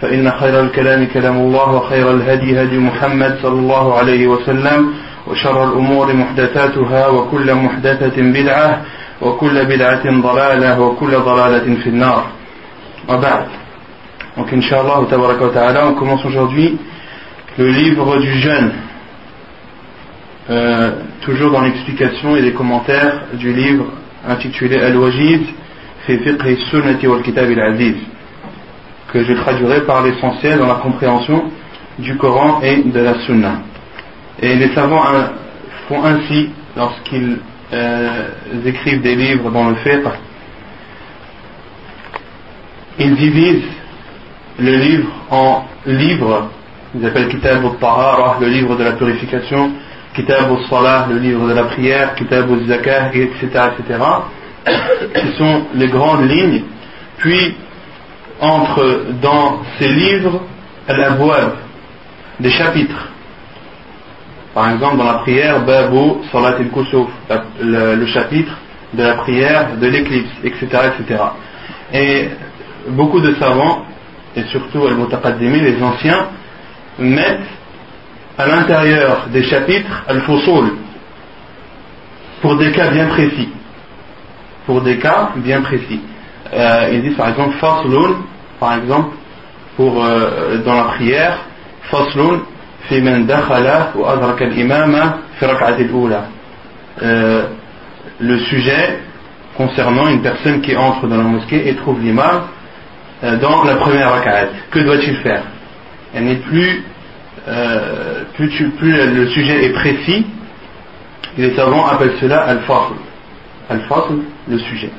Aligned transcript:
فإن 0.00 0.30
خير 0.40 0.60
الكلام 0.60 1.06
كلام 1.06 1.36
الله 1.36 1.74
وخير 1.74 2.10
الهدي 2.10 2.62
هدي 2.62 2.78
محمد 2.78 3.38
صلى 3.42 3.58
الله 3.58 3.98
عليه 3.98 4.26
وسلم 4.26 4.94
وشر 5.26 5.64
الأمور 5.64 6.12
محدثاتها 6.12 7.06
وكل 7.08 7.54
محدثة 7.54 8.22
بدعة 8.22 8.82
وكل 9.22 9.64
بدعة 9.64 10.20
ضلالة 10.20 10.80
وكل 10.80 11.10
ضلالة 11.10 11.74
في 11.82 11.88
النار 11.88 12.26
وبعد 13.08 13.46
Donc 14.36 14.52
Inch'Allah, 14.52 15.00
on 15.00 15.94
commence 15.94 16.22
aujourd'hui 16.26 16.76
le 17.56 17.68
livre 17.70 18.18
du 18.18 18.34
jeûne, 18.34 18.70
euh, 20.50 20.90
toujours 21.22 21.52
dans 21.52 21.62
l'explication 21.62 22.36
et 22.36 22.42
les 22.42 22.52
commentaires 22.52 23.22
du 23.32 23.54
livre 23.54 23.86
intitulé 24.28 24.76
Al-Wajiz 24.78 25.40
fi 26.06 26.18
fiqh 26.18 26.58
sunnati 26.70 27.06
wal 27.06 27.22
kitab 27.22 27.48
al-aziz 27.50 27.94
que 29.12 29.24
je 29.24 29.32
traduirai 29.34 29.82
par 29.82 30.02
l'essentiel 30.02 30.58
dans 30.58 30.66
la 30.66 30.76
compréhension 30.76 31.44
du 31.98 32.16
Coran 32.16 32.60
et 32.62 32.82
de 32.82 33.00
la 33.00 33.14
Sunna. 33.20 33.60
Et 34.40 34.54
les 34.56 34.74
savants 34.74 35.02
font 35.88 36.04
ainsi 36.04 36.50
lorsqu'ils 36.76 37.38
euh, 37.72 38.28
écrivent 38.64 39.02
des 39.02 39.14
livres 39.14 39.50
dans 39.50 39.70
le 39.70 39.76
fiqh, 39.76 40.02
ils 42.98 43.14
divisent 43.14 43.64
le 44.58 44.76
livre 44.76 45.08
en 45.30 45.64
livres 45.86 46.50
ils 46.98 47.04
appellent 47.04 47.28
Kitab 47.28 47.64
al-Tahara, 47.64 48.38
le 48.40 48.48
livre 48.48 48.76
de 48.76 48.84
la 48.84 48.92
purification, 48.92 49.72
Kitab 50.14 50.50
al-Salah, 50.50 51.06
le 51.10 51.18
livre 51.18 51.46
de 51.48 51.52
la 51.52 51.64
prière, 51.64 52.14
Kitab 52.14 52.50
al-Zakah, 52.50 53.10
etc., 53.12 53.44
etc., 53.44 54.00
qui 55.14 55.36
sont 55.36 55.66
les 55.74 55.88
grandes 55.88 56.28
lignes. 56.28 56.62
Puis, 57.18 57.54
entre 58.40 59.06
dans 59.22 59.62
ces 59.78 59.88
livres 59.88 60.42
al 60.88 61.18
des 62.40 62.50
chapitres. 62.50 63.08
Par 64.54 64.70
exemple, 64.70 64.98
dans 64.98 65.04
la 65.04 65.18
prière, 65.18 65.64
Babu 65.64 66.24
Salat 66.32 66.56
al-Kusuf, 66.58 67.08
le, 67.60 68.06
chapitre 68.06 68.52
de 68.94 69.02
la 69.02 69.14
prière 69.16 69.76
de 69.76 69.86
l'éclipse, 69.86 70.30
etc., 70.44 70.66
etc. 70.98 71.22
Et 71.92 72.28
beaucoup 72.88 73.20
de 73.20 73.34
savants, 73.34 73.84
et 74.34 74.42
surtout 74.44 74.86
al-Mutaqaddimi, 74.86 75.60
les 75.60 75.82
anciens, 75.82 76.28
mettent 76.98 77.48
à 78.38 78.46
l'intérieur 78.46 79.26
des 79.32 79.42
chapitres 79.44 80.04
al-fusul 80.08 80.72
pour 82.40 82.56
des 82.56 82.70
cas 82.72 82.88
bien 82.90 83.06
précis. 83.06 83.48
Pour 84.66 84.80
des 84.82 84.98
cas 84.98 85.30
bien 85.36 85.62
précis. 85.62 86.00
Euh, 86.52 86.90
ils 86.92 87.02
disent 87.02 87.16
par 87.16 87.28
exemple 87.28 87.56
faslun, 87.58 88.16
par 88.58 88.74
exemple, 88.78 89.16
pour, 89.76 90.04
euh, 90.04 90.58
dans 90.64 90.74
la 90.74 90.84
prière, 90.84 91.38
faslun 91.90 92.40
fi 92.88 93.00
dakhala 93.00 93.92
adraka 94.06 94.44
al-imama 94.44 95.18
fi. 95.38 95.46
Euh, 97.02 97.42
le 98.18 98.38
sujet 98.38 99.00
concernant 99.56 100.08
une 100.08 100.22
personne 100.22 100.60
qui 100.62 100.74
entre 100.76 101.06
dans 101.06 101.16
la 101.16 101.22
mosquée 101.22 101.68
et 101.68 101.74
trouve 101.74 102.00
l'imam 102.00 102.42
dans 103.22 103.64
la 103.64 103.76
première 103.76 104.12
rak'at. 104.12 104.48
Que 104.70 104.78
doit-il 104.80 105.16
faire? 105.16 105.42
Plus, 106.48 106.84
euh, 107.48 108.22
plus, 108.34 108.70
le 108.80 109.28
sujet 109.28 109.64
est 109.66 109.72
précis, 109.72 110.26
les 111.36 111.54
savants 111.54 111.86
appellent 111.86 112.16
cela 112.20 112.40
al-fasl. 112.42 112.94
Al-fasl, 113.68 114.18
le 114.48 114.58
sujet. 114.58 114.90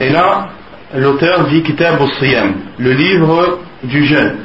Et 0.00 0.10
là, 0.10 0.48
l'auteur 0.95 1.47
dit 1.47 1.63
Kitab 1.63 2.01
al-Siyam, 2.01 2.53
le 2.77 2.91
livre 2.91 3.59
du 3.83 4.05
jeûne. 4.05 4.37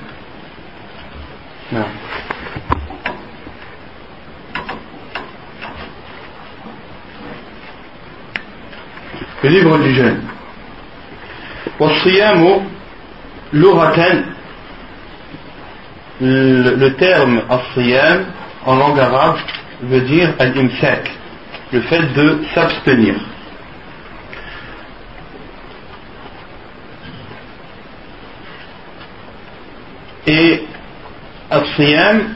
Le 9.43 9.49
livre 9.49 9.79
du 9.79 9.95
jeûne. 9.95 10.21
والصيام 11.81 12.61
لغة 13.53 14.25
le, 16.21 16.89
terme 16.99 17.43
as 17.49 17.61
en 18.67 18.77
langue 18.77 19.01
arabe 19.01 19.39
veut 19.83 20.03
dire 20.03 20.35
al-imsak, 20.39 21.11
le 21.73 21.81
fait 21.81 22.13
de 22.15 22.43
s'abstenir. 22.55 23.15
Et 30.28 30.64
as 31.52 31.62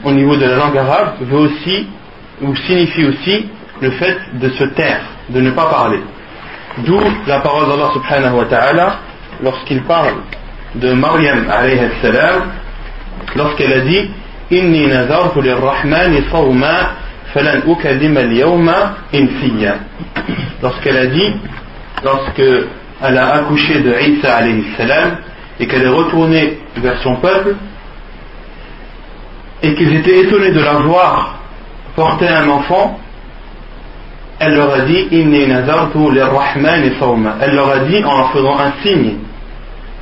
au 0.04 0.12
niveau 0.12 0.36
de 0.36 0.44
la 0.44 0.56
langue 0.56 0.78
arabe 0.78 1.14
veut 1.20 1.38
aussi 1.38 1.86
ou 2.40 2.54
signifie 2.54 3.04
aussi 3.06 3.46
le 3.80 3.90
fait 3.92 4.18
de 4.34 4.48
se 4.50 4.64
taire, 4.64 5.02
de 5.28 5.40
ne 5.40 5.50
pas 5.50 5.66
parler. 5.66 6.00
D'où 6.78 7.00
la 7.26 7.40
parole 7.40 7.68
d'Allah 7.68 7.90
subhanahu 7.92 8.36
wa 8.36 8.44
ta'ala 8.44 8.96
lorsqu'il 9.42 9.82
parle 9.82 10.14
de 10.74 10.92
Maryam 10.92 11.50
alayhi 11.50 11.88
salam 12.00 12.52
lorsqu'elle 13.34 13.72
a 13.72 13.80
dit 13.80 14.10
Inni 14.52 14.86
nazartu 14.88 15.40
lirrahmani 15.42 16.24
sawma 16.30 16.96
falan 17.32 17.62
ukallima 17.66 18.20
al-yawma 18.20 18.96
insiya. 19.12 19.76
Lorsqu'elle 20.60 20.96
a 20.96 21.06
dit, 21.06 21.32
lorsque 22.02 22.42
elle 23.02 23.18
a 23.18 23.34
accouché 23.34 23.80
de 23.80 23.92
Isa 23.92 24.36
alayhi 24.36 24.64
salam 24.76 25.18
et 25.60 25.66
qu'elle 25.66 25.82
est 25.82 25.88
retournée 25.88 26.58
vers 26.76 27.00
son 27.02 27.16
peuple 27.16 27.54
et 29.62 29.74
qu'ils 29.74 29.94
étaient 29.94 30.20
étonnés 30.20 30.52
de 30.52 30.60
la 30.60 30.74
voir 30.74 31.40
porter 31.94 32.28
un 32.28 32.48
enfant, 32.48 32.98
elle 34.38 34.54
leur 34.54 34.72
a 34.72 34.80
dit 34.80 35.08
Inni 35.10 35.46
nazartu 35.46 36.10
lirrahmani 36.12 36.92
sawma. 36.98 37.36
Elle 37.40 37.54
leur 37.54 37.70
a 37.70 37.78
dit 37.80 38.02
en 38.04 38.16
leur 38.16 38.32
faisant 38.32 38.58
un 38.58 38.72
signe, 38.82 39.16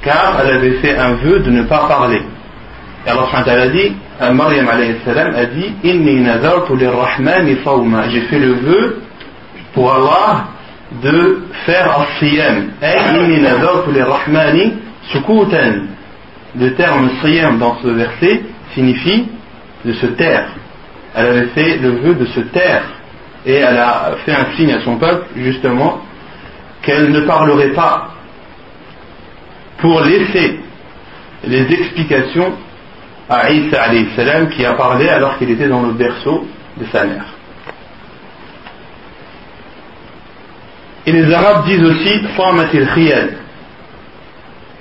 car 0.02 0.40
elle 0.40 0.56
avait 0.56 0.74
fait 0.74 0.96
un 0.96 1.14
vœu 1.14 1.40
de 1.40 1.50
ne 1.50 1.62
pas 1.62 1.88
parler. 1.88 2.22
Et 3.06 3.10
Allah 3.10 3.26
a 3.32 3.68
dit, 3.68 3.92
euh, 4.20 4.32
Maryam 4.32 4.68
a 4.68 5.44
dit 5.46 5.72
Inni 5.82 6.20
nazartu 6.20 6.76
lirrahmani 6.76 7.58
sawma. 7.64 8.08
J'ai 8.10 8.22
fait 8.22 8.38
le 8.38 8.52
vœu 8.52 9.02
pour 9.74 9.92
Allah 9.92 10.44
de 11.02 11.42
faire 11.66 12.00
as-siyam. 12.00 12.68
Le 16.58 16.74
terme 16.74 17.10
siyam 17.22 17.58
dans 17.58 17.76
ce 17.82 17.88
verset 17.88 18.42
signifie 18.74 19.26
de 19.84 19.92
se 19.92 20.06
taire. 20.06 20.48
Elle 21.14 21.26
avait 21.26 21.46
fait 21.48 21.78
le 21.78 21.90
vœu 21.90 22.14
de 22.14 22.26
se 22.26 22.40
taire. 22.40 22.82
Et 23.46 23.54
elle 23.54 23.76
a 23.76 24.16
fait 24.24 24.34
un 24.34 24.56
signe 24.56 24.72
à 24.72 24.80
son 24.82 24.96
peuple, 24.96 25.26
justement, 25.36 26.00
qu'elle 26.82 27.10
ne 27.10 27.20
parlerait 27.20 27.72
pas 27.72 28.10
pour 29.78 30.00
laisser 30.00 30.60
les 31.44 31.72
explications 31.72 32.52
à 33.28 33.50
Isa 33.50 33.90
salam 34.16 34.48
qui 34.48 34.64
a 34.64 34.72
parlé 34.74 35.08
alors 35.08 35.38
qu'il 35.38 35.50
était 35.50 35.68
dans 35.68 35.82
le 35.82 35.92
berceau 35.92 36.46
de 36.76 36.86
sa 36.86 37.04
mère. 37.04 37.26
Et 41.06 41.12
les 41.12 41.32
Arabes 41.32 41.64
disent 41.66 41.84
aussi 41.84 42.20
khiyal. 42.94 43.30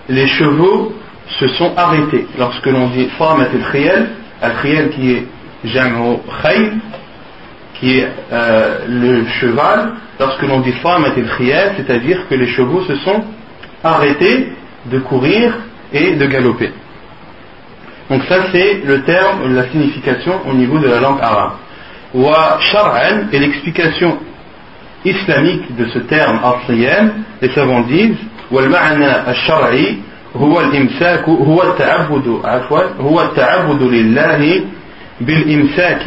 Les 0.09 0.27
chevaux 0.27 0.93
se 1.39 1.47
sont 1.49 1.73
arrêtés. 1.77 2.27
Lorsque 2.37 2.65
l'on 2.65 2.87
dit 2.89 3.07
Famat 3.17 3.49
Al-Khiyal 4.41 4.89
qui 4.89 5.11
est 5.13 5.27
Jamo 5.65 6.23
Khayl, 6.41 6.73
qui 7.75 7.99
est 7.99 8.07
euh, 8.31 8.79
le 8.87 9.25
cheval. 9.39 9.91
Lorsque 10.19 10.41
l'on 10.43 10.61
dit 10.61 10.71
Famat 10.83 11.13
al-Khiyal, 11.15 11.73
c'est-à-dire 11.77 12.27
que 12.27 12.35
les 12.35 12.47
chevaux 12.47 12.83
se 12.83 12.95
sont 12.97 13.23
arrêtés 13.83 14.53
de 14.85 14.99
courir 14.99 15.53
et 15.93 16.15
de 16.15 16.25
galoper. 16.25 16.71
Donc 18.09 18.23
ça 18.27 18.45
c'est 18.51 18.81
le 18.85 19.01
terme, 19.03 19.53
la 19.53 19.69
signification 19.69 20.41
au 20.49 20.53
niveau 20.53 20.79
de 20.79 20.87
la 20.87 20.99
langue 20.99 21.19
arabe. 21.21 21.53
Wa 22.13 22.57
shar'an 22.59 23.27
et 23.31 23.39
l'explication 23.39 24.17
islamique 25.03 25.75
de 25.75 25.85
ce 25.89 25.99
terme 25.99 26.39
al 26.43 27.11
les 27.41 27.49
savants 27.49 27.81
disent, 27.81 28.17
wa 28.49 28.61
al-ma'na 28.63 29.23
al-shar'i 29.27 29.99
هو 30.37 30.61
الإمساك 30.61 31.29
هو 31.29 31.63
التعبد 31.63 32.41
عفوا 32.43 32.81
هو 32.99 33.21
التعبد 33.21 33.81
لله 33.81 34.61
بالإمساك 35.21 36.05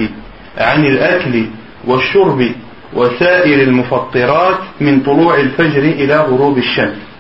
عن 0.59 0.85
الأكل 0.87 1.47
والشرب 1.87 2.53
وسائر 2.95 3.63
المفطرات 3.63 4.59
من 4.81 5.01
طلوع 5.01 5.35
الفجر 5.41 5.83
إلى 5.83 6.17
غروب 6.17 6.59
الشمس 6.59 7.11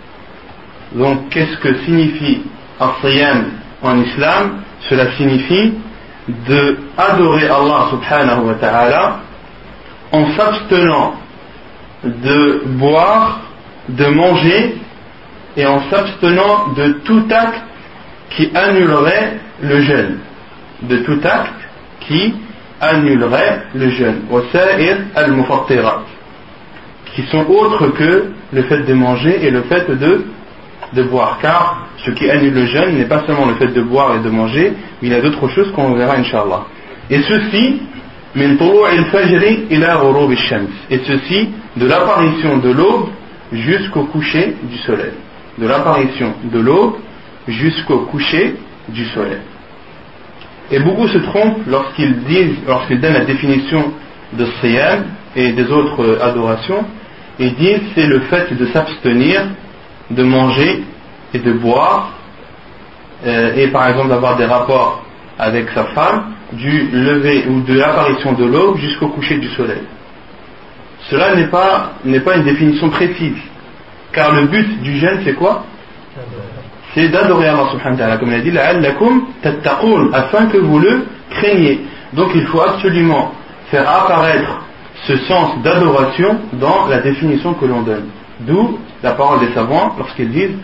Donc 0.92 1.28
qu'est-ce 1.30 1.56
que 1.58 1.72
signifie 1.84 2.42
al 2.80 2.90
en 3.82 4.02
islam 4.02 4.60
Cela 4.88 5.12
signifie 5.16 5.74
de 6.48 6.78
adorer 6.96 7.48
Allah 7.48 7.88
subhanahu 7.90 8.46
wa 8.48 8.54
ta'ala 8.54 9.20
en 10.12 10.32
s'abstenant 10.36 11.14
de 12.04 12.62
boire, 12.66 13.40
de 13.88 14.06
manger 14.06 14.74
et 15.56 15.66
en 15.66 15.80
s'abstenant 15.90 16.72
de 16.76 16.92
tout 17.04 17.24
acte 17.30 17.62
qui 18.30 18.50
annulerait 18.54 19.38
le 19.60 19.80
jeûne. 19.80 20.18
De 20.82 20.98
tout 20.98 21.20
acte 21.24 21.60
qui 22.00 22.34
annulerait 22.80 23.62
le 23.74 23.90
jeûne. 23.90 24.22
al 25.14 25.32
qui 27.14 27.22
sont 27.24 27.44
autres 27.48 27.88
que 27.88 28.30
le 28.52 28.62
fait 28.62 28.82
de 28.82 28.94
manger 28.94 29.44
et 29.44 29.50
le 29.50 29.62
fait 29.62 29.90
de, 29.90 30.26
de 30.92 31.02
boire. 31.02 31.38
Car 31.42 31.88
ce 32.04 32.12
qui 32.12 32.30
annule 32.30 32.54
le 32.54 32.66
jeûne 32.66 32.96
n'est 32.96 33.06
pas 33.06 33.24
seulement 33.26 33.46
le 33.46 33.54
fait 33.54 33.66
de 33.68 33.82
boire 33.82 34.14
et 34.16 34.20
de 34.20 34.30
manger, 34.30 34.74
mais 35.02 35.08
il 35.08 35.12
y 35.12 35.14
a 35.14 35.20
d'autres 35.20 35.48
choses 35.48 35.72
qu'on 35.72 35.94
verra, 35.94 36.14
inshallah. 36.16 36.66
Et 37.10 37.20
ceci, 37.22 37.80
et 38.36 38.56
ceci 41.04 41.48
de 41.76 41.86
l'apparition 41.86 42.58
de 42.58 42.70
l'aube 42.70 43.08
jusqu'au 43.52 44.04
coucher 44.04 44.54
du 44.62 44.78
soleil. 44.78 45.10
De 45.60 45.66
l'apparition 45.66 46.34
de 46.44 46.58
l'aube 46.58 46.94
jusqu'au 47.46 48.00
coucher 48.06 48.56
du 48.88 49.04
soleil. 49.06 49.40
Et 50.70 50.78
beaucoup 50.78 51.06
se 51.08 51.18
trompent 51.18 51.66
lorsqu'ils 51.66 52.24
disent, 52.24 52.56
lorsqu'ils 52.66 53.00
donnent 53.00 53.14
la 53.14 53.24
définition 53.24 53.92
de 54.32 54.46
Siyam 54.60 55.04
et 55.36 55.52
des 55.52 55.70
autres 55.70 56.18
adorations, 56.22 56.84
ils 57.38 57.54
disent 57.54 57.82
c'est 57.94 58.06
le 58.06 58.20
fait 58.20 58.54
de 58.54 58.66
s'abstenir 58.66 59.42
de 60.10 60.22
manger 60.22 60.82
et 61.32 61.38
de 61.38 61.52
boire, 61.52 62.12
euh, 63.26 63.54
et 63.56 63.68
par 63.68 63.88
exemple 63.88 64.08
d'avoir 64.08 64.36
des 64.36 64.44
rapports 64.44 65.04
avec 65.38 65.70
sa 65.70 65.84
femme, 65.86 66.34
du 66.52 66.88
lever 66.92 67.46
ou 67.48 67.60
de 67.60 67.74
l'apparition 67.74 68.32
de 68.32 68.44
l'aube 68.44 68.78
jusqu'au 68.78 69.08
coucher 69.08 69.38
du 69.38 69.48
soleil. 69.50 69.82
Cela 71.08 71.34
n'est 71.34 71.46
pas, 71.46 71.92
n'est 72.04 72.20
pas 72.20 72.36
une 72.36 72.44
définition 72.44 72.90
précise, 72.90 73.38
car 74.12 74.32
le 74.32 74.46
but 74.46 74.82
du 74.82 74.98
jeûne 74.98 75.20
c'est 75.24 75.34
quoi 75.34 75.64
C'est 76.94 77.08
d'adorer 77.08 77.48
Allah 77.48 77.68
subhanahu 77.70 77.92
wa 77.92 77.98
ta'ala, 77.98 78.16
comme 78.18 78.30
il 78.30 78.34
a 78.34 78.40
dit, 78.40 78.52
afin 80.12 80.46
que 80.46 80.58
vous 80.58 80.78
le 80.78 81.06
craigniez. 81.30 81.80
Donc 82.12 82.30
il 82.34 82.46
faut 82.46 82.60
absolument 82.60 83.32
faire 83.70 83.88
apparaître 83.88 84.62
ce 85.06 85.16
sens 85.18 85.62
d'adoration 85.62 86.38
dans 86.54 86.86
la 86.88 86.98
définition 86.98 87.54
que 87.54 87.64
l'on 87.64 87.82
donne. 87.82 88.06
D'où 88.40 88.78
la 89.02 89.12
parole 89.12 89.40
des 89.40 89.52
savants 89.54 89.94
lorsqu'ils 89.98 90.30
disent 90.30 90.56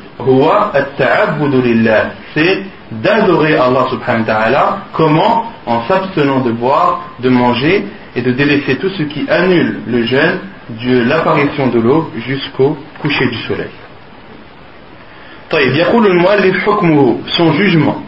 c'est 2.34 2.62
d'adorer 2.90 3.56
Allah 3.56 3.86
subhanahu 3.90 4.20
wa 4.20 4.26
ta'ala 4.26 4.78
comment 4.92 5.52
en 5.66 5.82
s'abstenant 5.86 6.40
de 6.40 6.52
boire, 6.52 7.02
de 7.20 7.28
manger 7.28 7.86
et 8.14 8.22
de 8.22 8.32
délaisser 8.32 8.76
tout 8.76 8.88
ce 8.90 9.02
qui 9.04 9.26
annule 9.28 9.80
le 9.86 10.04
jeûne 10.04 10.38
de 10.69 11.03
l'apparition 11.03 11.67
de 11.67 11.79
l'aube 11.79 12.07
jusqu'au 12.27 12.77
coucher 13.01 13.27
du 13.27 13.37
soleil. 13.47 13.71
طيب 15.51 15.75
يقول 15.75 16.07
المؤلف 16.07 16.63
حكمه 16.65 17.17
son 17.37 17.51
jugement 17.53 17.99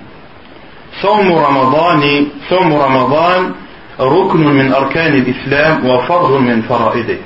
صوم 1.01 1.34
رمضان 1.34 2.28
صوم 2.50 2.74
رمضان 2.74 3.51
ركن 4.00 4.40
من 4.40 4.74
أركان 4.74 5.13
الإسلام 5.13 5.86
وفرض 5.86 6.42
من 6.42 6.62
فرائضه 6.62 7.18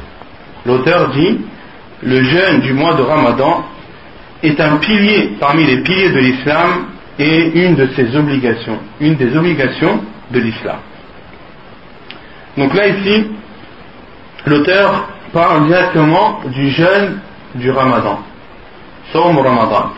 l'auteur 0.66 1.10
dit 1.10 1.40
le 2.04 2.24
jeûne 2.24 2.60
du 2.62 2.74
mois 2.74 2.94
de 2.94 3.02
Ramadan 3.02 3.64
est 4.44 4.60
un 4.60 4.78
pilier 4.78 5.31
parmi 5.40 5.66
les 5.66 5.78
piliers 5.78 6.10
de 6.10 6.19
l'islam 6.19 6.86
et 7.19 7.66
une 7.66 7.75
de 7.75 7.88
ses 7.96 8.16
obligations, 8.16 8.78
une 9.02 9.16
des 9.16 9.36
obligations 9.36 10.00
de 10.31 10.40
l'islam. 10.40 10.78
Donc 12.58 12.74
là 12.75 12.88
ici, 12.88 13.25
l'auteur 14.46 15.08
parle 15.32 15.67
directement 15.67 16.40
du 16.46 16.70
jeûne 16.70 17.19
du 17.55 17.70
Ramadan, 17.70 18.20
Somme 19.12 19.38
Ramadan. 19.38 19.90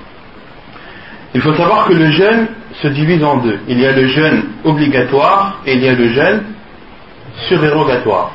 Il 1.34 1.40
faut 1.40 1.54
savoir 1.54 1.86
que 1.86 1.94
le 1.94 2.10
jeûne 2.10 2.46
se 2.80 2.88
divise 2.88 3.22
en 3.24 3.38
deux. 3.38 3.58
Il 3.68 3.80
y 3.80 3.86
a 3.86 3.92
le 3.92 4.06
jeûne 4.06 4.44
obligatoire 4.64 5.60
et 5.66 5.74
il 5.74 5.82
y 5.82 5.88
a 5.88 5.94
le 5.94 6.08
jeûne 6.12 6.42
surérogatoire. 7.48 8.30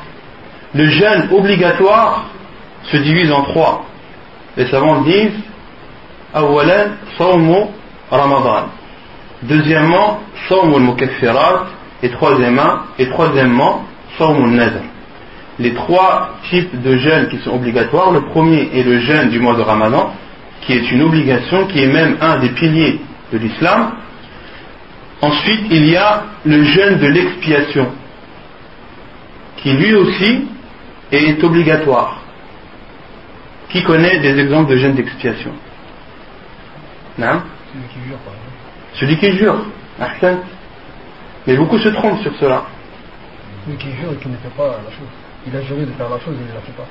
Le 0.74 0.86
jeûne 0.86 1.28
obligatoire 1.32 2.24
se 2.84 2.96
divise 2.98 3.32
en 3.32 3.42
trois. 3.42 3.84
Les 4.56 4.66
savants 4.66 5.00
disent 5.02 5.40
Awalan 6.34 6.90
Sawmu 7.16 7.66
Ramadan. 8.10 8.66
Deuxièmement, 9.42 10.20
Sawmu 10.48 10.76
al 10.76 11.60
Et 12.02 12.10
troisièmement, 12.10 12.80
et 12.98 13.08
troisièmement 13.08 13.84
Sawmu 14.18 14.54
Nadr. 14.54 14.82
Les 15.60 15.74
trois 15.74 16.38
types 16.48 16.80
de 16.80 16.96
jeûnes 16.96 17.28
qui 17.28 17.36
sont 17.38 17.50
obligatoires. 17.50 18.12
Le 18.12 18.22
premier 18.22 18.70
est 18.72 18.82
le 18.82 18.98
jeûne 19.00 19.28
du 19.28 19.38
mois 19.38 19.54
de 19.54 19.60
Ramadan, 19.60 20.10
qui 20.62 20.72
est 20.72 20.90
une 20.90 21.02
obligation, 21.02 21.66
qui 21.66 21.82
est 21.82 21.86
même 21.86 22.16
un 22.22 22.38
des 22.38 22.48
piliers 22.48 22.98
de 23.30 23.36
l'islam. 23.36 23.92
Ensuite, 25.20 25.66
il 25.70 25.86
y 25.86 25.96
a 25.96 26.24
le 26.46 26.64
jeûne 26.64 26.98
de 26.98 27.06
l'expiation, 27.08 27.88
qui 29.58 29.74
lui 29.74 29.94
aussi 29.94 30.46
est 31.12 31.44
obligatoire. 31.44 32.22
Qui 33.68 33.82
connaît 33.82 34.18
des 34.18 34.38
exemples 34.38 34.70
de 34.70 34.76
jeûne 34.78 34.94
d'expiation? 34.94 35.52
Non 37.18 37.42
Celui 37.74 37.86
qui 37.88 38.08
jure, 38.08 38.18
par 38.18 38.32
exemple. 38.32 38.50
Celui 38.94 39.16
qui 39.18 39.32
jure, 39.36 39.56
Mais 41.46 41.54
beaucoup 41.54 41.78
se 41.78 41.90
trompent 41.90 42.22
sur 42.22 42.34
cela. 42.36 42.64
Celui 43.66 43.76
qui 43.76 43.88
jure 44.00 44.12
et 44.12 44.16
qui 44.16 44.28
ne 44.28 44.36
fait 44.36 44.56
pas 44.56 44.68
la 44.68 44.90
chose 44.90 45.19
il 45.46 45.56
a 45.56 45.62
juré 45.62 45.86
de 45.86 45.92
faire 45.92 46.08
la 46.08 46.18
chose 46.18 46.34
et 46.34 46.42
il 46.42 46.48
ne 46.48 46.54
la 46.54 46.60
fait 46.60 46.72
pas. 46.72 46.84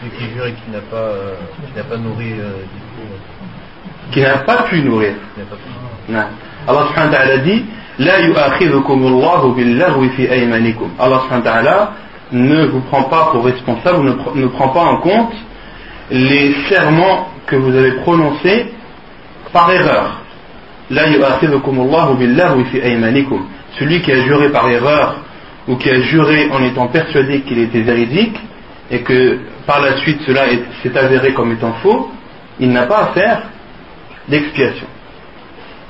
Celui 0.00 0.10
qui 0.12 0.34
jure 0.34 0.46
et 0.46 0.52
qui 0.52 0.70
n'a 0.70 0.80
pas, 0.80 0.96
euh, 0.96 1.34
qui 1.66 1.76
n'a 1.76 1.84
pas 1.84 1.96
nourri 1.96 2.32
euh, 2.32 2.62
du 2.62 2.80
coup. 2.80 3.02
Euh, 3.02 4.12
qui 4.12 4.20
n'a 4.20 4.38
pas 4.38 4.64
pu 4.64 4.82
nourrir. 4.82 5.14
Qui 5.34 5.40
pas 5.42 5.56
pu 5.56 5.68
nourrir. 6.12 6.22
Ah. 6.22 6.70
Allah 6.70 6.86
subhanahu 6.88 7.30
wa 7.30 7.36
dit 7.38 7.64
La 7.98 8.20
yu'akhidhukum 8.20 9.06
Allahu 9.06 9.54
billahi 9.54 10.08
fi 10.10 10.26
aymanikum. 10.26 10.90
Allah 10.98 11.22
subhanahu 11.24 11.64
wa 11.64 11.92
ne 12.32 12.66
vous 12.66 12.80
prend 12.80 13.04
pas 13.04 13.30
pour 13.32 13.44
responsable, 13.44 14.04
ne, 14.04 14.12
pr 14.12 14.34
ne 14.34 14.46
prend 14.46 14.68
pas 14.68 14.82
en 14.82 14.96
compte 14.98 15.32
les 16.10 16.54
serments 16.68 17.28
que 17.46 17.56
vous 17.56 17.74
avez 17.74 17.92
prononcés 18.02 18.72
par 19.52 19.70
erreur. 19.72 20.20
La 20.90 21.08
yu'akhidhukum 21.08 21.80
Allahu 21.80 22.16
billahi 22.16 22.64
fi 22.64 22.78
aymanikum. 22.80 23.46
Celui 23.78 24.02
qui 24.02 24.12
a 24.12 24.20
juré 24.22 24.50
par 24.50 24.68
erreur 24.68 25.16
ou 25.68 25.76
qui 25.76 25.90
a 25.90 26.00
juré 26.00 26.48
en 26.50 26.62
étant 26.64 26.88
persuadé 26.88 27.42
qu'il 27.42 27.58
était 27.58 27.82
véridique 27.82 28.36
et 28.90 29.00
que 29.00 29.38
par 29.66 29.80
la 29.80 29.96
suite 29.98 30.20
cela 30.26 30.42
s'est 30.82 30.96
avéré 30.96 31.32
comme 31.32 31.52
étant 31.52 31.74
faux, 31.82 32.10
il 32.58 32.70
n'a 32.70 32.86
pas 32.86 33.02
à 33.02 33.06
faire 33.08 33.42
d'expiation. 34.28 34.86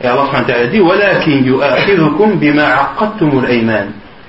Et 0.03 0.07
Allah 0.07 0.25
a 0.33 0.67
dit 0.67 0.81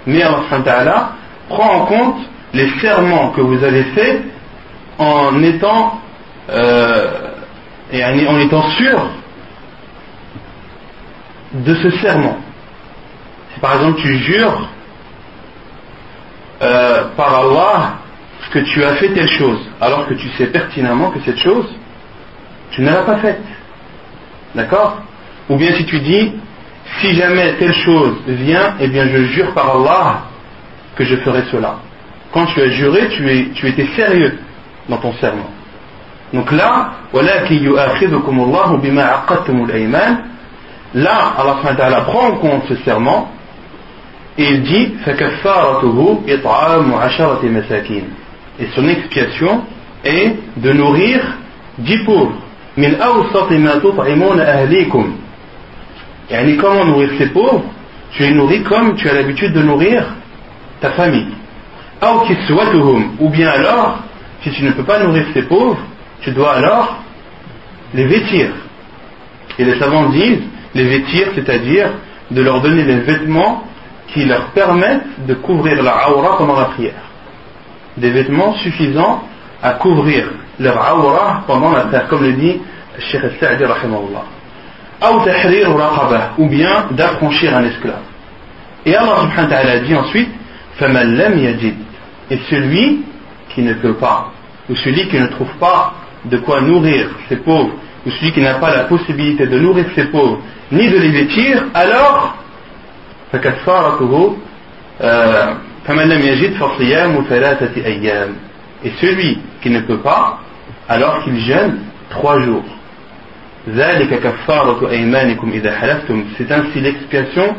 Mais 0.07 0.23
Allah 0.23 1.11
prend 1.49 1.73
en 1.75 1.85
compte 1.85 2.17
les 2.53 2.69
serments 2.81 3.29
que 3.29 3.41
vous 3.41 3.63
avez 3.63 3.83
faits 3.95 4.23
en 4.97 5.41
étant 5.41 6.01
euh, 6.49 7.31
et 7.91 8.03
en 8.03 8.39
étant 8.39 8.69
sûr 8.71 9.09
de 11.53 11.75
ce 11.75 11.89
serment. 12.01 12.37
Si 13.53 13.59
par 13.59 13.75
exemple 13.75 14.01
tu 14.01 14.17
jures 14.17 14.69
euh, 16.61 17.05
par 17.17 17.35
Allah 17.39 17.93
que 18.51 18.59
tu 18.59 18.83
as 18.83 18.95
fait 18.95 19.09
telle 19.09 19.29
chose, 19.29 19.59
alors 19.79 20.07
que 20.07 20.13
tu 20.13 20.29
sais 20.31 20.47
pertinemment 20.47 21.09
que 21.11 21.19
cette 21.21 21.37
chose, 21.37 21.65
tu 22.71 22.81
ne 22.81 22.87
l'as 22.87 23.03
pas 23.03 23.17
faite. 23.17 23.41
D'accord? 24.53 25.01
Ou 25.49 25.55
bien 25.55 25.73
si 25.75 25.85
tu 25.85 25.99
dis, 25.99 26.33
si 26.99 27.13
jamais 27.15 27.53
telle 27.53 27.73
chose 27.73 28.15
vient, 28.27 28.75
eh 28.79 28.87
bien 28.87 29.07
je 29.07 29.23
jure 29.25 29.53
par 29.53 29.75
Allah 29.75 30.23
que 30.95 31.05
je 31.05 31.15
ferai 31.17 31.43
cela. 31.51 31.75
Quand 32.33 32.45
tu 32.47 32.61
as 32.61 32.69
juré, 32.69 33.07
tu, 33.09 33.29
es, 33.29 33.49
tu 33.53 33.67
étais 33.67 33.87
sérieux 33.95 34.39
dans 34.87 34.97
ton 34.97 35.13
serment. 35.13 35.49
Donc 36.33 36.51
là, 36.51 36.91
là, 40.93 41.33
Allah 41.37 42.01
prend 42.01 42.27
en 42.27 42.35
compte 42.35 42.63
ce 42.69 42.75
serment 42.83 43.31
et 44.37 44.43
il 44.43 44.61
dit 44.63 44.93
Et 48.59 48.67
son 48.75 48.87
expiation 48.87 49.61
est 50.03 50.35
de 50.57 50.71
nourrir 50.71 51.19
10 51.77 51.97
pauvres. 52.05 52.33
Et 52.77 52.87
comment 56.55 56.85
nourrir 56.85 57.09
ces 57.17 57.27
pauvres 57.27 57.63
Tu 58.13 58.23
les 58.23 58.31
nourris 58.31 58.63
comme 58.63 58.95
tu 58.95 59.09
as 59.09 59.13
l'habitude 59.13 59.53
de 59.53 59.61
nourrir 59.61 60.05
ta 60.79 60.91
famille. 60.91 61.27
Ou 63.19 63.29
bien 63.29 63.49
alors, 63.49 63.99
si 64.41 64.51
tu 64.51 64.63
ne 64.63 64.71
peux 64.71 64.83
pas 64.83 65.03
nourrir 65.03 65.25
ces 65.33 65.43
pauvres, 65.43 65.79
tu 66.21 66.31
dois 66.31 66.53
alors 66.53 67.03
les 67.93 68.05
vêtir. 68.05 68.51
Et 69.59 69.65
les 69.65 69.77
savants 69.77 70.09
disent, 70.09 70.41
les 70.73 70.85
vêtir, 70.85 71.27
c'est-à-dire 71.35 71.89
de 72.31 72.41
leur 72.41 72.61
donner 72.61 72.83
des 72.83 72.99
vêtements 72.99 73.65
qui 74.13 74.25
leur 74.25 74.47
permettent 74.47 75.25
de 75.25 75.33
couvrir 75.35 75.81
la 75.83 76.09
aura 76.09 76.37
pendant 76.37 76.59
la 76.59 76.65
prière. 76.65 77.01
Des 77.97 78.09
vêtements 78.09 78.53
suffisants 78.55 79.23
à 79.61 79.71
couvrir 79.73 80.27
leur 80.59 80.75
aura 80.97 81.43
pendant 81.47 81.71
la 81.71 81.81
prière, 81.81 82.07
comme 82.07 82.23
le 82.23 82.33
dit 82.33 82.59
Cheikh 82.99 83.21
Sa'di 83.39 83.63
ou 86.37 86.47
bien 86.47 86.85
d'affranchir 86.91 87.55
un 87.55 87.63
esclave. 87.65 88.01
Et 88.85 88.95
Allah 88.95 89.21
subhanahu 89.21 89.49
wa 89.49 89.55
ta'ala 89.55 89.79
dit 89.79 89.95
ensuite 89.95 90.29
Et 92.29 92.37
celui 92.49 93.03
qui 93.49 93.61
ne 93.61 93.73
peut 93.73 93.93
pas, 93.95 94.31
ou 94.69 94.75
celui 94.75 95.07
qui 95.07 95.19
ne 95.19 95.27
trouve 95.27 95.51
pas 95.59 95.93
de 96.25 96.37
quoi 96.37 96.61
nourrir 96.61 97.09
ses 97.29 97.37
pauvres, 97.37 97.73
ou 98.05 98.11
celui 98.11 98.31
qui 98.31 98.41
n'a 98.41 98.55
pas 98.55 98.75
la 98.75 98.83
possibilité 98.85 99.47
de 99.47 99.59
nourrir 99.59 99.85
ses 99.95 100.05
pauvres, 100.05 100.39
ni 100.71 100.89
de 100.89 100.97
les 100.97 101.09
vêtir, 101.09 101.63
alors 101.73 102.35
et 108.83 108.91
celui 108.99 109.39
qui 109.61 109.69
ne 109.69 109.79
peut 109.81 109.99
pas, 109.99 110.39
alors 110.89 111.23
qu'il 111.23 111.39
jeûne 111.39 111.79
trois 112.09 112.39
jours. 112.41 112.65
C'est 116.37 116.51
ainsi 116.51 116.79
l'expiation 116.79 117.55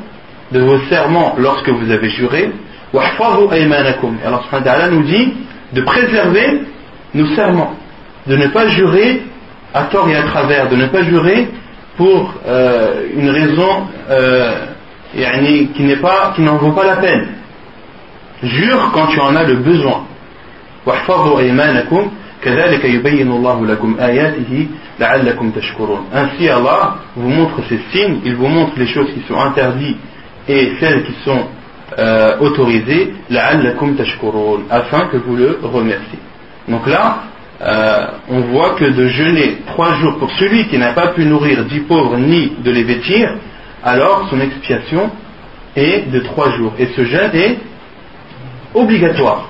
de 0.50 0.60
vos 0.60 0.78
serments 0.90 1.36
lorsque 1.38 1.68
vous 1.68 1.90
avez 1.90 2.10
juré. 2.10 2.50
Et 2.94 2.98
Allah 2.98 4.90
nous 4.90 5.02
dit 5.04 5.34
de 5.72 5.80
préserver 5.80 6.62
nos 7.14 7.26
serments, 7.34 7.74
de 8.26 8.36
ne 8.36 8.48
pas 8.48 8.68
jurer 8.68 9.22
à 9.72 9.84
tort 9.84 10.08
et 10.08 10.16
à 10.16 10.24
travers, 10.24 10.68
de 10.68 10.76
ne 10.76 10.86
pas 10.86 11.02
jurer 11.02 11.48
pour 11.96 12.34
euh, 12.46 13.06
une 13.14 13.30
raison 13.30 13.86
euh, 14.10 14.66
qui 15.14 16.42
n'en 16.42 16.56
vaut 16.56 16.72
pas 16.72 16.86
la 16.86 16.96
peine. 16.96 17.26
Jure 18.42 18.90
quand 18.92 19.06
tu 19.06 19.20
en 19.20 19.36
as 19.36 19.44
le 19.44 19.56
besoin. 19.56 20.04
Ainsi 26.12 26.48
Allah 26.48 26.96
vous 27.16 27.28
montre 27.28 27.60
ces 27.68 27.78
signes, 27.92 28.18
il 28.24 28.34
vous 28.34 28.48
montre 28.48 28.72
les 28.76 28.86
choses 28.86 29.12
qui 29.14 29.22
sont 29.28 29.38
interdites 29.38 29.98
et 30.48 30.72
celles 30.80 31.04
qui 31.04 31.14
sont 31.24 31.46
euh, 31.98 32.38
autorisées, 32.40 33.14
afin 34.70 35.06
que 35.06 35.18
vous 35.18 35.36
le 35.36 35.58
remerciez. 35.62 36.18
Donc 36.68 36.86
là, 36.86 37.18
euh, 37.60 38.06
on 38.28 38.40
voit 38.40 38.70
que 38.70 38.86
de 38.86 39.06
jeûner 39.08 39.58
trois 39.66 39.94
jours 39.94 40.18
pour 40.18 40.30
celui 40.32 40.66
qui 40.66 40.78
n'a 40.78 40.94
pas 40.94 41.08
pu 41.08 41.24
nourrir 41.24 41.64
dix 41.64 41.80
pauvres 41.80 42.16
ni 42.16 42.54
de 42.64 42.70
les 42.72 42.82
vêtir, 42.82 43.36
alors 43.84 44.28
son 44.30 44.40
expiation 44.40 45.10
est 45.76 46.10
de 46.10 46.20
trois 46.20 46.50
jours. 46.50 46.72
Et 46.78 46.86
ce 46.96 47.04
jeûne 47.04 47.30
est 47.34 47.58
obligatoire. 48.74 49.48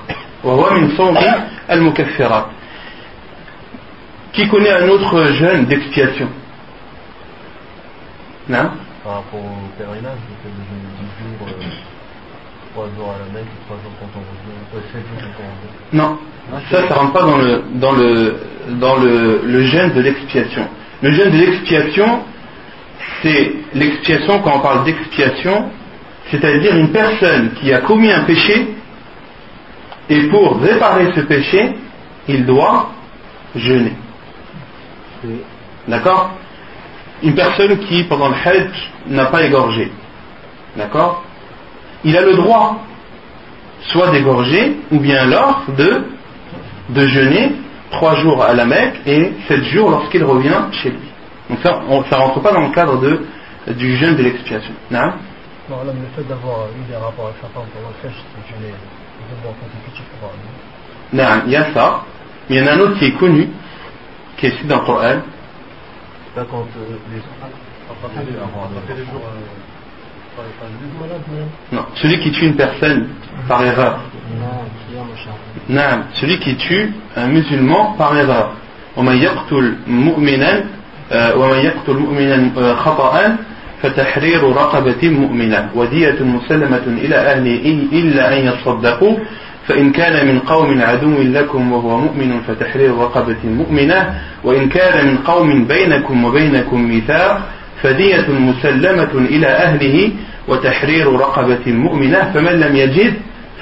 Qui 4.33 4.47
connaît 4.47 4.71
un 4.71 4.89
autre 4.89 5.31
jeûne 5.33 5.65
d'expiation? 5.65 6.27
Non 8.49 8.71
Par 9.03 9.13
rapport 9.15 9.39
au 9.39 9.77
pèlerinage, 9.77 10.17
le 10.27 10.35
fait 10.41 10.49
de 10.49 10.63
jeûner 10.67 10.89
10 10.99 11.37
jours, 11.37 11.47
euh, 11.47 12.73
3 12.73 12.85
jours 12.97 13.13
à 13.15 13.19
la 13.19 13.39
Mecque, 13.39 13.47
3 13.67 13.77
jours 13.77 13.91
quand 13.99 14.09
on 14.15 14.19
revient, 14.19 14.59
euh, 14.75 14.79
7 14.91 15.01
jours 15.01 15.31
quand 15.37 15.43
on 15.43 15.53
revient. 15.61 15.93
Non, 15.93 16.17
ça, 16.69 16.87
ça 16.89 16.95
rentre 16.95 17.13
pas 17.13 17.21
dans 17.21 17.37
le, 17.37 17.63
dans 17.75 17.91
le, 17.93 18.35
dans 18.81 18.95
le, 18.97 19.41
le 19.45 19.63
jeûne 19.63 19.93
de 19.93 20.01
l'expiation. 20.01 20.67
Le 21.01 21.11
jeûne 21.11 21.31
de 21.31 21.37
l'expiation, 21.37 22.23
c'est 23.23 23.53
l'expiation, 23.73 24.39
quand 24.41 24.57
on 24.57 24.59
parle 24.59 24.83
d'expiation, 24.83 25.69
c'est-à-dire 26.29 26.75
une 26.75 26.91
personne 26.91 27.53
qui 27.53 27.73
a 27.73 27.79
commis 27.79 28.11
un 28.11 28.23
péché 28.23 28.75
et 30.09 30.27
pour 30.27 30.59
réparer 30.59 31.11
ce 31.15 31.21
péché, 31.21 31.75
il 32.27 32.45
doit 32.45 32.89
jeûner. 33.55 33.93
D'accord? 35.87 36.31
Une 37.23 37.35
personne 37.35 37.79
qui, 37.79 38.03
pendant 38.03 38.27
le 38.27 38.35
Hajj, 38.35 38.91
n'a 39.07 39.25
pas 39.25 39.43
égorgé. 39.43 39.91
D'accord? 40.75 41.23
Il 42.03 42.17
a 42.17 42.21
le 42.21 42.33
droit 42.33 42.83
soit 43.83 44.11
d'égorger, 44.11 44.77
ou 44.91 44.99
bien 44.99 45.17
alors 45.17 45.63
de, 45.77 46.03
de 46.89 47.07
jeûner 47.07 47.51
trois 47.91 48.15
jours 48.15 48.43
à 48.43 48.53
la 48.53 48.65
Mecque 48.65 48.95
et 49.05 49.33
sept 49.47 49.63
jours 49.65 49.89
lorsqu'il 49.91 50.23
revient 50.23 50.63
chez 50.71 50.89
lui. 50.89 51.12
Donc 51.49 51.59
ça, 51.61 51.81
ne 51.87 52.15
rentre 52.15 52.41
pas 52.41 52.51
dans 52.51 52.67
le 52.67 52.73
cadre 52.73 52.99
de, 52.99 53.25
du 53.73 53.95
jeûne 53.97 54.15
de 54.15 54.23
l'expiation. 54.23 54.73
Non, 54.89 55.77
le 55.85 55.91
fait 56.15 56.27
d'avoir 56.27 56.67
eu 56.67 56.89
des 56.89 56.95
rapports 56.95 57.27
avec 57.27 57.37
sa 57.41 57.47
femme 57.47 57.67
pendant 57.73 57.89
le 57.89 58.09
Hajj, 58.09 58.15
c'est 58.35 58.55
jeûner 58.55 58.73
non, 61.13 61.23
il 61.45 61.51
y 61.51 61.55
a 61.55 61.73
ça. 61.73 62.01
Il 62.49 62.57
y 62.57 62.61
en 62.61 62.67
a 62.67 62.73
un 62.73 62.79
autre 62.79 62.97
qui 62.97 63.05
est 63.05 63.11
connu, 63.13 63.47
qui 64.37 64.47
est 64.47 64.49
ici 64.49 64.65
dans 64.65 64.79
le 64.79 64.85
Coran. 64.85 65.21
Non, 71.71 71.85
celui 71.95 72.19
qui 72.19 72.31
tue 72.31 72.45
une 72.47 72.55
personne 72.55 73.09
par 73.47 73.63
erreur. 73.63 73.99
Non, 75.69 76.03
celui 76.13 76.39
qui 76.39 76.55
tue 76.57 76.93
un 77.15 77.27
musulman 77.27 77.93
par 77.93 78.17
erreur. 78.17 78.53
ومن 81.11 81.57
يقتل 81.57 81.93
مؤمنا 81.93 82.35
ومن 82.35 82.45
يقتل 82.45 82.53
مؤمنا 82.53 82.75
خطأ 82.75 83.35
فتحرير 83.81 84.43
رقبة 84.43 85.09
مؤمنة 85.09 85.69
ودية 85.75 86.15
مسلمة 86.21 86.83
إلى 86.87 87.15
أهله 87.15 87.85
إلا 87.93 88.37
أن 88.37 88.47
يصدقوا 88.47 89.17
فإن 89.67 89.91
كان 89.91 90.27
من 90.27 90.39
قوم 90.39 90.81
عدو 90.81 91.21
لكم 91.21 91.71
وهو 91.71 91.97
مؤمن 91.99 92.41
فتحرير 92.47 92.97
رقبة 92.97 93.43
مؤمنة 93.43 94.21
وإن 94.43 94.69
كان 94.69 95.07
من 95.07 95.17
قوم 95.17 95.65
بينكم 95.65 96.25
وبينكم 96.25 96.81
ميثاق 96.81 97.41
فدية 97.83 98.25
مسلمة 98.29 99.11
إلى 99.13 99.47
أهله 99.47 100.11
وتحرير 100.47 101.13
رقبة 101.13 101.65
مؤمنة 101.67 102.31
فمن 102.33 102.59
لم 102.59 102.75
يجد 102.75 103.13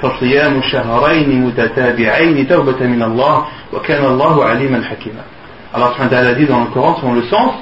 فصيام 0.02 0.62
شهرين 0.62 1.44
متتابعين 1.44 2.48
توبة 2.48 2.86
من 2.86 3.02
الله 3.02 3.44
وكان 3.72 4.04
الله 4.04 4.44
عليما 4.44 4.84
حكيما. 4.84 5.22
Allah 5.74 5.92
subhanahu 5.92 6.10
wa 6.12 6.16
ta'ala 6.16 6.34
dit 6.34 6.46
dans 6.46 6.60
le 6.60 6.70
Coran 6.70 6.96
selon 7.00 7.14
le 7.14 7.22
sens 7.24 7.54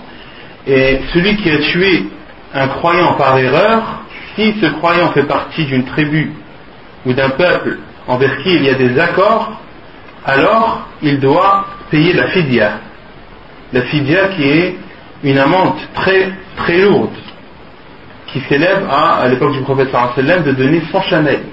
et 0.67 1.01
celui 1.13 1.37
qui 1.37 1.51
a 1.51 1.59
tué 1.59 2.09
un 2.55 2.69
croyant 2.69 3.15
par 3.15 3.39
erreur 3.39 3.83
si 4.35 4.55
ce 4.61 4.67
croyant 4.67 5.11
fait 5.13 5.25
partie 5.25 5.65
d'une 5.65 5.85
tribu 5.85 6.33
ou 7.07 7.13
d'un 7.13 7.31
peuple 7.31 7.79
envers 8.07 8.39
qui 8.43 8.55
il 8.55 8.65
y 8.65 8.71
a 8.71 8.75
des 8.75 8.99
accords, 8.99 9.53
alors 10.25 10.89
il 11.03 11.21
doit 11.21 11.67
payer 11.91 12.13
la 12.13 12.29
fidia. 12.29 12.73
La 13.73 13.83
fidia 13.83 14.29
qui 14.29 14.45
est 14.45 14.77
une 15.23 15.39
amende 15.39 15.75
très, 15.95 16.33
très 16.57 16.79
lourde, 16.79 17.15
qui 18.27 18.41
s'élève 18.49 18.87
à, 18.91 19.21
à 19.23 19.29
l'époque 19.29 19.53
du 19.53 19.61
prophète 19.61 19.91
sallam 20.17 20.43
de 20.43 20.53
donner 20.53 20.83
100 20.91 21.03
chamelles. 21.03 21.45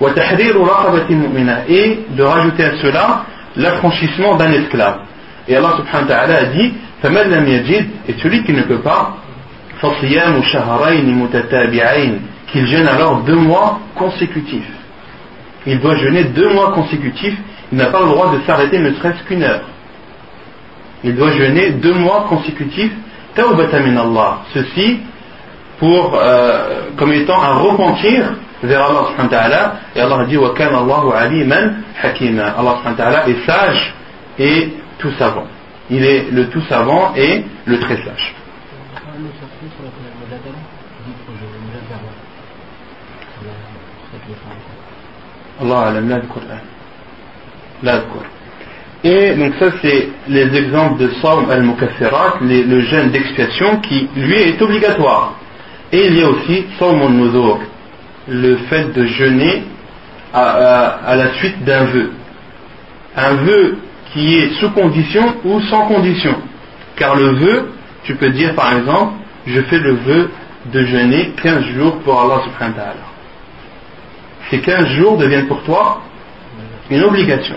Et 0.00 1.98
de 2.10 2.22
rajouter 2.22 2.64
à 2.64 2.76
cela 2.82 3.24
l'affranchissement 3.56 4.36
d'un 4.36 4.50
esclave. 4.52 5.00
Et 5.48 5.56
Allah 5.56 5.74
subhanahu 5.76 6.08
wa 6.08 6.14
ta'ala 6.14 6.34
a 6.38 6.44
dit, 6.46 6.72
et 8.08 8.14
celui 8.22 8.44
qui 8.44 8.52
ne 8.52 8.62
peut 8.62 8.80
pas, 8.80 9.16
qu'il 12.50 12.66
jeûne 12.66 12.88
alors 12.88 13.22
deux 13.22 13.36
mois 13.36 13.80
consécutifs 13.94 14.70
il 15.66 15.80
doit 15.80 15.96
jeûner 15.96 16.24
deux 16.24 16.50
mois 16.50 16.72
consécutifs, 16.72 17.36
il 17.72 17.78
n'a 17.78 17.86
pas 17.86 18.00
le 18.00 18.06
droit 18.06 18.34
de 18.34 18.40
s'arrêter 18.46 18.78
ne 18.78 18.92
serait-ce 18.94 19.22
qu'une 19.24 19.42
heure. 19.42 19.62
Il 21.02 21.16
doit 21.16 21.32
jeûner 21.32 21.70
deux 21.70 21.94
mois 21.94 22.26
consécutifs 22.28 22.92
tawbatan 23.34 23.80
min 23.80 23.96
Allah. 23.96 24.38
Ceci 24.52 25.00
pour, 25.78 26.14
euh, 26.16 26.90
comme 26.96 27.12
étant 27.12 27.42
un 27.42 27.54
repentir 27.54 28.34
vers 28.62 28.82
Allah 28.82 29.08
subhanahu 29.08 29.30
wa 29.30 29.38
ta'ala. 29.38 29.72
Et 29.96 30.00
Allah 30.00 30.24
dit, 30.26 30.36
wa 30.36 30.54
kana 30.54 30.78
Allahu 30.78 31.12
aliman 31.12 31.76
hakima. 32.02 32.54
Allah 32.58 32.76
subhanahu 32.78 32.98
wa 32.98 33.04
ta'ala 33.04 33.28
est 33.28 33.46
sage 33.46 33.94
et 34.38 34.72
tout 34.98 35.12
savant. 35.18 35.46
Il 35.90 36.04
est 36.04 36.30
le 36.30 36.48
tout 36.48 36.62
savant 36.62 37.14
et 37.14 37.44
le 37.66 37.78
très 37.78 37.96
sage. 38.04 38.34
Qur'an. 47.82 48.24
Et 49.04 49.34
donc 49.34 49.54
ça 49.58 49.66
c'est 49.82 50.08
les 50.28 50.56
exemples 50.56 51.02
de 51.02 51.10
Sawm 51.20 51.50
al-Mukaffirat, 51.50 52.38
le 52.40 52.80
jeûne 52.80 53.10
d'expiation 53.10 53.80
qui 53.80 54.08
lui 54.16 54.34
est 54.34 54.62
obligatoire. 54.62 55.34
Et 55.92 56.06
il 56.06 56.18
y 56.18 56.22
a 56.22 56.28
aussi 56.28 56.64
Sawm 56.78 57.02
al-Nuzur, 57.02 57.60
le 58.28 58.56
fait 58.68 58.92
de 58.94 59.04
jeûner 59.04 59.64
à 60.32 61.14
la 61.14 61.34
suite 61.34 61.62
d'un 61.64 61.84
vœu. 61.84 62.10
Un 63.16 63.34
vœu 63.34 63.78
qui 64.14 64.36
est 64.36 64.52
sous 64.60 64.70
condition 64.70 65.34
ou 65.44 65.60
sans 65.62 65.86
condition. 65.88 66.36
Car 66.96 67.16
le 67.16 67.30
vœu, 67.30 67.72
tu 68.04 68.14
peux 68.14 68.30
dire 68.30 68.54
par 68.54 68.72
exemple, 68.78 69.14
je 69.46 69.60
fais 69.62 69.78
le 69.78 69.94
vœu 69.94 70.30
de 70.72 70.86
jeûner 70.86 71.32
15 71.42 71.64
jours 71.76 71.98
pour 71.98 72.18
Allah 72.20 72.42
subhanahu 72.44 72.76
wa 72.76 72.82
ta'ala. 72.82 73.06
Ces 74.50 74.60
15 74.60 74.88
jours 74.90 75.18
deviennent 75.18 75.48
pour 75.48 75.62
toi 75.64 76.00
une 76.90 77.02
obligation. 77.02 77.56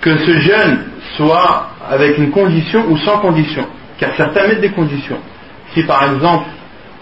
Que 0.00 0.16
ce 0.18 0.38
jeûne 0.38 0.84
soit 1.16 1.70
avec 1.90 2.16
une 2.16 2.30
condition 2.30 2.84
ou 2.88 2.96
sans 2.98 3.18
condition. 3.18 3.66
Car 3.98 4.10
certains 4.16 4.46
mettent 4.46 4.60
des 4.60 4.70
conditions. 4.70 5.18
Si 5.74 5.82
par 5.82 6.04
exemple 6.12 6.46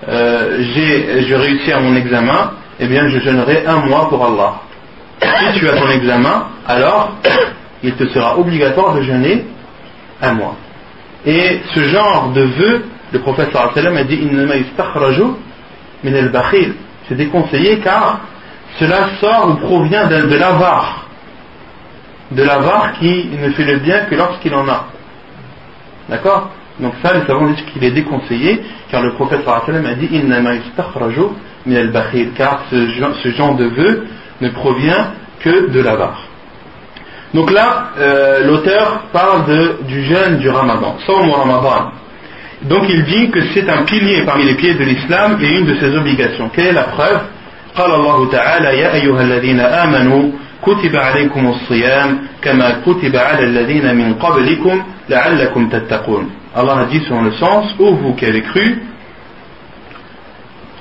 euh, 0.08 0.62
j'ai 0.75 1.37
réussi 1.37 1.70
à 1.70 1.80
mon 1.80 1.94
examen, 1.94 2.52
eh 2.80 2.87
bien 2.87 3.08
je 3.08 3.18
jeûnerai 3.18 3.66
un 3.66 3.76
mois 3.87 4.08
pour 4.08 4.25
Allah. 4.25 4.54
Si 5.20 5.58
tu 5.58 5.68
as 5.68 5.76
ton 5.76 5.90
examen, 5.90 6.46
alors 6.66 7.12
il 7.87 7.95
te 7.95 8.07
sera 8.09 8.37
obligatoire 8.37 8.95
de 8.95 9.02
jeûner 9.02 9.45
un 10.21 10.33
mois. 10.35 10.57
Et 11.25 11.61
ce 11.73 11.81
genre 11.85 12.33
de 12.35 12.43
vœu, 12.43 12.85
le 13.12 13.19
prophète 13.21 13.50
sallam 13.52 13.97
a 13.97 14.02
dit 14.02 14.21
C'est 17.09 17.14
déconseillé 17.14 17.78
car 17.78 18.21
cela 18.78 19.09
sort 19.21 19.50
ou 19.50 19.55
provient 19.55 20.07
de, 20.07 20.37
l'avare. 20.37 21.07
De 22.33 22.43
l'avare 22.43 22.93
qui 22.99 23.28
ne 23.40 23.50
fait 23.50 23.64
le 23.64 23.78
bien 23.78 24.00
que 24.00 24.16
lorsqu'il 24.16 24.55
en 24.55 24.69
a. 24.69 24.87
D'accord? 26.09 26.50
Donc 26.81 26.93
ça, 27.02 27.14
les 27.14 27.25
savants 27.25 27.47
disent 27.47 27.64
qu'il 27.73 27.83
est 27.85 27.93
déconseillé 27.93 28.62
car 28.90 29.02
le 29.02 29.12
prophète 29.14 29.43
sallam 29.45 29.87
a 29.87 29.95
dit 29.95 30.09
min 30.21 30.45
al 30.45 30.61
car 32.37 32.62
ce, 32.71 32.88
ce 33.23 33.28
genre 33.31 33.55
de 33.55 33.64
vœu 33.64 34.07
ne 34.40 34.49
provient 34.50 35.12
que 35.38 35.69
de 35.71 35.81
l'avare. 35.81 36.26
Donc 37.36 37.51
là, 37.51 37.91
euh, 37.98 38.46
l'auteur 38.46 39.03
parle 39.13 39.46
de, 39.46 39.77
du 39.88 40.03
jeûne 40.03 40.38
du 40.38 40.50
Ramadan, 40.50 40.98
Sawm 41.05 41.29
Ramadan. 41.29 41.91
Donc 42.63 42.84
il 42.89 43.03
dit 43.05 43.31
que 43.31 43.39
c'est 43.53 43.67
un 43.70 43.84
pilier 43.84 44.24
parmi 44.24 44.43
les 44.46 44.55
piliers 44.55 44.75
de 44.75 44.84
l'islam 44.84 45.38
et 45.41 45.48
une 45.48 45.65
de 45.65 45.75
ses 45.75 45.96
obligations. 45.96 46.50
Quelle 46.53 46.67
est 46.67 46.74
la 46.74 46.84
preuve 46.84 47.22
قال 47.75 47.91
الله 47.91 48.29
تعالى 48.29 48.79
يا 48.79 48.93
أيها 48.93 49.22
الذين 49.22 49.60
آمنوا 49.60 50.31
كتب 50.63 50.96
عليكم 50.96 51.48
الصيام 51.48 52.20
كما 52.41 52.81
كتب 52.86 53.15
على 53.15 53.43
الذين 53.43 53.96
من 53.96 54.13
قبلكم 54.13 54.84
لعلكم 55.10 55.70
تتقون 55.70 56.29
Allah 56.53 56.79
a 56.79 56.86
dit 56.86 57.00
selon 57.08 57.22
le 57.22 57.31
sens, 57.31 57.74
ô 57.79 57.96
vous 57.96 58.13
qui 58.13 58.25
avez 58.25 58.41
cru, 58.41 58.81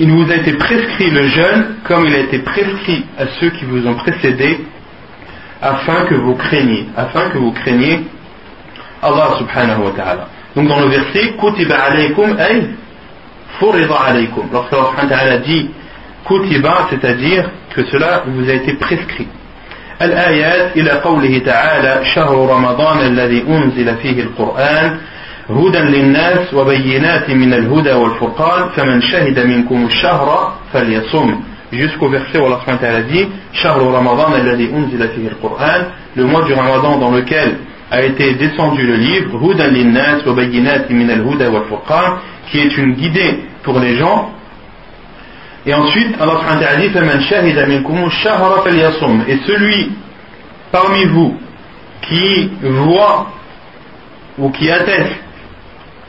il 0.00 0.10
vous 0.10 0.28
a 0.28 0.34
été 0.34 0.54
prescrit 0.54 1.10
le 1.10 1.28
jeûne 1.28 1.76
comme 1.84 2.06
il 2.06 2.14
a 2.14 2.18
été 2.18 2.40
prescrit 2.40 3.04
à 3.16 3.26
ceux 3.38 3.50
qui 3.50 3.64
vous 3.66 3.86
ont 3.86 3.94
précédés 3.94 4.58
afin 5.61 6.05
que 6.05 6.15
vous 6.15 6.35
craigniez, 6.35 6.87
afin 6.95 7.29
que 7.29 7.37
vous 7.37 7.51
craigniez 7.51 7.99
Allah 9.01 9.35
subhanahu 9.37 9.83
wa 9.83 9.91
ta'ala. 9.91 10.27
Donc 10.55 10.67
dans 10.67 10.79
le 10.79 10.87
verset, 10.87 11.33
kutiba 11.39 11.75
alaykum 11.75 12.37
ay 12.39 12.69
furida 13.59 13.95
alaykum. 13.95 14.47
Lorsque 14.51 14.73
Allah 14.73 14.87
subhanahu 14.91 15.11
wa 15.11 15.17
ta'ala 15.17 15.37
dit 15.37 15.69
kutiba, 16.25 16.87
c'est-à-dire 16.89 17.49
que 17.73 17.85
cela 17.85 18.23
vous 18.25 18.49
a 18.49 18.53
été 18.53 18.73
prescrit. 18.73 19.27
الآيات 20.01 20.77
إلى 20.77 20.91
قوله 20.91 21.39
تعالى 21.45 22.05
شهر 22.15 22.49
رمضان 22.49 22.99
الذي 22.99 23.45
أنزل 23.47 23.95
فيه 23.95 24.23
القرآن 24.23 24.97
هدى 25.49 25.77
للناس 25.79 26.53
وبينات 26.53 27.29
من 27.29 27.53
الهدى 27.53 27.93
والفرقان 27.93 28.69
فمن 28.69 29.01
شهد 29.01 29.39
منكم 29.39 29.85
الشهر 29.85 30.53
فليصم 30.73 31.39
jusqu'au 31.75 32.09
verset 32.09 32.39
où 32.39 32.45
Allah 32.45 32.59
dit 33.09 33.27
Ramadan 33.63 34.27
le 36.15 36.23
mois 36.25 36.43
du 36.43 36.53
Ramadan 36.53 36.97
dans 36.97 37.11
lequel 37.11 37.57
a 37.91 38.01
été 38.01 38.33
descendu 38.33 38.85
le 38.85 38.95
livre 38.95 39.37
wa 39.39 39.53
min 39.53 39.95
al-huda 41.09 41.45
qui 42.49 42.59
est 42.59 42.77
une 42.77 42.93
guidée 42.93 43.39
pour 43.63 43.79
les 43.79 43.95
gens. 43.95 44.31
Et 45.65 45.73
ensuite 45.73 46.15
Allah 46.19 46.77
dit 46.79 46.89
Faman 46.89 47.21
shahida 47.21 47.67
et 49.27 49.37
celui 49.47 49.91
parmi 50.71 51.05
vous 51.05 51.37
qui 52.01 52.51
voit 52.61 53.27
ou 54.37 54.49
qui 54.51 54.69
atteste 54.69 55.15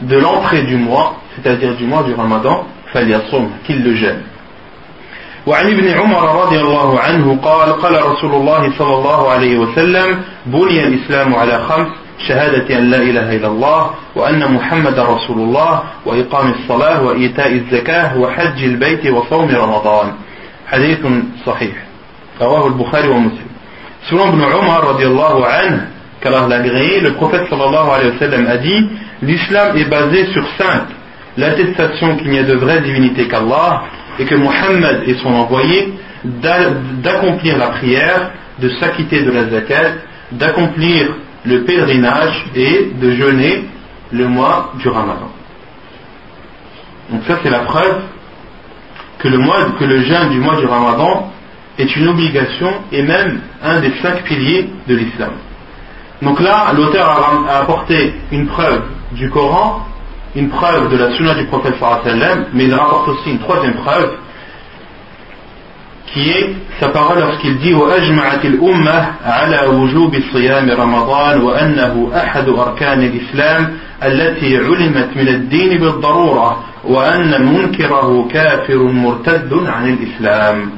de 0.00 0.18
l'entrée 0.18 0.62
du 0.62 0.76
mois 0.76 1.16
c'est-à-dire 1.36 1.74
du 1.76 1.84
mois 1.84 2.02
du 2.02 2.14
Ramadan 2.14 2.66
qu'il 3.64 3.82
le 3.82 3.94
gêne 3.94 4.22
وعن 5.46 5.66
ابن 5.66 5.88
عمر 5.88 6.44
رضي 6.44 6.60
الله 6.60 7.00
عنه 7.00 7.38
قال 7.42 7.72
قال 7.72 8.06
رسول 8.06 8.34
الله 8.34 8.72
صلى 8.78 8.94
الله 8.94 9.30
عليه 9.30 9.58
وسلم 9.58 10.20
بني 10.46 10.86
الإسلام 10.86 11.34
على 11.34 11.64
خمس 11.68 11.86
شهادة 12.28 12.78
أن 12.78 12.90
لا 12.90 12.96
إله 12.96 13.36
إلا 13.36 13.48
الله 13.48 13.90
وأن 14.14 14.52
محمد 14.52 14.98
رسول 14.98 15.38
الله 15.38 15.82
وإقام 16.06 16.50
الصلاة 16.50 17.02
وإيتاء 17.02 17.52
الزكاة 17.52 18.18
وحج 18.18 18.64
البيت 18.64 19.06
وصوم 19.06 19.48
رمضان. 19.48 20.12
حديث 20.66 20.98
صحيح. 21.46 21.76
رواه 22.40 22.66
البخاري 22.66 23.08
ومسلم. 23.08 23.46
Selon 24.10 24.28
Ibn 24.28 24.42
Omar 24.42 24.86
radiallahu 24.86 25.42
anhu, 25.44 25.80
qu'Allah 26.20 26.46
l'a 26.48 26.56
agréé, 26.56 27.00
le 27.00 27.12
prophète 27.14 27.48
sallallahu 27.50 27.90
alayhi 27.90 28.10
wa 28.10 28.18
sallam 28.18 28.46
a 28.46 28.56
dit 28.56 28.88
L'islam 29.22 29.76
est 29.76 29.84
basé 29.84 30.26
sur 30.32 30.44
cinq. 30.58 30.86
L'attestation 31.36 32.16
qu'il 32.16 32.30
n'y 32.30 32.38
a 32.38 32.44
de 32.44 32.54
vraie 32.54 32.80
divinité 32.80 33.26
qu'Allah, 33.28 33.82
et 34.18 34.24
que 34.24 34.34
Mohammed 34.34 35.08
est 35.08 35.18
son 35.22 35.28
envoyé 35.28 35.94
d'accomplir 36.24 37.58
la 37.58 37.68
prière, 37.68 38.30
de 38.58 38.68
s'acquitter 38.70 39.22
de 39.22 39.30
la 39.30 39.48
zakat, 39.48 39.92
d'accomplir 40.32 41.14
le 41.44 41.62
pèlerinage 41.64 42.44
et 42.54 42.90
de 43.00 43.10
jeûner 43.12 43.64
le 44.12 44.26
mois 44.28 44.72
du 44.78 44.88
Ramadan. 44.88 45.30
Donc 47.10 47.22
ça 47.26 47.38
c'est 47.42 47.50
la 47.50 47.60
preuve 47.60 48.02
que 49.18 49.28
le, 49.28 49.38
mois, 49.38 49.56
que 49.78 49.84
le 49.84 50.02
jeûne 50.02 50.30
du 50.30 50.40
mois 50.40 50.56
du 50.56 50.66
Ramadan 50.66 51.32
est 51.78 51.94
une 51.96 52.08
obligation 52.08 52.72
et 52.92 53.02
même 53.02 53.40
un 53.62 53.80
des 53.80 53.92
cinq 54.02 54.22
piliers 54.24 54.68
de 54.88 54.94
l'islam. 54.96 55.32
Donc 56.22 56.40
là, 56.40 56.72
l'auteur 56.74 57.44
a 57.48 57.58
apporté 57.58 58.14
une 58.32 58.46
preuve 58.46 58.82
du 59.12 59.28
Coran 59.30 59.86
une 60.35 60.49
preuve 60.49 60.89
de 60.91 60.97
la 60.97 61.11
sunna 61.15 61.33
du 61.35 61.45
prophète 61.45 61.75
sallam, 61.79 62.45
mais 62.53 62.65
il 62.65 62.73
rapporte 62.73 63.09
aussi 63.09 63.31
une 63.31 63.39
troisième 63.39 63.73
preuve 63.73 64.11
qui 66.13 66.29
est 66.29 66.55
sa 66.79 66.89
parole 66.89 67.19
lorsqu'il 67.19 67.57
dit 67.59 67.73
وأجمعت 67.73 68.45
الأمة 68.45 69.05
على 69.25 69.67
وجوب 69.67 70.15
صيام 70.33 70.69
رمضان 70.69 71.41
وأنه 71.41 72.11
أحد 72.15 72.49
أركان 72.49 73.03
الإسلام 73.03 73.73
التي 74.03 74.57
علمت 74.57 75.09
من 75.15 75.27
الدين 75.27 75.77
بالضرورة 75.77 76.63
وأن 76.83 77.45
منكره 77.45 78.27
كافر 78.33 78.83
مرتد 78.83 79.53
عن 79.53 79.93
الإسلام 79.93 80.69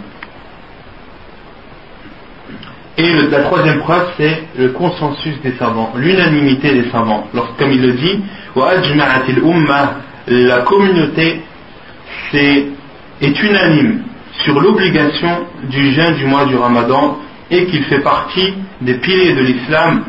Et 2.95 3.11
le, 3.11 3.27
la 3.31 3.39
troisième 3.39 3.79
preuve, 3.79 4.05
c'est 4.17 4.43
le 4.55 4.69
consensus 4.69 5.41
des 5.41 5.53
savants, 5.53 5.93
l'unanimité 5.95 6.73
des 6.73 6.91
savants. 6.91 7.27
Lorsque, 7.33 7.57
comme 7.57 7.71
il 7.71 7.81
le 7.81 7.93
dit, 7.93 8.21
la 10.26 10.60
communauté 10.60 11.42
est, 12.32 12.66
est 13.20 13.42
unanime 13.42 14.02
sur 14.44 14.60
l'obligation 14.60 15.46
du 15.64 15.92
jeûne 15.92 16.14
du 16.14 16.26
mois 16.26 16.44
du 16.44 16.56
Ramadan 16.56 17.18
et 17.50 17.66
qu'il 17.66 17.84
fait 17.84 18.00
partie 18.00 18.54
des 18.80 18.94
piliers 18.94 19.34
de 19.34 19.40
l'islam 19.40 20.04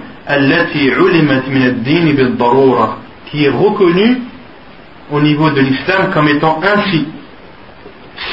qui 3.32 3.46
est 3.46 3.50
reconnu 3.50 4.22
au 5.12 5.22
niveau 5.22 5.50
de 5.50 5.62
l'islam 5.62 6.12
comme 6.14 6.28
étant 6.28 6.60
ainsi, 6.62 7.08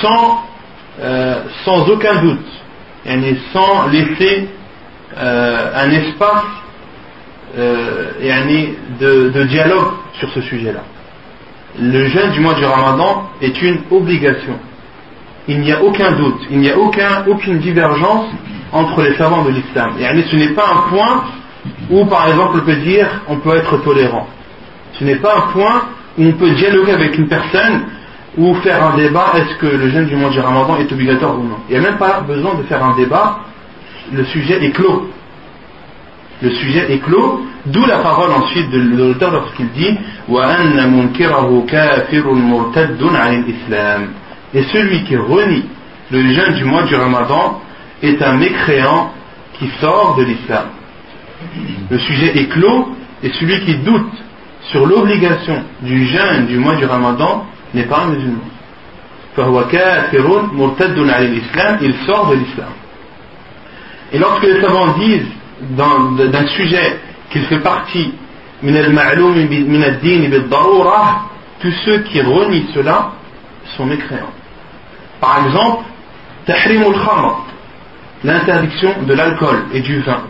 sans, 0.03 0.45
euh, 1.01 1.43
sans 1.65 1.89
aucun 1.89 2.17
doute 2.23 2.47
sans 3.53 3.89
laisser 3.89 4.49
euh, 5.17 5.71
un 5.75 5.91
espace 5.91 6.45
euh, 7.57 8.13
de, 9.01 9.29
de 9.31 9.45
dialogue 9.45 9.93
sur 10.15 10.31
ce 10.31 10.41
sujet-là. 10.41 10.83
le 11.81 12.07
jeûne 12.09 12.31
du 12.33 12.41
mois 12.41 12.55
du 12.55 12.65
Ramadan 12.65 13.29
est 13.41 13.61
une 13.63 13.81
obligation. 13.91 14.55
Il 15.49 15.61
n'y 15.61 15.73
a 15.73 15.83
aucun 15.83 16.13
doute, 16.13 16.41
il 16.51 16.59
n'y 16.59 16.71
a 16.71 16.79
aucun, 16.79 17.25
aucune 17.29 17.59
divergence 17.59 18.27
entre 18.73 19.03
les 19.03 19.15
savants 19.15 19.45
de 19.45 19.51
l'islam. 19.51 19.93
Et 20.01 20.23
ce 20.23 20.37
n'est 20.37 20.55
pas 20.55 20.65
un 20.65 20.91
point 20.91 21.25
où, 21.91 22.05
par 22.07 22.29
exemple, 22.29 22.59
on 22.63 22.65
peut 22.65 22.77
dire 22.77 23.07
on 23.29 23.37
peut 23.37 23.57
être 23.57 23.77
tolérant. 23.79 24.27
Ce 24.95 25.05
n'est 25.05 25.17
pas 25.17 25.37
un 25.37 25.53
point 25.53 25.83
où 26.19 26.25
on 26.25 26.33
peut 26.33 26.51
dialoguer 26.51 26.93
avec 26.93 27.17
une 27.17 27.29
personne 27.29 27.83
ou 28.37 28.55
faire 28.57 28.85
un 28.85 28.97
débat 28.97 29.33
est-ce 29.37 29.57
que 29.57 29.67
le 29.67 29.89
jeûne 29.91 30.07
du 30.07 30.17
mois 30.17 30.31
du 30.31 30.41
Ramadan 30.41 30.77
est 30.79 30.91
obligatoire 30.93 31.39
ou 31.39 31.43
non. 31.43 31.57
Il 31.69 31.79
n'y 31.79 31.85
a 31.87 31.91
même 31.91 31.99
pas 31.99 32.21
besoin 32.21 32.55
de 32.55 32.63
faire 32.65 32.85
un 32.85 32.97
débat, 32.97 33.41
le 34.13 34.25
sujet 34.25 34.65
est 34.65 34.71
clos. 34.71 35.09
Le 36.43 36.51
sujet 36.51 36.93
est 36.93 36.99
clos, 36.99 37.47
d'où 37.67 37.87
la 37.87 37.99
parole 37.99 38.33
ensuite 38.33 38.69
de 38.71 38.79
l'auteur 38.79 39.31
lorsqu'il 39.33 39.71
dit 39.71 39.97
Et 44.55 44.63
celui 44.65 45.05
qui 45.05 45.17
renie 45.17 45.65
le 46.11 46.33
jeûne 46.33 46.55
du 46.55 46.65
mois 46.65 46.83
du 46.83 46.95
Ramadan 46.95 47.61
est 48.03 48.21
un 48.23 48.35
mécréant 48.35 49.13
qui 49.55 49.69
sort 49.81 50.17
de 50.19 50.25
l'islam. 50.25 50.67
Le 51.91 51.99
sujet 51.99 52.39
est 52.39 52.49
clos 52.49 52.95
et 53.23 53.31
celui 53.31 53.65
qui 53.65 53.77
doute 53.77 54.13
sur 54.71 54.85
l'obligation 54.87 55.63
du 55.81 56.07
jeûne 56.07 56.47
du 56.47 56.59
mois 56.59 56.77
du 56.77 56.85
Ramadan 56.85 57.47
n'est 57.73 57.85
pas 57.85 58.03
un 58.03 58.09
musulman. 58.09 58.43
Il 59.39 59.45
sort 62.07 62.29
de 62.29 62.35
l'islam. 62.35 62.69
Et 64.13 64.19
lorsque 64.19 64.45
les 64.45 64.61
savants 64.61 64.99
disent 64.99 65.33
d'un 65.61 66.47
sujet 66.49 66.99
qu'il 67.31 67.43
fait 67.45 67.61
partie 67.61 68.13
tous 71.61 71.73
ceux 71.85 71.99
qui 72.01 72.21
renient 72.21 72.69
cela 72.75 73.13
sont 73.77 73.87
mécréants. 73.87 74.33
Par 75.21 75.45
exemple, 75.47 75.85
l'interdiction 78.25 79.03
de 79.03 79.15
l'alcool 79.15 79.65
et 79.73 79.81
du 79.81 80.01
vin. 80.01 80.21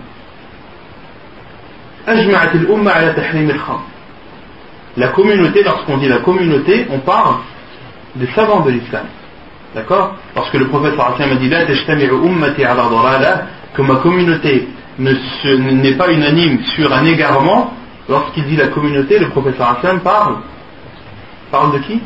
La 4.96 5.08
communauté, 5.08 5.62
lorsqu'on 5.62 5.98
dit 5.98 6.08
la 6.08 6.18
communauté, 6.18 6.86
on 6.90 7.00
parle 7.00 7.36
des 8.14 8.28
savants 8.28 8.60
de 8.60 8.70
l'islam. 8.70 9.06
D'accord? 9.74 10.16
Parce 10.34 10.48
que 10.50 10.58
le 10.58 10.68
prophète 10.68 10.94
a 10.98 11.34
dit 11.34 11.50
que 13.74 13.82
ma 13.82 13.96
communauté 13.96 14.68
n'est 14.98 15.94
pas 15.94 16.10
unanime 16.10 16.64
sur 16.64 16.92
un 16.92 17.04
égarement. 17.04 17.72
Lorsqu'il 18.08 18.44
dit 18.44 18.56
la 18.56 18.68
communauté, 18.68 19.18
le 19.18 19.28
prophète 19.28 19.60
Hassan 19.60 20.00
parle. 20.00 20.36
Parle 21.50 21.72
de 21.74 21.78
qui? 21.78 22.00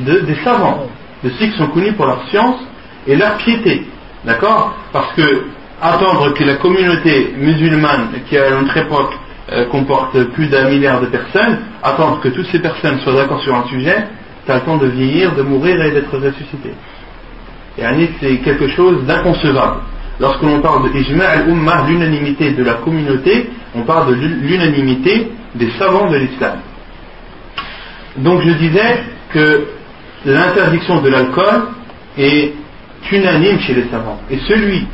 De, 0.00 0.20
Des 0.20 0.36
savants, 0.44 0.86
de 1.24 1.30
ceux 1.30 1.46
qui 1.46 1.58
sont 1.58 1.68
connus 1.68 1.92
pour 1.92 2.06
leur 2.06 2.28
science 2.28 2.60
et 3.06 3.16
leur 3.16 3.36
piété. 3.36 3.86
D'accord? 4.24 4.74
Parce 4.92 5.12
que 5.14 5.46
attendre 5.80 6.34
que 6.34 6.44
la 6.44 6.56
communauté 6.56 7.34
musulmane, 7.36 8.08
qui 8.28 8.36
à 8.36 8.50
notre 8.50 8.76
époque 8.76 9.14
euh, 9.50 9.66
comporte 9.66 10.22
plus 10.32 10.46
d'un 10.48 10.68
milliard 10.68 11.00
de 11.00 11.06
personnes, 11.06 11.60
attendre 11.82 12.20
que 12.20 12.28
toutes 12.28 12.48
ces 12.48 12.58
personnes 12.58 13.00
soient 13.00 13.14
d'accord 13.14 13.40
sur 13.42 13.54
un 13.54 13.64
sujet, 13.68 14.08
le 14.46 14.60
temps 14.60 14.76
de 14.76 14.86
vieillir, 14.86 15.34
de 15.34 15.42
mourir 15.42 15.80
et 15.82 15.90
d'être 15.90 16.16
ressuscité. 16.16 16.72
Et 17.78 17.84
c'est 18.20 18.36
quelque 18.38 18.68
chose 18.68 19.04
d'inconcevable. 19.04 19.80
Lorsque 20.20 20.42
l'on 20.42 20.60
parle 20.60 20.90
de 20.90 20.98
ijma' 20.98 21.86
l'unanimité 21.88 22.52
de 22.52 22.64
la 22.64 22.74
communauté, 22.74 23.50
on 23.74 23.82
parle 23.82 24.08
de 24.10 24.14
l'unanimité 24.14 25.30
des 25.54 25.70
savants 25.78 26.10
de 26.10 26.16
l'islam. 26.16 26.58
Donc 28.16 28.42
je 28.42 28.50
disais 28.50 29.04
que 29.32 29.66
l'interdiction 30.24 31.00
de 31.00 31.08
l'alcool 31.08 31.68
est 32.18 32.52
unanime 33.12 33.60
chez 33.60 33.74
les 33.74 33.84
savants. 33.90 34.20
Et 34.30 34.38
celui 34.48 34.86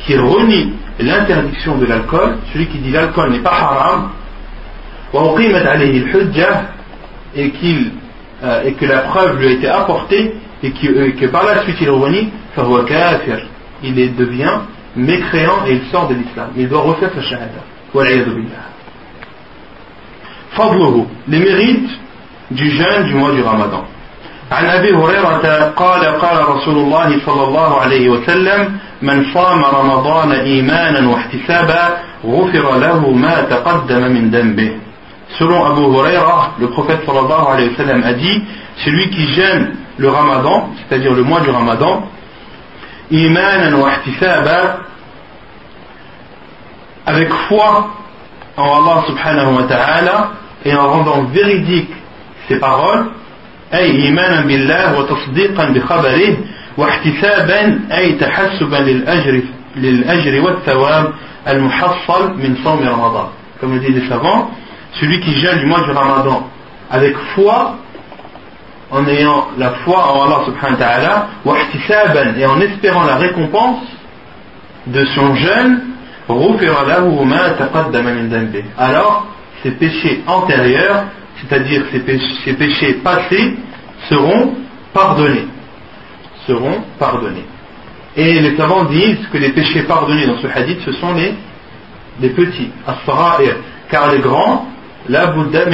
qui 0.00 0.16
renie 0.16 0.72
l'interdiction 0.98 1.78
de 1.78 1.86
l'alcool, 1.86 2.36
celui 2.52 2.66
qui 2.66 2.78
dit 2.78 2.90
l'alcool 2.90 3.30
n'est 3.30 3.40
pas 3.40 3.50
haram, 3.52 4.10
et, 7.34 7.50
qu'il, 7.50 7.90
euh, 8.42 8.62
et 8.64 8.72
que 8.72 8.84
la 8.86 8.98
preuve 8.98 9.38
lui 9.38 9.46
a 9.48 9.50
été 9.52 9.68
apportée, 9.68 10.34
et 10.62 10.70
que, 10.70 11.26
par 11.26 11.44
la 11.44 11.62
suite 11.62 11.76
il 11.80 11.90
renie, 11.90 12.30
il 13.83 14.15
devient 14.15 14.59
mécréant 14.95 15.65
et 15.67 15.73
il 15.73 15.81
sort 15.91 16.07
de 16.07 16.15
l'islam. 16.15 16.49
Il 16.55 16.67
doit 16.67 16.81
refaire 16.81 17.11
sa 17.13 17.21
shahada. 17.21 17.61
Fadluhu, 20.51 21.05
les 21.27 21.39
mérites 21.39 21.89
du 22.51 22.69
jeûne 22.71 23.03
du 23.05 23.15
mois 23.15 23.31
du 23.31 23.41
Ramadan. 23.41 23.85
عن 24.51 24.65
ابي 24.65 24.95
هريره 24.95 25.73
قال 25.75 26.05
قال 26.05 26.49
رسول 26.49 26.77
الله 26.77 27.19
صلى 27.25 27.43
الله 27.43 27.81
عليه 27.81 28.09
وسلم 28.09 28.79
من 29.01 29.25
صام 29.33 29.65
رمضان 29.65 30.31
ايمانا 30.31 31.09
واحتسابا 31.09 31.97
غفر 32.25 32.77
له 32.77 33.11
ما 33.11 33.41
تقدم 33.41 34.01
من 34.11 34.29
ذنبه 34.31 34.71
Selon 35.37 35.65
Abu 35.65 35.81
Huraira, 35.81 36.53
le 36.59 36.69
prophète 36.69 37.01
sallallahu 37.05 37.47
alayhi 37.53 37.69
wa 37.71 37.75
sallam 37.75 38.03
a 38.03 38.13
dit 38.13 38.41
Celui 38.85 39.09
qui 39.09 39.33
jeûne 39.33 39.75
le 39.97 40.07
ramadan, 40.09 40.69
c'est-à-dire 40.77 41.13
le 41.13 41.23
mois 41.23 41.41
du 41.41 41.49
ramadan, 41.49 42.03
wa 43.12 43.90
ihtisaba, 43.92 44.80
avec 47.06 47.32
foi 47.48 47.90
en 48.56 48.62
Allah 48.62 49.04
subhanahu 49.06 49.56
wa 49.56 49.62
ta'ala 49.64 50.30
et 50.64 50.74
en 50.74 50.88
rendant 50.88 51.24
véridique 51.24 51.90
ses 52.48 52.58
paroles, 52.58 53.10
أي 53.74 54.04
إيمانا 54.04 54.40
بالله 54.40 54.98
وتصديقا 54.98 55.64
بخبره 55.64 56.36
واحتسابا 56.76 57.80
أي 57.92 58.12
تحسبا 58.12 58.76
للأجر 58.76 59.40
للأجر 59.76 60.40
والثواب 60.40 61.12
المحصل 61.48 62.34
من 62.36 62.56
صوم 62.64 62.88
رمضان 62.88 63.26
comme 63.60 63.74
le 63.74 63.80
disent 63.80 64.02
les 64.02 64.08
savants 64.08 64.50
celui 65.00 65.20
qui 65.20 65.32
jeûne 65.40 65.58
du 65.60 65.66
mois 65.66 65.82
du 65.84 65.90
Ramadan 65.92 66.46
avec 66.90 67.16
foi 67.34 67.76
en 68.92 69.06
ayant 69.08 69.48
la 69.58 69.70
foi 69.84 70.12
en 70.12 70.26
Allah 70.26 70.44
subhanahu 70.44 70.72
wa 70.72 70.78
ta'ala, 70.78 71.26
wahtisaban, 71.44 72.38
et 72.38 72.44
en 72.44 72.60
espérant 72.60 73.04
la 73.04 73.16
récompense 73.16 73.86
de 74.86 75.04
son 75.06 75.34
jeûne, 75.34 75.80
alors 78.78 79.26
ses 79.62 79.70
péchés 79.72 80.22
antérieurs, 80.26 81.04
c'est-à-dire 81.40 81.82
ses, 81.90 82.52
péchés 82.52 82.94
passés, 83.02 83.54
seront 84.08 84.54
pardonnés. 84.92 85.46
Seront 86.46 86.82
pardonnés. 86.98 87.46
Et 88.16 88.40
les 88.40 88.56
savants 88.56 88.84
disent 88.84 89.26
que 89.32 89.38
les 89.38 89.50
péchés 89.50 89.82
pardonnés 89.82 90.26
dans 90.26 90.38
ce 90.38 90.46
hadith, 90.46 90.80
ce 90.84 90.92
sont 90.92 91.14
les, 91.14 91.34
les 92.20 92.28
petits, 92.28 92.70
car 93.90 94.12
les 94.12 94.18
grands, 94.18 94.66
la 95.08 95.26
Bouddha 95.28 95.64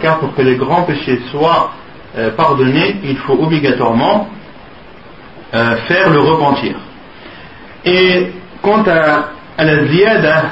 car 0.00 0.18
pour 0.18 0.34
que 0.34 0.42
les 0.42 0.56
grands 0.56 0.82
péchés 0.82 1.20
soient 1.30 1.72
euh, 2.16 2.30
pardonnés, 2.30 2.96
il 3.04 3.16
faut 3.18 3.34
obligatoirement 3.34 4.28
euh, 5.54 5.76
faire 5.88 6.10
le 6.10 6.20
repentir. 6.20 6.76
Et 7.84 8.32
quant 8.62 8.82
à, 8.86 9.64
la 9.64 9.86
ziyada 9.86 10.42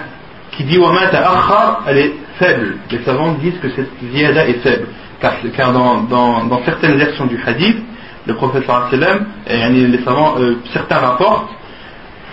qui 0.52 0.64
dit 0.64 0.78
wa 0.78 0.92
akhar, 1.00 1.82
elle 1.86 1.98
est 1.98 2.14
faible. 2.38 2.76
Les 2.90 3.02
savants 3.04 3.32
disent 3.34 3.58
que 3.60 3.70
cette 3.70 3.90
ziyada 4.12 4.46
est 4.46 4.60
faible. 4.62 4.86
Car, 5.20 5.72
dans, 5.72 6.64
certaines 6.64 6.96
versions 6.96 7.26
du 7.26 7.40
hadith, 7.44 7.78
le 8.26 8.34
prophète 8.34 8.64
sallam, 8.66 9.26
les 9.48 10.04
savants, 10.04 10.34
euh, 10.38 10.56
certains 10.72 10.98
rapportent 10.98 11.50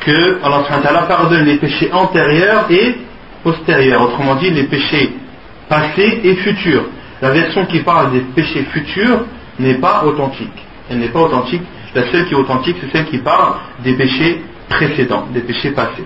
que 0.02 0.40
Allah 0.44 1.06
pardonne 1.08 1.46
les 1.46 1.58
péchés 1.58 1.90
antérieurs 1.94 2.66
et 2.70 2.98
postérieurs. 3.44 4.02
Autrement 4.02 4.36
dit, 4.36 4.50
les 4.50 4.64
péchés 4.64 5.14
passés 5.69 6.21
et 6.25 6.35
futurs. 6.37 6.85
La 7.21 7.31
version 7.31 7.67
qui 7.67 7.81
parle 7.81 8.13
des 8.13 8.21
péchés 8.21 8.65
futurs 8.73 9.21
n'est 9.59 9.75
pas 9.75 10.05
authentique. 10.05 10.65
Elle 10.91 10.99
n'est 10.99 11.09
pas 11.09 11.21
authentique. 11.21 11.63
La 11.95 12.11
seule 12.11 12.27
qui 12.27 12.35
est 12.35 12.37
authentique, 12.37 12.77
c'est 12.81 12.97
celle 12.97 13.07
qui 13.07 13.19
parle 13.19 13.55
des 13.83 13.95
péchés 13.95 14.43
précédents, 14.69 15.27
des 15.33 15.41
péchés 15.41 15.71
passés. 15.73 16.05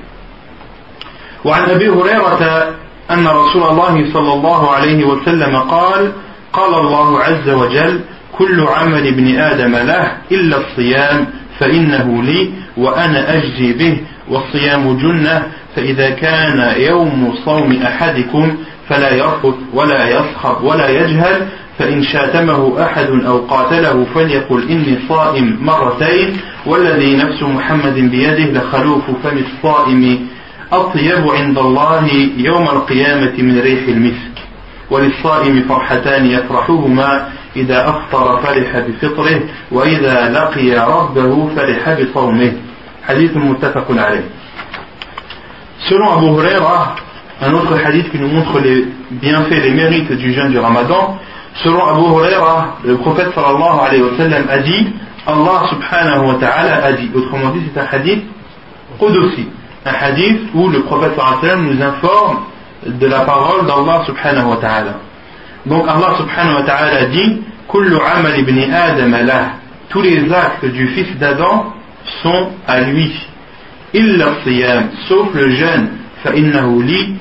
أن 3.11 3.27
رسول 3.27 3.63
الله 3.63 4.13
صلى 4.13 4.33
الله 4.33 4.71
عليه 4.71 5.05
وسلم 5.05 5.57
قال 5.57 6.13
قال 6.53 6.75
الله 6.75 7.21
عز 7.21 7.49
وجل 7.49 8.01
كل 8.33 8.61
عمل 8.61 9.07
ابن 9.07 9.39
آدم 9.39 9.77
له 9.77 10.17
إلا 10.33 10.57
الصيام 10.57 11.27
فإنه 11.59 12.23
لي 12.23 12.51
وأنا 12.77 13.35
أجزي 13.37 13.73
به 13.73 14.01
والصيام 14.29 14.99
جنة 14.99 15.47
فإذا 15.77 16.11
كان 16.11 16.81
يوم 16.81 17.35
صوم 17.45 17.83
أحدكم 17.83 18.57
فلا 18.90 19.16
يرفث 19.16 19.56
ولا 19.74 20.10
يصخب 20.10 20.64
ولا 20.64 20.90
يجهل 20.90 21.48
فإن 21.80 22.04
شاتمه 22.04 22.84
أحد 22.86 23.10
أو 23.10 23.38
قاتله 23.38 24.06
فليقل 24.16 24.70
إني 24.70 25.00
صائم 25.10 25.58
مرتين 25.62 26.38
والذي 26.66 27.16
نفس 27.16 27.44
محمد 27.44 27.94
بيده 27.94 28.60
لخلوف 28.60 29.04
فم 29.24 29.38
الصائم 29.38 30.28
أطيب 30.72 31.28
عند 31.28 31.58
الله 31.58 32.08
يوم 32.38 32.64
القيامة 32.64 33.34
من 33.38 33.60
ريح 33.60 33.88
المسك. 33.88 34.36
وللصائم 34.90 35.66
فرحتان 35.70 36.26
يفرحهما 36.26 37.30
إذا 37.56 37.90
أفطر 37.90 38.42
فرح 38.42 38.80
بفطره 38.80 39.40
وإذا 39.72 40.30
لقي 40.30 40.72
ربه 40.72 41.50
فرح 41.56 42.00
بصومه. 42.00 42.54
حديث 43.08 43.32
متفق 43.36 43.88
عليه. 43.92 44.24
Selon 45.90 46.18
Abu 46.18 46.28
Huraira, 46.36 47.07
un 47.43 47.53
autre 47.55 47.77
hadith 47.85 48.11
qui 48.11 48.19
nous 48.19 48.29
montre 48.29 48.61
les 48.61 48.87
bienfaits, 49.11 49.63
les 49.63 49.73
mérites 49.73 50.13
du 50.13 50.33
jeûne 50.33 50.51
du 50.51 50.59
Ramadan, 50.59 51.19
selon 51.55 51.85
Abu 51.85 52.03
Huraira, 52.03 52.77
le 52.85 52.97
prophète 52.99 53.33
sallallahu 53.35 53.81
alayhi 53.87 54.03
wa 54.03 54.17
sallam 54.17 54.45
a 54.49 54.59
dit, 54.59 54.87
Allah 55.27 55.69
subhanahu 55.71 56.27
wa 56.27 56.35
ta'ala 56.35 56.85
a 56.85 56.93
dit, 56.93 57.11
autrement 57.15 57.51
dit 57.51 57.61
c'est 57.73 57.81
un 57.81 57.87
hadith 57.91 58.23
Qudusi, 58.99 59.49
un 59.85 59.93
hadith 59.93 60.41
où 60.55 60.69
le 60.69 60.83
prophète 60.83 61.13
sallallahu 61.17 61.39
alayhi 61.39 61.43
wa 61.43 61.49
sallam 61.49 61.77
nous 61.77 61.83
informe 61.83 62.39
de 62.87 63.07
la 63.07 63.21
parole 63.21 63.67
d'Allah 63.67 64.05
subhanahu 64.07 64.49
wa 64.51 64.57
ta'ala. 64.59 64.95
Donc 65.67 65.85
Allah 65.89 66.15
subhanahu 66.19 66.55
wa 66.55 66.63
ta'ala 66.63 67.07
dit 67.07 67.43
Kullu 67.69 67.97
amal 67.97 68.39
ibn 68.39 68.59
Adam 68.73 69.11
lah. 69.25 69.47
Tous 69.89 70.03
les 70.03 70.33
actes 70.33 70.65
du 70.67 70.89
fils 70.89 71.17
d'Adam 71.19 71.73
sont 72.23 72.49
à 72.69 72.81
lui. 72.81 73.13
Illa 73.95 74.27
siyam, 74.45 74.91
sauf 75.09 75.35
le 75.35 75.51
jeûne. 75.51 75.89
فإنه 76.25 76.83
لي 76.83 77.03
وأنا 77.03 77.13
أجزي 77.13 77.13
به 77.13 77.16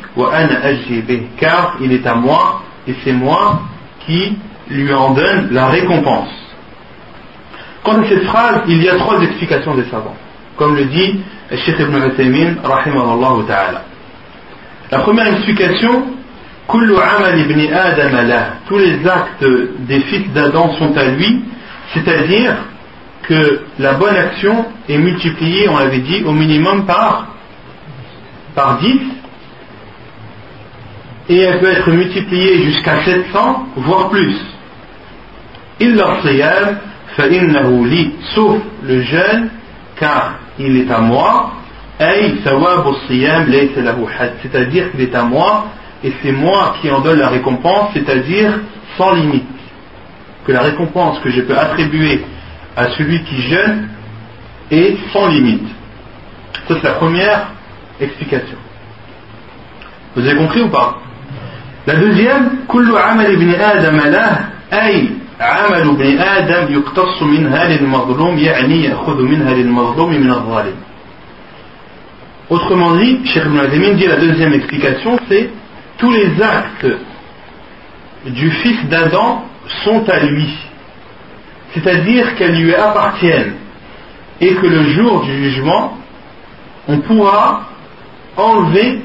car 1.38 1.76
il 1.80 1.92
est 1.92 2.06
à 2.06 2.14
moi 2.14 2.62
et 2.88 2.94
c'est 3.04 3.12
moi 3.12 3.62
qui 4.06 4.38
lui 4.68 4.92
en 4.92 5.12
donne 5.12 5.48
la 5.52 5.66
récompense. 5.66 6.30
Quant 7.82 8.00
à 8.00 8.08
cette 8.08 8.24
phrase, 8.24 8.62
il 8.66 8.82
y 8.82 8.88
a 8.88 8.96
trois 8.96 9.20
explications 9.22 9.74
des 9.74 9.84
savants, 9.84 10.16
comme 10.56 10.74
le 10.76 10.86
dit 10.86 11.20
Sheikh 11.50 11.78
Ibn 11.78 12.08
Uthaymin, 12.08 12.54
ta'ala. 13.46 13.84
La 14.90 14.98
première 15.00 15.28
explication, 15.28 16.04
tous 16.68 16.80
les 18.78 19.08
actes 19.08 19.44
des 19.80 20.00
fils 20.00 20.32
d'Adam 20.32 20.74
sont 20.78 20.96
à 20.96 21.04
lui, 21.04 21.44
c'est-à-dire 21.94 22.56
que 23.22 23.60
la 23.78 23.94
bonne 23.94 24.16
action 24.16 24.66
est 24.88 24.98
multipliée, 24.98 25.68
on 25.68 25.78
l'avait 25.78 25.98
dit, 25.98 26.24
au 26.24 26.32
minimum 26.32 26.86
par, 26.86 27.28
par 28.54 28.78
10, 28.78 28.98
et 31.28 31.38
elle 31.38 31.58
peut 31.58 31.70
être 31.70 31.90
multipliée 31.90 32.62
jusqu'à 32.62 33.04
700, 33.04 33.66
voire 33.76 34.10
plus. 34.10 34.36
sauf 38.34 38.60
le 38.82 39.02
jeûne, 39.02 39.50
car 39.96 40.36
il 40.58 40.76
est 40.76 40.90
à 40.90 41.00
moi, 41.00 41.52
c'est-à-dire 44.42 44.90
qu'il 44.90 45.00
est 45.00 45.14
à 45.14 45.22
moi 45.24 45.66
et 46.04 46.12
c'est 46.22 46.32
moi 46.32 46.76
qui 46.80 46.90
en 46.90 47.00
donne 47.00 47.18
la 47.18 47.28
récompense, 47.28 47.90
c'est-à-dire 47.94 48.60
sans 48.98 49.14
limite. 49.14 49.44
Que 50.46 50.52
la 50.52 50.60
récompense 50.60 51.18
que 51.20 51.30
je 51.30 51.40
peux 51.40 51.56
attribuer 51.56 52.22
à 52.76 52.90
celui 52.90 53.22
qui 53.24 53.40
jeûne 53.42 53.88
est 54.70 54.96
sans 55.12 55.28
limite. 55.28 55.66
Ça 56.68 56.74
c'est 56.80 56.84
la 56.84 56.94
première 56.94 57.48
explication. 58.00 58.58
Vous 60.14 60.26
avez 60.26 60.36
compris 60.36 60.62
ou 60.62 60.68
pas? 60.68 60.98
La 61.87 61.95
deuxième, 61.95 62.61
عمل 65.41 65.81
ابن 65.81 66.19
آدم 66.19 66.73
يقتص 66.73 67.21
منها 67.21 67.67
للمظلوم 67.67 68.37
يعني 68.37 68.83
يأخذ 68.83 69.21
منها 69.21 69.53
للمظلوم 69.53 70.13
من 70.13 70.31
الظالم 70.31 70.75
Autrement 72.49 72.95
dit, 72.97 73.21
Cheikh 73.23 73.43
Ibn 73.45 73.95
dit 73.95 74.07
la 74.07 74.17
deuxième 74.17 74.53
explication, 74.53 75.17
c'est 75.29 75.49
tous 75.97 76.11
les 76.11 76.41
actes 76.41 76.85
du 78.25 78.51
fils 78.51 78.85
d'Adam 78.89 79.45
sont 79.85 80.03
à 80.09 80.19
lui. 80.19 80.49
C'est-à-dire 81.73 82.35
qu'elles 82.35 82.61
lui 82.61 82.75
appartiennent. 82.75 83.53
Et 84.41 84.53
que 84.55 84.67
le 84.67 84.83
jour 84.89 85.23
du 85.23 85.31
jugement, 85.45 85.97
on 86.89 86.97
pourra 86.97 87.69
enlever 88.35 88.99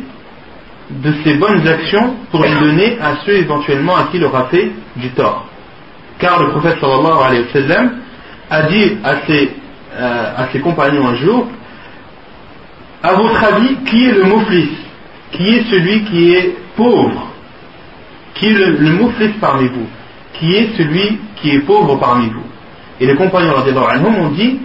de 1.04 1.14
ses 1.24 1.36
bonnes 1.36 1.68
actions 1.68 2.16
pour 2.32 2.44
les 2.44 2.54
donner 2.56 2.98
à 3.02 3.18
ceux 3.26 3.34
éventuellement 3.34 3.96
à 3.96 4.04
qui 4.12 4.18
il 4.18 4.26
aura 4.26 4.46
fait 4.46 4.72
du 4.96 5.10
tort. 5.10 5.46
Car 6.20 6.42
le 6.42 6.50
prophète 6.50 6.78
sallallahu 6.80 7.24
alayhi 7.26 7.46
wa 7.54 7.82
a 8.50 8.64
dit 8.64 8.98
à 9.04 9.16
ses, 9.26 9.52
euh, 9.98 10.34
à 10.38 10.48
ses 10.52 10.60
compagnons 10.60 11.08
un 11.08 11.16
jour 11.16 11.48
à 13.04 13.14
votre 13.14 13.44
avis, 13.44 13.78
qui 13.86 14.06
est 14.06 14.12
le 14.12 14.24
mouflis 14.26 14.70
Qui 15.32 15.56
est 15.56 15.64
celui 15.72 16.04
qui 16.04 16.34
est 16.34 16.56
pauvre 16.76 17.30
Qui 18.36 18.48
est 18.48 18.54
le, 18.54 18.78
le 18.78 19.40
parmi 19.40 19.68
vous 19.70 19.88
Qui 20.34 20.56
est 20.56 20.78
celui 20.78 21.18
qui 21.38 21.50
est 21.52 21.60
pauvre 21.62 21.96
parmi 21.96 22.30
vous? 22.30 22.44
Et 23.00 23.08
les 23.08 23.16
compagnons 23.16 23.56
anhum 23.56 24.16
ont 24.18 24.30
dit 24.30 24.60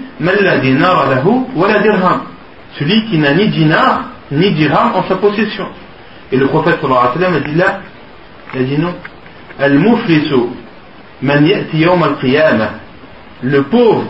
Celui 2.79 3.05
qui 3.07 3.19
n'a 3.19 3.33
ni 3.33 3.49
dinar 3.49 4.03
ni 4.31 4.51
dirham 4.51 4.93
en 4.97 5.05
sa 5.05 5.17
possession. 5.17 5.67
Et 6.33 6.37
le 6.37 6.47
prophète 6.49 6.81
sallallahu 6.81 6.99
alayhi 6.99 7.19
wa 7.19 7.21
sallam 7.21 7.35
a 7.35 7.41
dit 7.41 7.55
là, 7.55 7.81
il 8.55 8.61
a 8.61 8.65
dit 8.65 8.79
non. 8.79 8.95
Al-muflisu 9.59 10.35
man 11.23 11.47
ya'ti. 11.47 11.85
Le 13.43 13.63
pauvre 13.63 14.05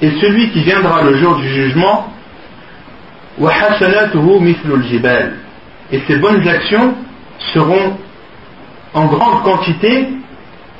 est 0.00 0.20
celui 0.20 0.50
qui 0.50 0.62
viendra 0.62 1.02
le 1.02 1.16
jour 1.16 1.36
du 1.36 1.48
jugement 1.48 2.12
et 5.92 6.00
ces 6.08 6.16
bonnes 6.16 6.46
actions 6.48 6.94
seront 7.52 7.96
en 8.94 9.06
grande 9.06 9.42
quantité 9.42 10.08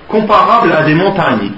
comparables 0.09 0.73
à 0.73 0.83
des 0.85 0.95
montagnes. 0.95 1.53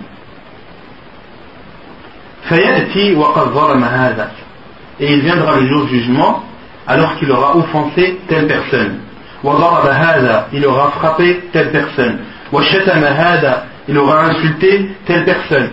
Et 5.00 5.12
il 5.12 5.20
viendra 5.20 5.56
le 5.60 5.68
jour 5.68 5.84
du 5.84 6.00
jugement 6.00 6.42
alors 6.86 7.16
qu'il 7.16 7.30
aura 7.30 7.56
offensé 7.56 8.18
telle 8.26 8.46
personne 8.48 8.98
il 10.52 10.66
aura 10.66 10.90
frappé 10.90 11.48
telle 11.52 11.70
personne. 11.70 12.18
il 13.88 13.98
aura 13.98 14.24
insulté 14.26 14.90
telle 15.06 15.24
personne. 15.24 15.70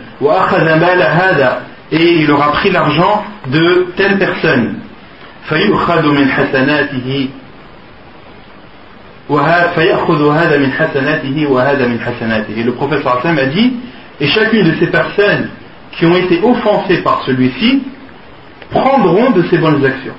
et 1.91 2.13
il 2.21 2.31
aura 2.31 2.51
pris 2.51 2.71
l'argent 2.71 3.23
de 3.47 3.87
telle 3.95 4.17
personne. 4.17 4.79
et 5.51 5.67
le 12.63 12.71
professeur 12.73 13.17
Hassan 13.17 13.39
a 13.39 13.45
dit 13.45 13.73
et 14.19 14.27
chacune 14.27 14.63
de 14.63 14.75
ces 14.79 14.87
personnes 14.87 15.49
qui 15.91 16.05
ont 16.05 16.15
été 16.15 16.41
offensées 16.43 17.01
par 17.01 17.23
celui-ci 17.25 17.83
prendront 18.69 19.31
de 19.31 19.43
ses 19.49 19.57
bonnes 19.57 19.83
actions. 19.85 20.13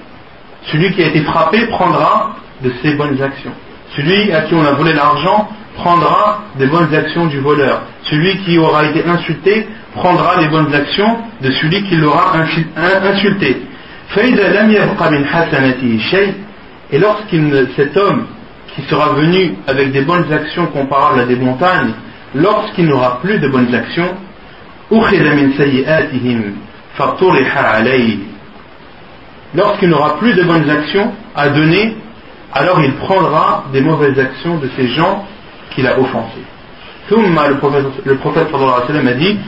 Celui 0.65 0.93
qui 0.93 1.03
a 1.03 1.07
été 1.09 1.21
frappé 1.23 1.67
prendra 1.67 2.37
de 2.63 2.73
ses 2.83 2.95
bonnes 2.95 3.21
actions. 3.23 3.53
Celui 3.95 4.33
à 4.33 4.43
qui 4.43 4.55
on 4.55 4.65
a 4.65 4.73
volé 4.73 4.93
l'argent 4.93 5.49
prendra 5.77 6.43
des 6.59 6.67
bonnes 6.67 6.93
actions 6.95 7.27
du 7.27 7.39
voleur. 7.41 7.83
Celui 8.03 8.37
qui 8.39 8.59
aura 8.59 8.85
été 8.87 9.05
insulté 9.07 9.69
prendra 9.95 10.41
les 10.41 10.49
bonnes 10.49 10.75
actions 10.75 11.19
de 11.41 11.51
celui 11.53 11.83
qui 11.85 11.97
l'aura 11.97 12.35
insulté. 13.05 13.63
et 16.93 16.99
lorsqu'il 16.99 17.69
cet 17.77 17.97
homme 17.97 18.27
qui 18.75 18.83
sera 18.83 19.15
venu 19.15 19.55
avec 19.67 19.93
des 19.93 20.03
bonnes 20.03 20.31
actions 20.33 20.67
comparables 20.67 21.21
à 21.21 21.25
des 21.25 21.37
montagnes, 21.37 21.93
lorsqu'il 22.35 22.87
n'aura 22.87 23.21
plus 23.21 23.39
de 23.39 23.49
bonnes 23.49 23.75
actions, 23.75 24.15
lorsqu'il 29.55 29.89
n'aura 29.89 30.19
plus 30.19 30.35
de 30.35 30.43
bonnes 30.43 30.71
actions 30.71 31.13
à 31.35 31.49
donner, 31.49 31.97
alors 32.53 32.81
il 32.81 32.95
prendra 32.95 33.65
des 33.73 33.81
mauvaises 33.81 34.19
actions 34.19 34.57
de 34.59 34.69
ces 34.77 34.89
gens 34.89 35.27
qu'il 35.71 35.87
a 35.87 35.99
offensés. 35.99 36.45
Le 37.11 37.55
prophète, 37.59 37.85
le 38.05 38.17
prophète 38.17 38.49
a 38.53 39.13
dit 39.15 39.39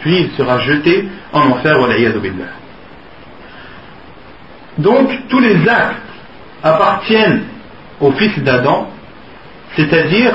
puis 0.00 0.20
il 0.20 0.30
sera 0.36 0.58
jeté 0.60 1.08
en 1.32 1.50
enfer. 1.50 1.74
Donc 4.78 5.10
tous 5.28 5.40
les 5.40 5.68
actes 5.68 5.96
appartiennent 6.62 7.44
au 8.00 8.12
fils 8.12 8.38
d'Adam, 8.40 8.88
c'est-à-dire 9.74 10.32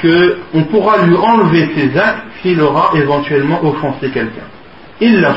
qu'on 0.00 0.64
pourra 0.64 0.98
lui 1.04 1.16
enlever 1.16 1.70
ses 1.74 1.98
actes 1.98 2.24
s'il 2.42 2.60
aura 2.60 2.92
éventuellement 2.94 3.64
offensé 3.64 4.10
quelqu'un. 4.10 4.46
Il 5.00 5.20
l'a 5.20 5.34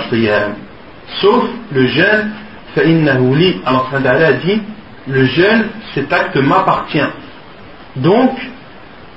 sauf 1.21 1.43
le 1.71 1.87
jeûne, 1.87 2.31
alors 3.65 3.89
a 3.93 4.33
dit, 4.33 4.61
le 5.07 5.25
jeûne, 5.25 5.65
cet 5.93 6.11
acte 6.11 6.35
m'appartient. 6.37 6.99
Donc, 7.95 8.31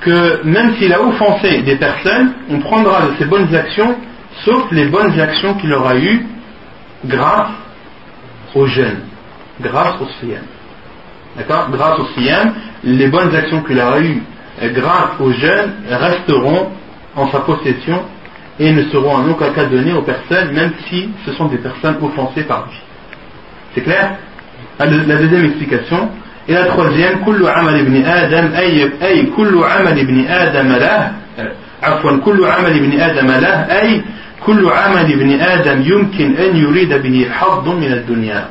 que 0.00 0.42
même 0.44 0.74
s'il 0.76 0.92
a 0.92 1.00
offensé 1.00 1.62
des 1.62 1.76
personnes, 1.76 2.32
on 2.50 2.58
prendra 2.58 3.08
de 3.08 3.16
ses 3.18 3.24
bonnes 3.24 3.54
actions, 3.54 3.96
sauf 4.44 4.70
les 4.70 4.86
bonnes 4.86 5.18
actions 5.18 5.54
qu'il 5.54 5.72
aura 5.72 5.96
eues 5.96 6.26
grâce 7.04 7.50
au 8.54 8.66
jeûne, 8.66 9.00
grâce 9.60 10.00
au 10.00 10.06
siyam. 10.20 10.42
d'accord, 11.36 11.70
grâce 11.70 11.98
au 11.98 12.06
siyam, 12.14 12.54
les 12.84 13.08
bonnes 13.08 13.34
actions 13.34 13.62
qu'il 13.62 13.78
aura 13.80 14.00
eues 14.00 14.22
euh, 14.62 14.72
grâce 14.72 15.20
au 15.20 15.32
jeûne 15.32 15.72
resteront 15.88 16.70
en 17.14 17.30
sa 17.30 17.40
possession 17.40 18.02
et 18.58 18.72
ne 18.72 18.84
seront 18.84 19.16
en 19.16 19.28
aucun 19.28 19.50
cas 19.50 19.66
données 19.66 19.92
aux 19.92 20.02
personnes, 20.02 20.52
même 20.52 20.72
si 20.88 21.10
ce 21.24 21.32
sont 21.32 21.46
des 21.46 21.58
personnes 21.58 21.96
offensées 22.02 22.44
par 22.44 22.66
lui. 22.66 22.85
C'est 23.75 23.81
clair 23.81 24.11
La 24.79 24.87
deuxième 24.87 25.45
explication. 25.45 26.09
Et 26.47 26.53
la 26.53 26.65
troisième, 26.65 27.23
كل 27.25 27.47
عمل 27.47 27.79
ابن 27.79 28.05
آدم 28.05 28.53
أي 28.55 28.91
أي 29.01 29.23
كل 29.37 29.63
عمل 29.63 29.99
ابن 29.99 30.25
آدم 30.27 30.71
له 30.71 31.11
عفوا 31.83 32.17
كل 32.25 32.45
عمل 32.45 32.71
ابن 32.77 32.99
آدم 32.99 33.27
له 33.27 33.57
أي 33.81 34.01
كل 34.45 34.69
عمل 34.69 35.11
ابن 35.13 35.39
آدم 35.39 35.81
يمكن 35.81 36.35
أن 36.35 36.57
يريد 36.57 36.93
به 36.93 37.27
حظ 37.31 37.67
من 37.67 37.91
الدنيا 37.91 38.45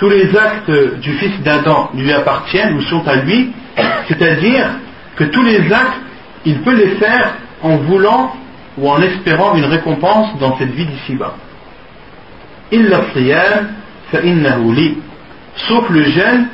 tous 0.00 0.08
les 0.08 0.34
actes 0.34 0.98
du 1.02 1.12
fils 1.12 1.42
d'Adam 1.42 1.90
lui 1.94 2.10
appartiennent 2.10 2.74
ou 2.74 2.80
sont 2.80 3.06
à 3.06 3.16
lui, 3.16 3.52
c'est-à-dire 4.08 4.64
que 5.14 5.24
tous 5.24 5.42
les 5.42 5.70
actes, 5.70 6.00
il 6.46 6.60
peut 6.62 6.74
les 6.74 6.92
faire 6.92 7.34
en 7.62 7.76
voulant 7.76 8.34
ou 8.78 8.88
en 8.88 9.02
espérant 9.02 9.54
une 9.56 9.66
récompense 9.66 10.38
dans 10.38 10.56
cette 10.56 10.70
vie 10.70 10.86
d'ici-bas. 10.86 11.34
Sauf 15.67 15.89
le 15.89 16.03
jeûne, 16.03 16.47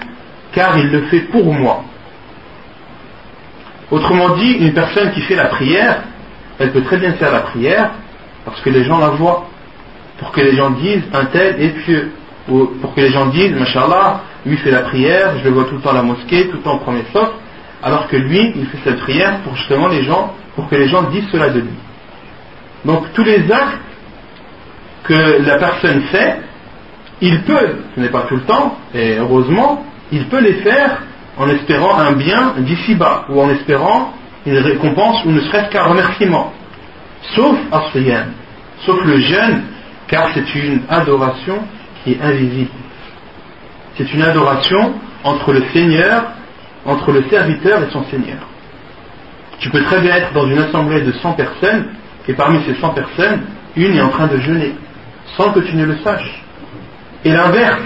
car 0.53 0.77
il 0.77 0.91
le 0.91 1.03
fait 1.03 1.21
pour 1.21 1.53
moi. 1.53 1.83
Autrement 3.89 4.35
dit, 4.35 4.53
une 4.53 4.73
personne 4.73 5.11
qui 5.11 5.21
fait 5.21 5.35
la 5.35 5.45
prière, 5.45 6.03
elle 6.59 6.71
peut 6.71 6.81
très 6.83 6.97
bien 6.97 7.13
faire 7.13 7.31
la 7.31 7.41
prière 7.41 7.91
parce 8.45 8.61
que 8.61 8.69
les 8.69 8.83
gens 8.83 8.99
la 8.99 9.09
voient, 9.09 9.47
pour 10.19 10.31
que 10.31 10.41
les 10.41 10.55
gens 10.55 10.71
disent 10.71 11.03
un 11.13 11.25
tel 11.25 11.61
est 11.61 11.69
pieux 11.83 12.11
ou 12.49 12.65
pour 12.81 12.93
que 12.95 13.01
les 13.01 13.11
gens 13.11 13.27
disent, 13.27 13.51
Mashallah, 13.51 14.21
lui 14.45 14.57
fait 14.57 14.71
la 14.71 14.81
prière, 14.81 15.37
je 15.39 15.43
le 15.43 15.51
vois 15.51 15.65
tout 15.65 15.75
le 15.75 15.81
temps 15.81 15.91
à 15.91 15.95
la 15.95 16.03
mosquée, 16.03 16.47
tout 16.47 16.57
le 16.57 16.63
temps 16.63 16.75
au 16.75 16.79
premier 16.79 17.03
sauf, 17.13 17.29
alors 17.83 18.07
que 18.07 18.15
lui, 18.15 18.53
il 18.55 18.65
fait 18.67 18.77
cette 18.83 18.99
prière 18.99 19.39
pour 19.39 19.55
justement 19.55 19.87
les 19.87 20.03
gens, 20.03 20.33
pour 20.55 20.69
que 20.69 20.75
les 20.75 20.87
gens 20.87 21.03
disent 21.03 21.27
cela 21.31 21.49
de 21.49 21.59
lui. 21.59 21.73
Donc 22.85 23.11
tous 23.13 23.23
les 23.23 23.51
actes 23.51 23.79
que 25.03 25.41
la 25.45 25.57
personne 25.57 26.01
fait, 26.03 26.37
il 27.21 27.41
peut, 27.43 27.75
ce 27.95 27.99
n'est 27.99 28.09
pas 28.09 28.21
tout 28.21 28.35
le 28.35 28.41
temps, 28.41 28.77
et 28.93 29.17
heureusement, 29.17 29.85
il 30.11 30.25
peut 30.25 30.41
les 30.41 30.55
faire 30.55 31.03
en 31.37 31.47
espérant 31.49 31.97
un 31.97 32.13
bien 32.13 32.55
d'ici-bas, 32.57 33.25
ou 33.29 33.39
en 33.41 33.49
espérant 33.51 34.13
une 34.45 34.57
récompense, 34.57 35.23
ou 35.25 35.31
ne 35.31 35.39
serait-ce 35.41 35.69
qu'un 35.69 35.83
remerciement. 35.83 36.51
Sauf 37.35 37.57
Asriyan, 37.71 38.25
sauf 38.85 39.03
le 39.05 39.19
jeûne, 39.19 39.63
car 40.07 40.29
c'est 40.33 40.55
une 40.55 40.81
adoration 40.89 41.59
qui 42.03 42.13
est 42.13 42.21
invisible. 42.21 42.71
C'est 43.97 44.11
une 44.13 44.23
adoration 44.23 44.93
entre 45.23 45.53
le 45.53 45.63
Seigneur, 45.71 46.25
entre 46.85 47.11
le 47.11 47.23
serviteur 47.29 47.83
et 47.83 47.91
son 47.91 48.03
Seigneur. 48.05 48.39
Tu 49.59 49.69
peux 49.69 49.83
très 49.83 49.99
bien 49.99 50.15
être 50.15 50.33
dans 50.33 50.47
une 50.47 50.57
assemblée 50.57 51.01
de 51.01 51.11
100 51.11 51.33
personnes, 51.33 51.85
et 52.27 52.33
parmi 52.33 52.59
ces 52.65 52.73
100 52.73 52.89
personnes, 52.89 53.41
une 53.75 53.95
est 53.95 54.01
en 54.01 54.09
train 54.09 54.27
de 54.27 54.37
jeûner, 54.37 54.73
sans 55.37 55.51
que 55.51 55.59
tu 55.59 55.75
ne 55.75 55.85
le 55.85 55.97
saches. 55.99 56.43
Et 57.23 57.29
l'inverse, 57.31 57.81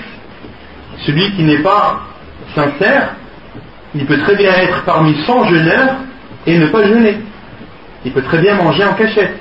celui 1.06 1.32
qui 1.34 1.44
n'est 1.44 1.60
pas 1.60 2.02
sincère, 2.54 3.16
il 3.94 4.06
peut 4.06 4.18
très 4.20 4.36
bien 4.36 4.52
être 4.52 4.84
parmi 4.84 5.16
100 5.26 5.46
jeûneurs 5.46 5.96
et 6.46 6.58
ne 6.58 6.68
pas 6.68 6.84
jeûner. 6.84 7.18
Il 8.06 8.12
peut 8.12 8.22
très 8.22 8.40
bien 8.40 8.56
manger 8.56 8.86
en 8.86 8.94
cachette. 8.94 9.38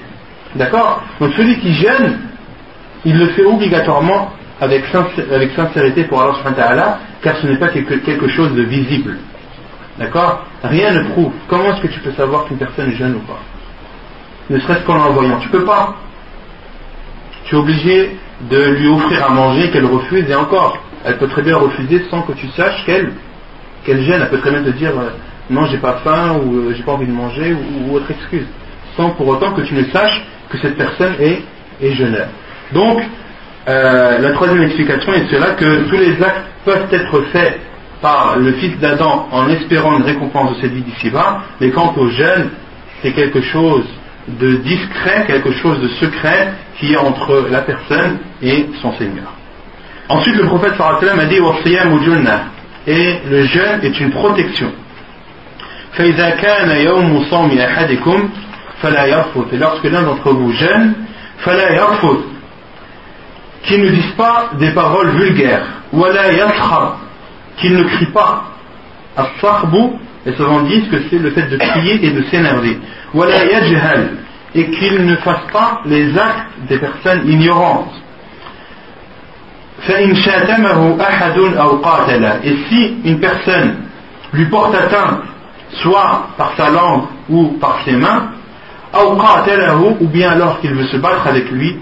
D'accord? 0.55 1.03
Donc 1.21 1.33
celui 1.37 1.59
qui 1.59 1.75
jeûne, 1.75 2.19
il 3.05 3.19
le 3.19 3.27
fait 3.29 3.45
obligatoirement 3.45 4.33
avec, 4.61 4.85
sincérité 4.87 6.05
pour 6.05 6.23
Allah 6.23 6.99
car 7.23 7.37
ce 7.37 7.47
n'est 7.47 7.59
pas 7.59 7.69
quelque, 7.69 8.29
chose 8.29 8.55
de 8.55 8.63
visible. 8.63 9.19
D'accord? 9.99 10.45
Rien 10.63 10.93
ne 10.93 11.05
prouve. 11.11 11.33
Comment 11.49 11.75
est-ce 11.75 11.83
que 11.83 11.89
tu 11.89 12.01
peux 12.01 12.13
savoir 12.13 12.47
qu'une 12.47 12.59
personne 12.59 12.91
est 12.91 13.03
ou 13.03 13.21
pas? 13.21 13.41
Ne 14.51 14.59
serait-ce 14.61 14.85
qu'en 14.85 14.95
l'envoyant. 14.95 15.39
Tu 15.39 15.49
peux 15.49 15.65
pas. 15.65 15.97
Tu 17.45 17.55
es 17.55 17.59
obligé 17.59 18.17
de 18.41 18.71
lui 18.71 18.89
offrir 18.89 19.25
à 19.25 19.31
manger 19.31 19.71
qu'elle 19.71 19.87
refuse 19.87 20.29
et 20.29 20.35
encore. 20.35 20.79
Elle 21.05 21.19
peut 21.19 21.29
très 21.29 21.43
bien 21.43 21.57
refuser 21.57 22.05
sans 22.11 22.23
que 22.23 22.33
tu 22.33 22.49
saches 22.49 22.85
qu'elle 22.85 23.13
gêne. 23.87 24.23
Elle 24.23 24.31
peut 24.31 24.39
très 24.39 24.51
bien 24.51 24.63
te 24.63 24.71
dire 24.71 24.91
euh, 24.91 25.11
non, 25.51 25.67
j'ai 25.67 25.79
pas 25.79 26.01
faim 26.05 26.37
ou 26.43 26.57
euh, 26.57 26.75
j'ai 26.77 26.83
pas 26.83 26.93
envie 26.93 27.07
de 27.07 27.13
manger 27.13 27.55
ou, 27.55 27.95
autre 27.95 28.11
excuse. 28.11 28.47
Sans 28.97 29.11
pour 29.11 29.29
autant 29.29 29.53
que 29.53 29.63
tu 29.63 29.75
ne 29.75 29.85
saches 29.85 30.23
que 30.49 30.59
cette 30.59 30.77
personne 30.77 31.15
est, 31.21 31.43
est. 31.83 31.95
Donc, 32.73 33.03
euh, 33.69 34.19
la 34.19 34.33
troisième 34.33 34.63
explication 34.63 35.13
est 35.13 35.27
cela 35.31 35.53
que 35.53 35.89
tous 35.89 35.97
les 35.97 36.23
actes 36.23 36.47
peuvent 36.65 36.87
être 36.93 37.23
faits 37.33 37.61
par 38.01 38.37
le 38.37 38.53
fils 38.53 38.79
d'Adam 38.79 39.29
en 39.31 39.49
espérant 39.49 39.97
une 39.97 40.05
récompense 40.05 40.57
de 40.57 40.61
cette 40.61 40.73
vie 40.73 40.83
d'ici-bas, 40.83 41.43
mais 41.61 41.71
quant 41.71 41.95
au 41.97 42.09
jeûne, 42.09 42.51
c'est 43.03 43.13
quelque 43.13 43.41
chose 43.41 43.85
de 44.29 44.57
discret, 44.57 45.25
quelque 45.27 45.53
chose 45.53 45.81
de 45.81 45.89
secret 45.89 46.53
qui 46.79 46.93
est 46.93 46.97
entre 46.97 47.47
la 47.51 47.63
personne 47.63 48.19
et 48.43 48.67
son 48.83 48.93
Seigneur. 48.95 49.33
Ensuite, 50.09 50.37
le 50.37 50.47
prophète 50.47 50.75
sallallahu 50.77 51.21
a 51.21 51.27
dit 51.27 51.41
et 52.87 53.21
le 53.31 53.43
jeûne 53.45 53.81
est 53.83 54.01
une 54.01 54.11
protection. 54.11 54.71
Et 55.99 56.13
lorsque 59.59 59.85
l'un 59.85 60.03
d'entre 60.03 60.33
vous 60.33 60.53
jeûne, 60.53 60.95
qu'il 63.63 63.81
ne 63.83 63.89
dise 63.91 64.11
pas 64.17 64.51
des 64.59 64.73
paroles 64.73 65.11
vulgaires, 65.11 65.67
qu'il 67.57 67.77
ne 67.77 67.85
crie 67.85 68.07
pas. 68.07 68.45
Les 70.27 70.35
savants 70.37 70.63
disent 70.63 70.89
que 70.89 70.97
c'est 71.09 71.19
le 71.19 71.31
fait 71.31 71.49
de 71.49 71.57
crier 71.57 72.05
et 72.05 72.11
de 72.11 72.23
s'énerver. 72.25 72.79
Et 74.55 74.71
qu'il 74.71 75.05
ne 75.05 75.17
fasse 75.17 75.51
pas 75.53 75.83
les 75.85 76.17
actes 76.17 76.69
des 76.69 76.79
personnes 76.79 77.29
ignorantes. 77.29 77.93
Et 79.89 80.17
si 82.69 82.97
une 83.05 83.21
personne 83.21 83.77
lui 84.33 84.47
porte 84.47 84.75
atteinte, 84.75 85.23
soit 85.83 86.29
par 86.39 86.53
sa 86.57 86.71
langue 86.71 87.03
ou 87.29 87.59
par 87.61 87.81
ses 87.85 87.93
mains, 87.93 88.31
ou 90.01 90.07
bien 90.07 90.31
alors 90.31 90.61
qu'il 90.61 90.73
veut 90.73 90.87
se 90.87 90.97
battre 90.99 91.27
avec 91.27 91.51
lui, 91.51 91.77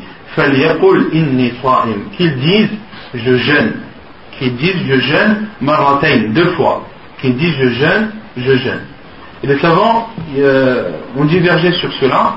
qu'il 2.16 2.34
dise 2.36 2.70
je 3.14 3.36
jeûne. 3.36 3.72
Qu'il 4.38 4.56
dise 4.56 4.76
je 4.88 4.96
jeûne 4.96 5.46
maratayn 5.60 6.32
deux 6.32 6.52
fois. 6.52 6.86
Qu'il 7.20 7.36
dise 7.36 7.54
je 7.58 7.68
jeûne 7.68 8.10
je 8.38 8.56
jeûne. 8.56 8.80
Et 9.42 9.46
les 9.46 9.58
savants 9.58 10.08
euh, 10.38 10.92
ont 11.16 11.24
divergé 11.24 11.72
sur 11.72 11.92
cela 11.94 12.36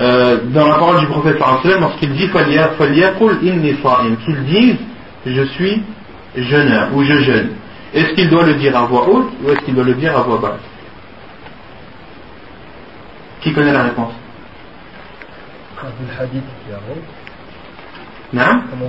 euh, 0.00 0.38
dans 0.46 0.68
la 0.68 0.74
parole 0.74 1.00
du 1.00 1.06
prophète 1.06 1.38
lorsqu'il 1.80 2.12
dit 2.12 2.28
qu'il 2.30 2.58
dise 4.44 4.76
je 5.26 5.42
suis 5.42 5.82
jeûneur 6.36 6.88
ou 6.94 7.02
je 7.04 7.14
jeûne 7.20 7.50
est-ce 7.94 8.12
qu'il 8.14 8.28
doit 8.28 8.44
le 8.44 8.54
dire 8.54 8.76
à 8.76 8.86
voix 8.86 9.08
haute 9.08 9.30
ou 9.42 9.50
est-ce 9.50 9.60
qu'il 9.60 9.74
doit 9.74 9.84
le 9.84 9.94
dire 9.94 10.18
à 10.18 10.22
voix 10.22 10.38
basse? 10.38 10.60
Qui 13.40 13.52
connaît 13.52 13.72
la 13.72 13.84
réponse? 13.84 14.12
Comment 15.10 15.30
on 15.30 15.34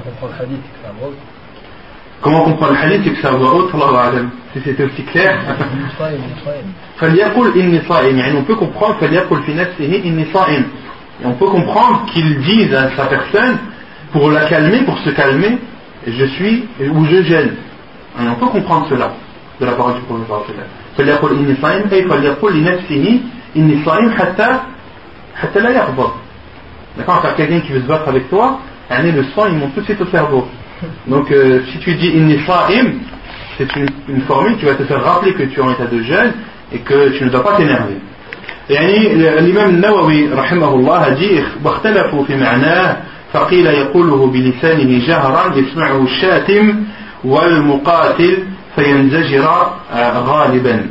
comprend 0.06 0.28
le 0.28 0.34
hadith 0.34 0.64
que 0.64 0.82
ça 0.82 0.92
voix 0.98 1.10
haute 1.10 1.18
Comment 2.22 2.42
on 2.42 2.46
comprend 2.46 2.70
le 2.70 2.78
hadith 2.78 3.02
c'est 3.04 3.12
que 3.12 3.22
ça 3.22 3.32
voix 3.32 3.54
haute 3.54 3.70
Si 4.54 4.62
c'était 4.64 4.86
aussi 4.86 5.04
clair. 5.04 5.38
on 8.36 8.44
peut 8.44 8.56
comprendre 8.56 8.98
et 11.22 11.26
on 11.26 11.34
peut 11.34 11.48
comprendre 11.48 12.06
qu'il 12.12 12.40
dise 12.42 12.74
à 12.74 12.96
sa 12.96 13.06
personne, 13.06 13.58
pour 14.12 14.32
la 14.32 14.46
calmer, 14.46 14.80
pour 14.84 14.98
se 15.00 15.10
calmer, 15.10 15.58
je 16.08 16.26
suis 16.26 16.66
ou 16.94 17.06
je 17.06 17.24
gêne. 17.24 17.56
On 18.20 18.36
peut 18.36 18.48
comprendre 18.48 18.88
cela 18.90 19.14
de 19.60 19.66
la 19.66 19.74
parole 19.74 19.96
du 19.96 20.02
prophète 20.02 20.56
D'accord 26.98 27.36
quelqu'un 27.36 27.60
qui 27.60 27.72
veut 27.74 27.82
se 27.82 27.88
battre 27.88 28.08
avec 28.08 28.30
toi, 28.30 28.60
le 28.90 29.24
sang, 29.36 29.48
il 29.48 29.58
monte 29.58 29.74
tout 29.74 29.82
de 29.82 29.86
suite 29.86 30.02
au 30.02 30.06
cerveau. 30.06 30.48
Donc 31.08 31.32
euh, 31.32 31.62
si 31.72 31.80
tu 31.80 31.96
dis 31.96 32.10
inni 32.10 32.40
sa'im, 32.46 33.00
c'est 33.58 33.76
une, 33.76 33.88
une 34.10 34.22
formule 34.22 34.58
qui 34.58 34.66
va 34.66 34.76
te 34.76 34.84
faire 34.84 35.04
rappeler 35.04 35.34
que 35.34 35.44
tu 35.44 35.60
es 35.60 35.64
en 35.64 35.72
état 35.72 35.86
de 35.86 36.02
jeûne 36.02 36.34
et 36.74 36.80
que 36.80 37.10
tu 37.18 37.24
ne 37.24 37.30
dois 37.30 37.44
pas 37.44 37.58
t'énerver. 37.58 37.96
يعني 38.70 39.14
الإمام 39.14 39.70
النووي 39.70 40.30
رحمه 40.34 40.74
الله 40.76 41.16
dit 41.16 41.66
واختلفوا 41.66 42.24
في 42.26 42.36
معناه 42.36 42.98
فقيل 43.34 43.66
يقوله 43.66 44.26
بلسانه 44.28 45.08
جهرا 45.08 45.56
يسمعه 45.56 46.04
الشاتم 46.04 46.84
والمقاتل 47.24 48.38
فينزجر 48.76 49.48
غالبا. 50.28 50.86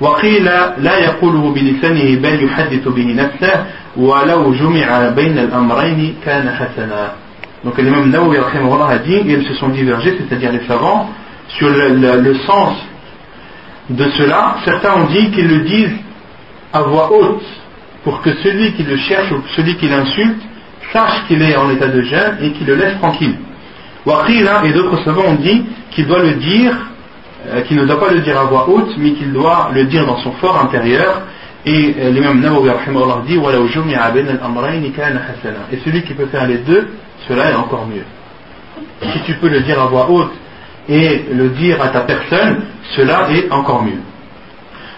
وقيل 0.00 0.44
لا 0.78 0.98
يقوله 0.98 1.54
بلسانه 1.54 2.20
بل 2.20 2.44
يحدث 2.44 2.88
به 2.88 3.14
نفسه 3.14 3.64
ولو 3.96 4.52
جمع 4.54 5.08
بين 5.08 5.38
الأمرين 5.38 6.14
كان 6.24 6.48
حسنا. 6.50 7.12
Donc 7.64 7.78
l'imam 7.78 8.10
Nawawi 8.10 8.38
a 8.38 8.98
dit 8.98 9.22
ils 9.24 9.46
se 9.46 9.54
sont 9.54 9.68
divergés 9.68 10.18
c'est-à-dire 10.18 10.50
les 10.50 10.66
savants 10.66 11.08
sur 11.48 11.68
le, 11.68 11.88
le- 11.94 12.20
le 12.20 12.34
sens 12.46 12.74
de 13.90 14.04
cela, 14.18 14.56
certains 14.64 14.94
ont 14.94 15.04
dit 15.06 15.30
qu'ils 15.30 15.46
le 15.48 15.58
disent 15.60 15.96
à 16.72 16.82
voix 16.82 17.12
haute 17.12 17.44
pour 18.04 18.20
que 18.22 18.34
celui 18.42 18.72
qui 18.72 18.82
le 18.82 18.96
cherche 18.96 19.30
ou 19.32 19.42
celui 19.54 19.76
qui 19.76 19.88
l'insulte 19.88 20.42
sache 20.92 21.26
qu'il 21.28 21.42
est 21.42 21.56
en 21.56 21.70
état 21.70 21.88
de 21.88 22.02
jeûne 22.02 22.38
et 22.42 22.52
qu'il 22.52 22.66
le 22.66 22.74
laisse 22.74 22.98
tranquille. 22.98 23.36
Waqila 24.04 24.64
et 24.64 24.72
d'autres 24.72 25.02
savants 25.04 25.28
ont 25.28 25.34
dit 25.34 25.64
qu'il 25.90 26.06
doit 26.06 26.22
le 26.22 26.34
dire, 26.34 26.74
euh, 27.48 27.62
qu'il 27.62 27.76
ne 27.76 27.84
doit 27.86 28.00
pas 28.00 28.12
le 28.12 28.20
dire 28.20 28.38
à 28.38 28.44
voix 28.44 28.68
haute, 28.68 28.96
mais 28.98 29.12
qu'il 29.12 29.32
doit 29.32 29.70
le 29.72 29.84
dire 29.84 30.06
dans 30.06 30.18
son 30.18 30.32
fort 30.32 30.60
intérieur. 30.60 31.22
Et 31.64 31.94
euh, 31.98 32.10
l'imam 32.10 32.40
Nawawi 32.40 32.70
dit 33.26 33.40
Et 35.72 35.78
celui 35.84 36.02
qui 36.02 36.14
peut 36.14 36.26
faire 36.26 36.46
les 36.48 36.58
deux, 36.58 36.88
cela 37.28 37.50
est 37.50 37.54
encore 37.54 37.86
mieux. 37.86 38.04
Si 39.12 39.20
tu 39.24 39.34
peux 39.34 39.48
le 39.48 39.60
dire 39.60 39.80
à 39.80 39.86
voix 39.86 40.10
haute 40.10 40.32
et 40.88 41.26
le 41.32 41.50
dire 41.50 41.80
à 41.80 41.88
ta 41.88 42.00
personne, 42.00 42.62
cela 42.96 43.28
est 43.30 43.50
encore 43.52 43.84
mieux. 43.84 44.00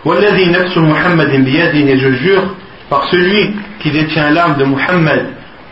والذي 0.05 0.45
نفس 0.45 0.77
محمد 0.77 1.31
بيده 1.45 1.93
et 1.93 1.97
je 1.97 2.11
jure 2.11 2.43
par 2.89 3.03
celui 3.11 3.55
qui 3.79 3.91
détient 3.91 4.29
l'âme 4.29 4.55
de 4.57 4.65
Muhammad 4.65 5.25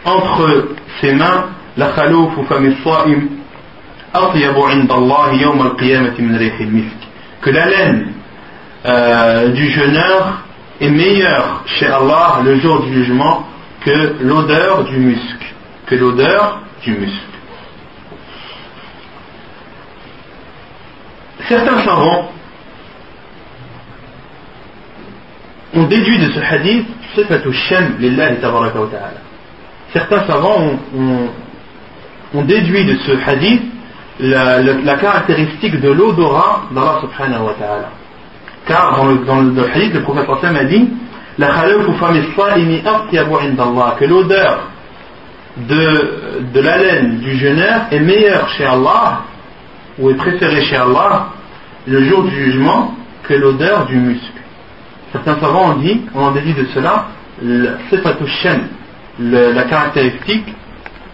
entre 0.06 0.68
ses 1.02 1.14
mains 1.14 1.46
لخلوف 1.78 2.40
فم 2.50 2.66
الصائم 2.66 3.30
أطيب 4.16 4.60
عند 4.60 4.92
الله 4.92 5.34
يوم 5.34 5.62
القيامة 5.62 6.14
من 6.20 6.38
ريح 6.38 6.60
المسك 6.60 6.98
que 7.42 7.50
la 7.52 7.66
laine 7.66 8.08
euh, 8.86 9.50
du 9.50 9.70
jeûneur 9.70 10.42
est 10.82 10.90
meilleure 10.90 11.64
chez 11.66 11.88
Allah 11.88 12.40
le 12.44 12.60
jour 12.60 12.82
du 12.82 12.94
jugement 12.94 13.48
que 13.86 14.16
l'odeur 14.22 14.84
du 14.86 14.98
musc 14.98 15.40
que 15.86 15.96
l'odeur 15.96 16.62
du 16.84 16.92
musc 16.92 17.28
certains 21.48 21.82
savants 21.86 22.32
on 25.75 25.85
déduit 25.85 26.19
de 26.19 26.31
ce 26.33 26.41
hadith. 26.41 26.87
Certains 29.93 30.27
savants 30.27 30.79
ont, 32.35 32.43
déduit 32.45 32.85
de 32.85 32.97
ce 32.99 33.13
hadith 33.27 33.63
la, 34.21 34.97
caractéristique 34.97 35.81
de 35.81 35.91
l'odorat 35.91 36.63
d'Allah 36.73 37.01
subhanahu 37.01 37.45
wa 37.47 37.55
ta'ala. 37.55 37.91
Car 38.67 38.97
dans 39.27 39.41
le, 39.41 39.71
hadith, 39.75 39.95
le 39.95 40.03
prophète 40.03 40.57
a 40.57 40.65
dit 40.65 40.89
que 43.99 44.05
l'odeur 44.05 44.59
de, 45.57 46.43
de 46.53 46.61
la 46.61 46.79
laine 46.79 47.19
du 47.19 47.37
jeûneur 47.37 47.83
est 47.91 48.01
meilleure 48.01 48.49
chez 48.51 48.65
Allah 48.65 49.23
ou 49.99 50.11
est 50.11 50.15
préférée 50.15 50.63
chez 50.65 50.77
Allah 50.77 51.27
le 51.87 52.05
jour 52.05 52.23
du 52.23 52.31
jugement 52.31 52.95
que 53.25 53.35
l'odeur 53.35 53.87
du 53.87 53.97
musc. 53.97 54.33
Certains 55.12 55.40
savants 55.40 55.72
ont 55.72 55.78
dit, 55.78 56.02
on 56.14 56.24
en 56.26 56.32
déduit 56.32 56.54
de 56.54 56.66
cela, 56.74 57.06
le 57.42 57.78
sifatu 57.90 58.28
shem, 58.28 58.68
le- 59.20 59.52
la 59.54 59.64
caractéristique 59.64 60.54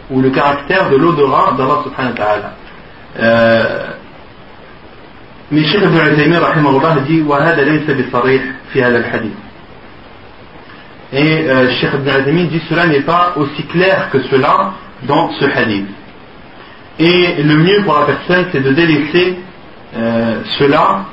ou 0.09 0.21
le 0.21 0.29
caractère 0.31 0.89
de 0.89 0.95
l'odorat 0.97 1.53
d'Allah 1.57 1.81
subhanahu 1.83 2.11
wa 2.13 2.17
ta'ala. 2.17 2.51
Euh, 3.19 3.87
mais 5.51 5.63
Cheikh 5.65 5.81
Ibn 5.83 5.95
Uthaymin 6.13 6.39
rahimahullah 6.39 7.01
dit 7.07 7.21
وهذا 7.21 7.61
ليس 7.63 7.89
بصريح 7.89 8.41
في 8.73 8.83
هذا 8.83 8.97
الحديث 8.97 9.33
et 11.13 11.45
euh, 11.47 11.69
Cheikh 11.79 11.93
Ibn 11.93 12.09
Uthaymin 12.21 12.45
dit 12.45 12.61
cela 12.67 12.87
n'est 12.87 13.01
pas 13.05 13.33
aussi 13.35 13.63
clair 13.67 14.09
que 14.11 14.19
cela 14.31 14.71
dans 15.03 15.31
ce 15.33 15.45
hadith 15.45 15.87
et 16.97 17.43
le 17.43 17.55
mieux 17.57 17.83
pour 17.83 17.93
la 17.99 18.05
personne 18.05 18.45
c'est 18.51 18.61
de 18.63 18.71
délaisser 18.71 19.37
euh, 19.95 20.37
cela 20.57 21.05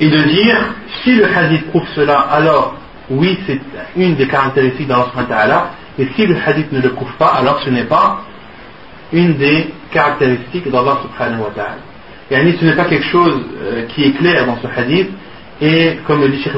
et 0.00 0.08
de 0.08 0.18
dire 0.18 0.56
si 1.02 1.14
le 1.14 1.24
hadith 1.24 1.68
prouve 1.68 1.86
cela 1.94 2.20
alors 2.20 2.74
oui 3.10 3.38
c'est 3.46 3.60
une 3.96 4.14
des 4.16 4.26
caractéristiques 4.26 4.88
d'Allah 4.88 5.70
et 5.98 6.08
si 6.14 6.26
le 6.26 6.36
hadith 6.44 6.70
ne 6.72 6.80
le 6.80 6.90
prouve 6.90 7.12
pas 7.18 7.34
alors 7.38 7.60
ce 7.60 7.70
n'est 7.70 7.84
pas 7.84 8.22
une 9.12 9.36
des 9.36 9.72
caractéristiques 9.92 10.70
d'Allah 10.70 10.98
subhanahu 11.02 11.42
wa 11.42 11.50
ta'ala. 11.54 11.76
Yani, 12.30 12.56
ce 12.58 12.64
n'est 12.64 12.74
pas 12.74 12.86
quelque 12.86 13.06
chose 13.06 13.40
euh, 13.62 13.86
qui 13.86 14.04
est 14.04 14.12
clair 14.12 14.46
dans 14.46 14.58
ce 14.60 14.66
hadith 14.66 15.10
et 15.60 15.98
comme 16.06 16.20
le 16.22 16.28
dit 16.28 16.42
Sheikh 16.42 16.52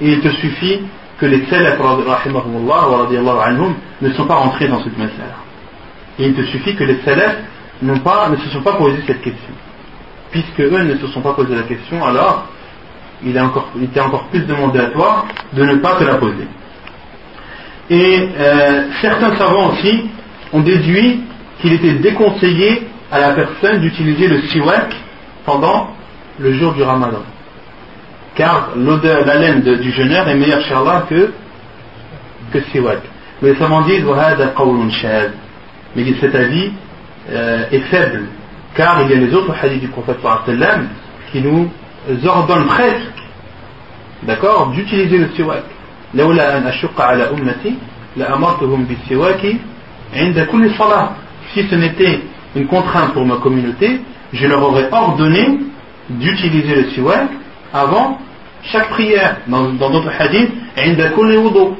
et 0.00 0.12
il 0.12 0.20
te 0.20 0.28
suffit 0.28 0.82
que 1.18 1.26
les 1.26 1.44
salaf 1.46 1.78
ne 4.00 4.10
sont 4.12 4.26
pas 4.26 4.34
rentrés 4.36 4.68
dans 4.68 4.82
cette 4.84 4.92
et 6.20 6.26
il 6.26 6.34
te 6.34 6.42
suffit 6.42 6.76
que 6.76 6.84
les 6.84 7.00
salaf 7.04 7.36
pas, 8.04 8.28
ne 8.28 8.36
se 8.36 8.48
sont 8.50 8.62
pas 8.62 8.74
posé 8.74 8.98
cette 9.06 9.20
question 9.20 9.54
puisque 10.30 10.60
eux 10.60 10.82
ne 10.82 10.96
se 10.96 11.06
sont 11.08 11.20
pas 11.20 11.32
posé 11.32 11.54
la 11.54 11.62
question, 11.62 12.04
alors 12.04 12.46
il, 13.24 13.30
était 13.30 14.00
encore 14.00 14.28
plus 14.30 14.46
demandé 14.46 14.78
à 14.78 14.86
toi 14.86 15.24
de 15.52 15.64
ne 15.64 15.76
pas 15.76 15.96
te 15.96 16.04
la 16.04 16.14
poser. 16.14 16.46
Et 17.90 18.28
euh, 18.38 18.84
certains 19.00 19.36
savants 19.36 19.72
aussi 19.72 20.04
ont 20.52 20.60
déduit 20.60 21.22
qu'il 21.60 21.72
était 21.72 21.94
déconseillé 21.94 22.88
à 23.10 23.18
la 23.18 23.30
personne 23.30 23.80
d'utiliser 23.80 24.28
le 24.28 24.42
siwak 24.42 24.94
pendant 25.44 25.90
le 26.38 26.52
jour 26.52 26.74
du 26.74 26.82
ramadan. 26.82 27.22
Car 28.34 28.70
l'odeur, 28.76 29.24
l'haleine 29.24 29.62
du 29.62 29.90
jeûneur 29.90 30.28
est 30.28 30.36
meilleure 30.36 30.60
chez 30.60 30.74
que, 31.08 31.32
que 32.52 32.60
siwak. 32.70 33.00
Mais 33.42 33.52
les 33.52 33.56
savants 33.56 33.82
disent, 33.82 34.04
mais 35.96 36.04
cet 36.20 36.34
avis 36.34 36.70
euh, 37.30 37.64
est 37.72 37.80
faible 37.80 38.26
Car 38.75 39.01
il 39.03 39.11
y 39.11 39.13
a 39.13 39.17
les 39.17 39.33
autres 39.35 39.53
hadiths 39.61 39.81
du 39.81 39.87
prophète 39.87 40.17
sallallahu 40.21 40.43
alayhi 40.47 40.59
wa 40.61 40.67
sallam 40.67 40.87
qui 41.31 41.41
nous 41.41 41.69
ordonnent 42.27 42.65
presque 42.65 43.21
d'accord, 44.23 44.67
d'utiliser 44.67 45.17
le 45.17 45.29
siwak. 45.35 45.63
لولا 46.15 46.57
أن 46.57 46.67
أشق 46.67 47.01
على 47.01 47.29
أمتي 47.29 47.73
لأمرتهم 48.17 48.85
بالسواك 48.85 49.55
عند 50.15 50.39
كل 50.51 50.71
صلاة. 50.77 51.09
Si 51.53 51.63
ce 51.67 51.75
n'était 51.75 52.19
une 52.55 52.67
contrainte 52.67 53.13
pour 53.13 53.25
ma 53.25 53.37
communauté, 53.37 53.99
je 54.31 54.47
leur 54.47 54.61
aurais 54.63 54.89
ordonné 54.91 55.59
d'utiliser 56.09 56.75
le 56.75 56.89
siwak 56.91 57.29
avant 57.73 58.19
chaque 58.63 58.89
prière. 58.89 59.37
Dans 59.47 59.73
dans 59.73 59.89
d'autres 59.89 60.11
hadiths, 60.19 60.51
عند 60.77 61.11
كل 61.15 61.35
وضوء, 61.37 61.73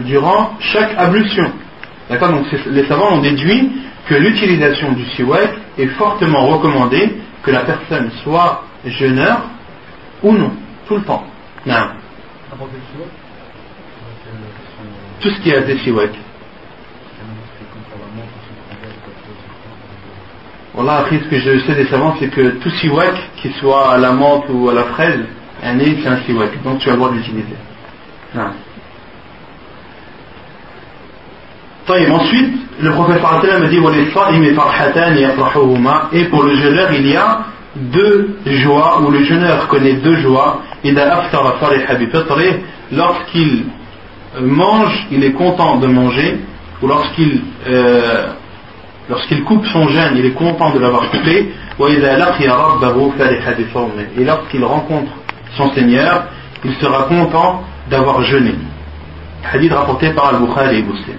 durant 0.00 0.50
chaque 0.60 0.94
ablution. 0.98 1.50
D'accord 2.10 2.30
Donc 2.30 2.46
c'est- 2.50 2.70
les 2.70 2.84
savants 2.86 3.14
ont 3.16 3.20
déduit 3.20 3.70
que 4.08 4.14
l'utilisation 4.14 4.92
du 4.92 5.04
siwak 5.16 5.50
est 5.79 5.87
fortement 5.87 6.45
recommandée 6.47 7.15
que 7.43 7.51
la 7.51 7.61
personne 7.61 8.11
soit 8.23 8.63
jeûneur 8.85 9.41
ou 10.21 10.33
non, 10.33 10.51
tout 10.87 10.97
le 10.97 11.03
temps. 11.03 11.23
Tout 15.19 15.29
ce 15.29 15.41
qui 15.41 15.49
est 15.49 15.57
à 15.57 15.61
des 15.61 15.77
siwak. 15.79 16.11
Voilà, 20.73 20.97
après 20.97 21.19
ce 21.19 21.25
que 21.25 21.39
je 21.39 21.59
sais 21.59 21.75
des 21.75 21.87
c'est 22.19 22.29
que 22.29 22.49
tout 22.61 22.69
siwak, 22.69 23.15
qu'il 23.37 23.53
soit 23.55 23.93
à 23.93 23.97
la 23.97 24.11
menthe 24.11 24.45
ou 24.49 24.69
à 24.69 24.73
la 24.73 24.83
fraise, 24.83 25.25
un 25.63 25.73
nez, 25.73 25.97
c'est 26.01 26.09
un 26.09 26.21
siwak. 26.23 26.61
Donc 26.63 26.79
tu 26.79 26.89
as 26.89 26.93
le 26.93 26.97
droit 26.97 27.11
de 27.11 27.15
l'utiliser. 27.15 27.55
Non. 28.33 28.51
ensuite, 31.89 32.53
le 32.81 32.91
prophète 32.91 33.21
sallam 33.21 33.67
dit 33.69 33.79
et 36.13 36.25
pour 36.25 36.43
le 36.43 36.55
jeûneur, 36.55 36.93
il 36.93 37.07
y 37.07 37.15
a 37.15 37.39
deux 37.75 38.35
joies, 38.45 39.01
ou 39.01 39.11
le 39.11 39.23
jeûneur 39.23 39.67
connaît 39.67 39.93
deux 39.93 40.17
joies, 40.17 40.61
lorsqu'il 42.91 43.65
euh, 44.37 44.41
mange, 44.41 45.07
il 45.11 45.23
est 45.23 45.31
content 45.33 45.77
de 45.77 45.87
manger, 45.87 46.39
ou 46.81 46.87
lorsqu'il 46.87 47.41
euh, 47.67 48.27
lorsqu'il 49.09 49.43
coupe 49.43 49.65
son 49.67 49.87
jeûne, 49.87 50.13
il 50.17 50.25
est 50.25 50.33
content 50.33 50.71
de 50.71 50.79
l'avoir 50.79 51.09
coupé, 51.09 51.51
et 54.17 54.23
lorsqu'il 54.23 54.63
rencontre 54.63 55.11
son 55.57 55.71
Seigneur, 55.73 56.25
il 56.63 56.73
sera 56.75 57.03
content 57.03 57.63
d'avoir 57.89 58.21
jeûné. 58.23 58.53
Hadith 59.51 59.73
rapporté 59.73 60.09
par 60.11 60.27
Al-Bukhari 60.27 60.79
et 60.79 60.83
Muslim. 60.83 61.17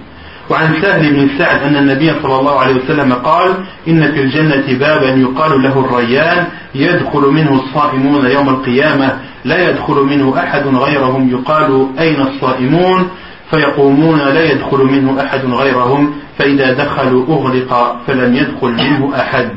وعن 0.51 0.81
سهل 0.81 1.13
بن 1.13 1.29
سعد 1.37 1.63
أن 1.63 1.75
النبي 1.75 2.13
صلى 2.23 2.39
الله 2.39 2.59
عليه 2.59 2.75
وسلم 2.75 3.13
قال 3.13 3.51
إن 3.87 4.11
في 4.11 4.21
الجنة 4.21 4.77
بابا 4.79 5.09
يقال 5.09 5.63
له 5.63 5.79
الريان 5.79 6.47
يدخل 6.75 7.21
منه 7.21 7.61
الصائمون 7.63 8.25
يوم 8.25 8.49
القيامة 8.49 9.17
لا 9.45 9.69
يدخل 9.69 9.95
منه 9.95 10.39
أحد 10.39 10.67
غيرهم 10.67 11.29
يقال 11.29 11.87
أين 11.99 12.21
الصائمون 12.21 13.09
فيقومون 13.51 14.19
لا 14.19 14.51
يدخل 14.51 14.77
منه 14.77 15.21
أحد 15.21 15.45
غيرهم 15.45 16.13
فإذا 16.37 16.73
دخلوا 16.73 17.25
أغلق 17.27 18.01
فلم 18.07 18.35
يدخل 18.35 18.71
منه 18.71 19.11
أحد. 19.15 19.49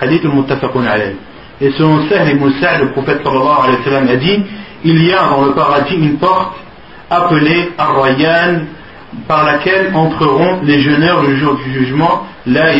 حديث 0.00 0.26
متفق 0.26 0.72
عليه. 0.76 1.14
Et 1.60 1.70
selon 1.72 2.08
Sahl 2.08 2.30
ibn 2.30 2.50
Sa'd, 2.60 2.80
le 2.80 2.88
prophète 2.92 3.20
sallallahu 3.22 3.64
alayhi 3.64 3.78
wa 3.78 3.84
sallam 3.84 4.08
a 4.08 4.16
dit 4.16 4.42
Il 4.82 5.04
y 5.04 5.12
a 5.12 5.28
dans 5.28 5.44
le 5.44 5.52
paradis 5.52 5.94
une 5.94 6.16
porte 6.16 6.54
appelée 7.10 7.68
Ar-Rayyan 7.76 8.60
par 9.26 9.44
laquelle 9.44 9.92
entreront 9.94 10.60
les 10.62 10.80
jeûneurs 10.80 11.22
le 11.22 11.36
jour 11.36 11.54
du 11.56 11.72
jugement 11.72 12.26
La 12.46 12.72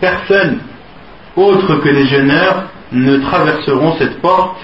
personne 0.00 0.58
autre 1.36 1.76
que 1.76 1.88
les 1.88 2.06
jeûneurs 2.06 2.64
ne 2.92 3.18
traverseront 3.18 3.96
cette 3.98 4.20
porte. 4.20 4.56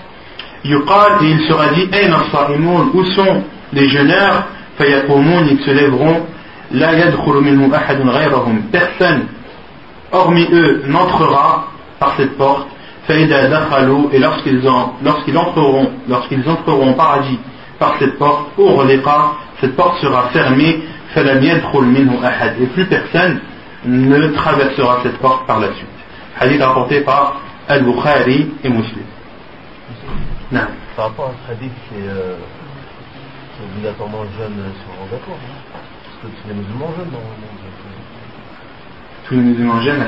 Yuqal, 0.65 1.23
et 1.23 1.31
il 1.31 1.41
sera 1.49 1.69
dit, 1.75 1.89
où 2.95 3.05
sont 3.05 3.43
les 3.73 3.89
jeûneurs? 3.89 4.45
Fayaqumun, 4.77 5.47
ils 5.51 5.61
se 5.61 5.71
lèveront. 5.71 6.27
La. 6.73 6.93
Personne, 8.71 9.27
hormis 10.13 10.47
eux, 10.53 10.83
n'entrera 10.87 11.67
par 11.99 12.15
cette 12.17 12.37
porte. 12.37 12.69
Et 13.09 14.19
lorsqu'ils 14.19 14.69
en- 14.69 14.95
lorsqu'ils 15.05 15.37
entreront, 15.37 15.91
lorsqu'ils 16.09 16.49
entreront 16.49 16.91
au 16.93 16.95
paradis 16.95 17.39
par 17.79 17.95
cette 17.99 18.17
porte, 18.19 18.53
ughliqa, 18.59 19.33
cette 19.61 19.77
porte 19.77 20.01
sera 20.01 20.29
fermée, 20.31 20.83
et 21.17 22.67
plus 22.67 22.87
personne 22.87 23.41
ne 23.85 24.29
traversera 24.29 25.01
cette 25.03 25.19
porte 25.19 25.47
par 25.47 25.61
la 25.61 25.73
suite. 25.75 25.89
Hadith 26.39 26.63
rapporté 26.63 27.01
par 27.01 27.41
Al-Bukhari 27.69 28.51
et 28.65 28.69
Muslim. 28.69 29.05
Non. 30.53 30.67
Par 30.97 31.07
rapport 31.07 31.27
à 31.27 31.33
ce 31.47 31.53
hadith, 31.53 31.73
c'est 31.89 32.09
euh, 32.09 32.37
obligatoirement 33.73 34.25
jeune 34.39 34.55
sur 34.83 35.03
obligatoire. 35.03 35.37
Hein. 35.37 35.79
Parce 36.05 36.33
que 36.33 36.41
tous 36.41 36.49
les 36.49 36.55
musulmans 36.55 36.93
jeunes, 36.97 37.11
normalement. 37.11 37.47
Tous 39.27 39.35
les 39.35 39.41
musulmans 39.41 39.81
jeunes, 39.83 40.05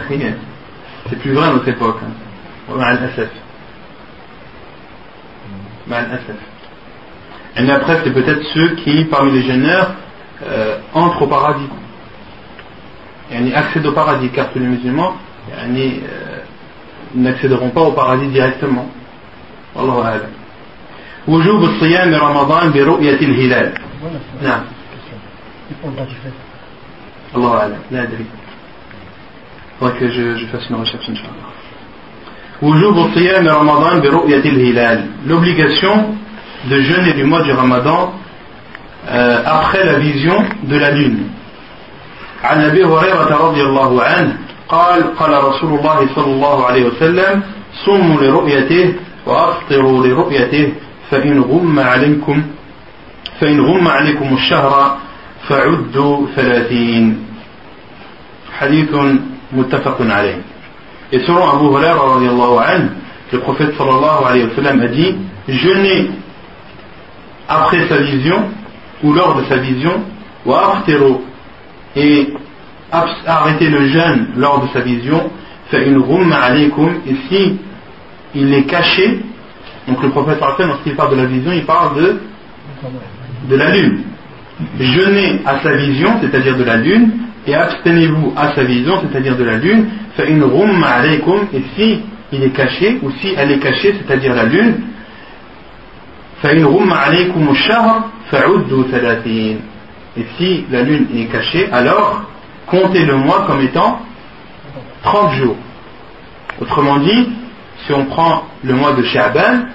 c'est 1.08 1.18
plus 1.18 1.32
vrai 1.32 1.48
à 1.48 1.52
notre 1.52 1.68
époque. 1.68 1.98
Hein. 2.02 2.74
Mal-Asaf. 2.76 3.28
Hmm. 5.48 5.90
Mal-Asaf. 5.90 6.51
مع 7.57 7.61
الأسف. 7.61 7.67
Et 7.67 7.71
après, 7.71 7.97
c'est 8.03 8.13
peut-être 8.13 8.43
ceux 8.53 8.75
qui, 8.75 9.05
parmi 9.05 9.31
les 9.31 9.43
jeûneurs, 9.43 9.95
euh, 10.45 10.77
entrent 10.93 11.23
au 11.23 11.27
paradis. 11.27 11.69
Yani 13.31 13.53
accèdent 13.53 13.87
au 13.87 13.91
paradis, 13.91 14.29
car 14.29 14.51
tous 14.51 14.59
les 14.59 14.67
musulmans 14.67 15.13
yani, 15.57 16.01
euh, 16.03 16.39
n'accéderont 17.15 17.69
pas 17.69 17.81
au 17.81 17.91
paradis 17.91 18.27
directement. 18.27 18.87
والله 19.75 20.05
أعلم. 20.05 20.31
وجوب 21.27 21.63
الصيام 21.63 22.13
رمضان 22.15 22.71
برؤية 22.71 23.19
الهلال. 23.21 23.73
Voilà, 24.01 24.19
c'est 24.39 24.47
نعم. 24.47 24.61
question. 24.93 25.17
Il 25.69 25.75
faut 25.81 25.89
le 25.89 25.95
dentifrice. 25.95 26.47
الله 27.35 27.57
أعلم 27.57 27.79
لا 27.91 28.03
أدري 28.03 28.25
faudrait 29.79 29.99
que 29.99 30.09
je, 30.09 30.37
je 30.37 30.45
fasse 30.47 30.69
une 30.69 30.75
recherche 30.77 31.09
Inch'Allah 31.09 31.51
وجوب 32.61 33.09
صيام 33.15 33.47
رمضان 33.47 34.01
برؤية 34.01 34.39
الهلال 34.45 35.05
l'obligation 35.27 36.15
de 36.69 36.81
jeûner 36.81 37.13
du 37.13 37.23
mois 37.23 37.41
du 37.43 37.51
Ramadan 37.51 38.13
euh, 39.09 39.41
après 39.45 39.85
la 39.85 39.99
vision 39.99 40.37
de 40.63 40.77
la 40.77 40.91
lune 40.91 41.29
عن 42.43 42.61
أبي 42.61 42.83
هريرة 42.85 43.37
رضي 43.49 43.61
الله 43.61 44.03
عنه 44.03 44.37
قال 44.69 45.15
قال 45.17 45.43
رسول 45.43 45.79
الله 45.79 46.07
صلى 46.15 46.31
الله 46.33 46.65
عليه 46.65 46.83
وسلم 46.85 47.41
صوموا 47.85 48.21
لرؤيته 48.21 48.93
وأفطروا 49.25 50.07
لرؤيته 50.07 50.73
فإن 51.11 51.41
غم 51.41 51.79
عليكم 51.79 52.43
فإن 53.39 53.61
غم 53.61 53.87
عليكم 53.87 54.33
الشهر 54.33 54.97
فعدوا 55.49 56.27
ثلاثين 56.35 57.25
حديث 58.59 58.89
متفق 59.53 59.97
عليه 60.01 60.41
Et 61.09 61.19
selon 61.25 61.47
Abu 61.47 61.67
Huraira 61.71 62.01
radiallahu 62.15 62.57
anhu, 62.59 62.89
le 63.31 63.39
prophète 63.39 63.73
sallallahu 63.77 64.25
alayhi 64.27 64.43
wa 64.47 64.55
sallam 64.55 64.81
a 64.81 64.87
dit 64.87 65.15
Jeûnez 65.47 66.09
après 67.52 67.86
sa 67.88 67.98
vision 67.98 68.44
ou 69.02 69.12
lors 69.12 69.36
de 69.36 69.44
sa 69.44 69.56
vision, 69.56 70.02
et 71.96 72.28
arrêtez 73.26 73.68
le 73.68 73.86
jeûne 73.88 74.28
lors 74.36 74.62
de 74.62 74.68
sa 74.72 74.80
vision, 74.80 75.30
et 75.72 77.14
si 77.28 77.58
il 78.34 78.54
est 78.54 78.64
caché, 78.64 79.20
donc 79.88 80.02
le 80.02 80.10
prophète 80.10 80.38
lorsqu'il 80.40 80.94
parle 80.94 81.12
de 81.12 81.16
la 81.22 81.26
vision, 81.26 81.52
il 81.52 81.64
parle 81.64 81.96
de 81.96 82.20
de 83.48 83.56
la 83.56 83.70
lune. 83.74 84.02
Jeûnez 84.78 85.40
à 85.44 85.60
sa 85.60 85.72
vision, 85.72 86.10
c'est-à-dire 86.20 86.56
de 86.56 86.64
la 86.64 86.76
lune, 86.76 87.10
et 87.46 87.54
abstenez-vous 87.54 88.32
à 88.36 88.54
sa 88.54 88.62
vision, 88.62 89.00
c'est-à-dire 89.00 89.36
de 89.36 89.44
la 89.44 89.58
lune, 89.58 89.86
et 91.52 91.62
si 91.76 92.00
il 92.32 92.42
est 92.44 92.50
caché, 92.50 92.98
ou 93.02 93.10
si 93.20 93.34
elle 93.36 93.50
est 93.50 93.58
cachée, 93.58 93.94
c'est-à-dire 93.98 94.34
la 94.34 94.44
lune, 94.44 94.76
Et 100.14 100.26
si 100.36 100.66
la 100.70 100.82
lune 100.82 101.06
est 101.14 101.26
cachée, 101.26 101.70
alors 101.70 102.22
comptez 102.66 103.04
le 103.04 103.16
mois 103.16 103.44
comme 103.46 103.60
étant 103.60 104.00
30 105.02 105.32
jours. 105.34 105.56
Autrement 106.60 106.98
dit, 106.98 107.28
si 107.86 107.92
on 107.92 108.06
prend 108.06 108.44
le 108.64 108.74
mois 108.74 108.92
de 108.92 109.02
Sha'ban, 109.04 109.66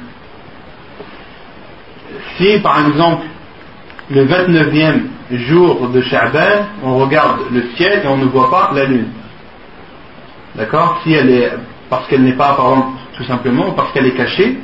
si 2.37 2.59
par 2.59 2.87
exemple 2.87 3.25
le 4.09 4.25
29e 4.25 5.01
jour 5.31 5.89
de 5.89 6.01
Sha'ban, 6.01 6.67
on 6.83 6.97
regarde 6.97 7.41
le 7.51 7.63
ciel 7.75 8.01
et 8.03 8.07
on 8.07 8.17
ne 8.17 8.25
voit 8.25 8.49
pas 8.49 8.71
la 8.73 8.85
lune. 8.85 9.09
D'accord? 10.55 10.99
Si 11.03 11.13
elle 11.13 11.29
est 11.29 11.51
parce 11.89 12.07
qu'elle 12.07 12.23
n'est 12.23 12.33
pas 12.33 12.49
apparente 12.49 12.87
tout 13.15 13.23
simplement, 13.23 13.71
parce 13.71 13.91
qu'elle 13.93 14.07
est 14.07 14.15
cachée, 14.15 14.59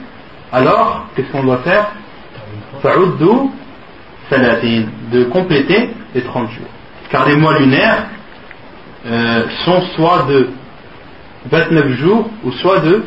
alors 0.54 1.08
qu'est-ce 1.16 1.32
qu'on 1.32 1.44
doit 1.44 1.58
faire 1.58 1.92
de 5.12 5.24
compléter 5.26 5.90
les 6.14 6.22
30 6.22 6.52
jours. 6.52 6.70
Car 7.10 7.28
les 7.28 7.36
mois 7.36 7.58
lunaires 7.58 8.06
euh, 9.06 9.46
sont 9.66 9.82
soit 9.96 10.26
de 10.30 10.50
29 11.50 11.88
jours 11.94 12.30
ou 12.44 12.52
soit 12.52 12.80
de, 12.80 13.04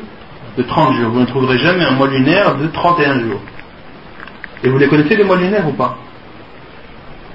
de 0.59 0.63
30 0.63 0.95
jours. 0.95 1.11
Vous 1.11 1.21
ne 1.21 1.27
trouverez 1.27 1.59
jamais 1.59 1.85
un 1.85 1.93
mois 1.93 2.09
lunaire 2.09 2.57
de 2.57 2.67
31 2.67 3.21
jours. 3.21 3.41
Et 4.65 4.69
vous 4.69 4.79
les 4.79 4.89
connaissez 4.89 5.17
les 5.17 5.25
mois 5.25 5.37
lunaires 5.37 5.67
ou 5.69 5.73
pas 5.73 5.97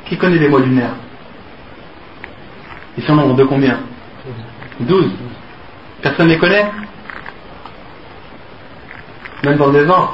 Qui 0.05 0.17
connaît 0.17 0.37
les 0.37 0.49
mois 0.49 0.59
lunaires 0.59 0.95
Ils 2.97 3.03
sont 3.03 3.15
nombre 3.15 3.35
de 3.35 3.45
combien 3.45 3.79
12. 4.79 5.05
Personne 6.01 6.27
ne 6.27 6.33
les 6.33 6.39
connaît 6.39 6.65
même 9.43 9.57
dans 9.57 9.71
les 9.71 9.89
ans. 9.89 10.11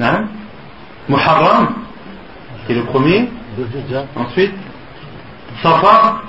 Hein? 0.00 0.24
Muharram, 1.08 1.68
qui 2.66 2.72
est 2.72 2.76
le 2.76 2.84
premier. 2.84 3.28
Ensuite, 4.14 4.54
Safar. 5.62 6.22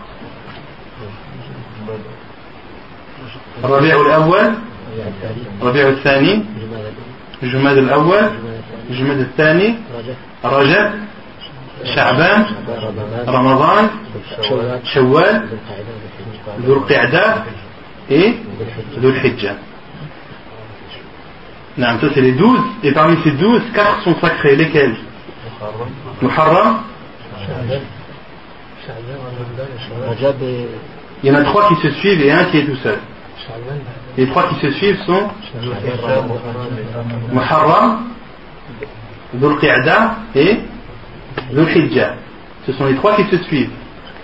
Rabi' 3.62 3.92
al-Awwal. 3.92 4.54
Rabi' 5.62 5.82
al-Thani. 5.82 6.46
Jumad 7.44 7.78
al-Awwal. 7.78 8.32
Jumad 8.90 9.20
al-Thani. 9.20 9.76
Rajab. 10.44 10.92
شعبان 11.86 12.46
رمضان 13.28 13.90
شوال 14.84 15.48
ذو 16.66 16.74
القعدة 16.74 17.44
إيه 18.12 18.34
ذو 19.00 19.10
الحجة 19.10 19.56
Non, 21.78 22.00
ça 22.00 22.08
c'est 22.14 22.22
les 22.22 22.34
douze, 22.34 22.62
et 22.84 22.92
parmi 22.92 23.18
ces 23.24 23.32
douze, 23.32 23.62
quatre 23.74 24.02
sont 24.04 24.16
sacrés. 24.20 24.56
Lesquels 24.56 24.96
Muharram 26.22 26.80
Il 31.24 31.30
y 31.30 31.32
en 31.32 31.36
a 31.36 31.44
trois 31.44 31.70
qui 31.70 31.76
se 31.76 31.92
suivent 31.92 32.22
et 32.22 32.32
un 32.32 32.46
qui 32.46 32.58
est 32.60 32.66
tout 32.66 32.78
seul. 32.78 33.00
Les 34.18 34.28
trois 34.28 34.50
qui 34.50 34.56
se 34.56 34.72
suivent 34.72 35.02
sont 35.06 35.30
Muharram, 37.32 38.10
Dhul 39.34 39.58
Qi'da 39.60 40.16
et 40.36 40.60
Dhul 41.52 41.70
Hijjah. 41.78 42.16
Ce 42.66 42.74
sont 42.74 42.86
les 42.86 42.96
trois 42.96 43.16
qui 43.16 43.24
se 43.26 43.38
suivent. 43.44 43.72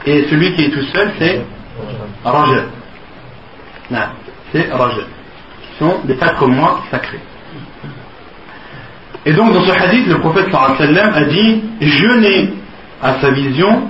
Et 0.06 0.26
celui 0.30 0.54
qui 0.56 0.66
est 0.66 0.70
tout 0.70 0.84
seul, 0.94 1.12
c'est 1.18 1.42
Rajab. 2.24 2.66
Non, 3.90 4.00
c'est 4.52 4.72
Rajab. 4.72 5.06
Qui 5.62 5.78
sont 5.80 6.02
les 6.06 6.16
quatre 6.16 6.46
mois 6.48 6.82
sacrés. 6.92 7.20
Et 9.26 9.34
donc 9.34 9.54
dans 9.54 9.66
ce 9.66 9.72
hadith, 9.72 10.08
le 10.08 10.20
prophète 10.20 10.54
a 10.54 11.24
dit 11.26 11.64
jeûnez 11.82 12.54
à 13.02 13.20
sa 13.20 13.32
vision 13.32 13.90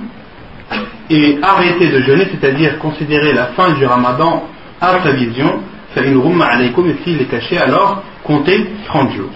et 1.10 1.38
arrêtez 1.42 1.88
de 1.88 2.00
jeûner, 2.00 2.26
c'est-à-dire 2.30 2.78
considérer 2.78 3.32
la 3.32 3.46
fin 3.48 3.72
du 3.72 3.84
ramadan 3.84 4.44
à 4.80 5.02
sa 5.02 5.10
vision, 5.12 5.60
fait 5.94 6.06
une 6.06 6.18
rumma 6.18 6.62
et 6.62 6.72
s'il 7.04 7.20
est 7.20 7.26
caché, 7.26 7.58
alors 7.58 8.02
comptez 8.24 8.66
30 8.86 9.12
jours. 9.12 9.30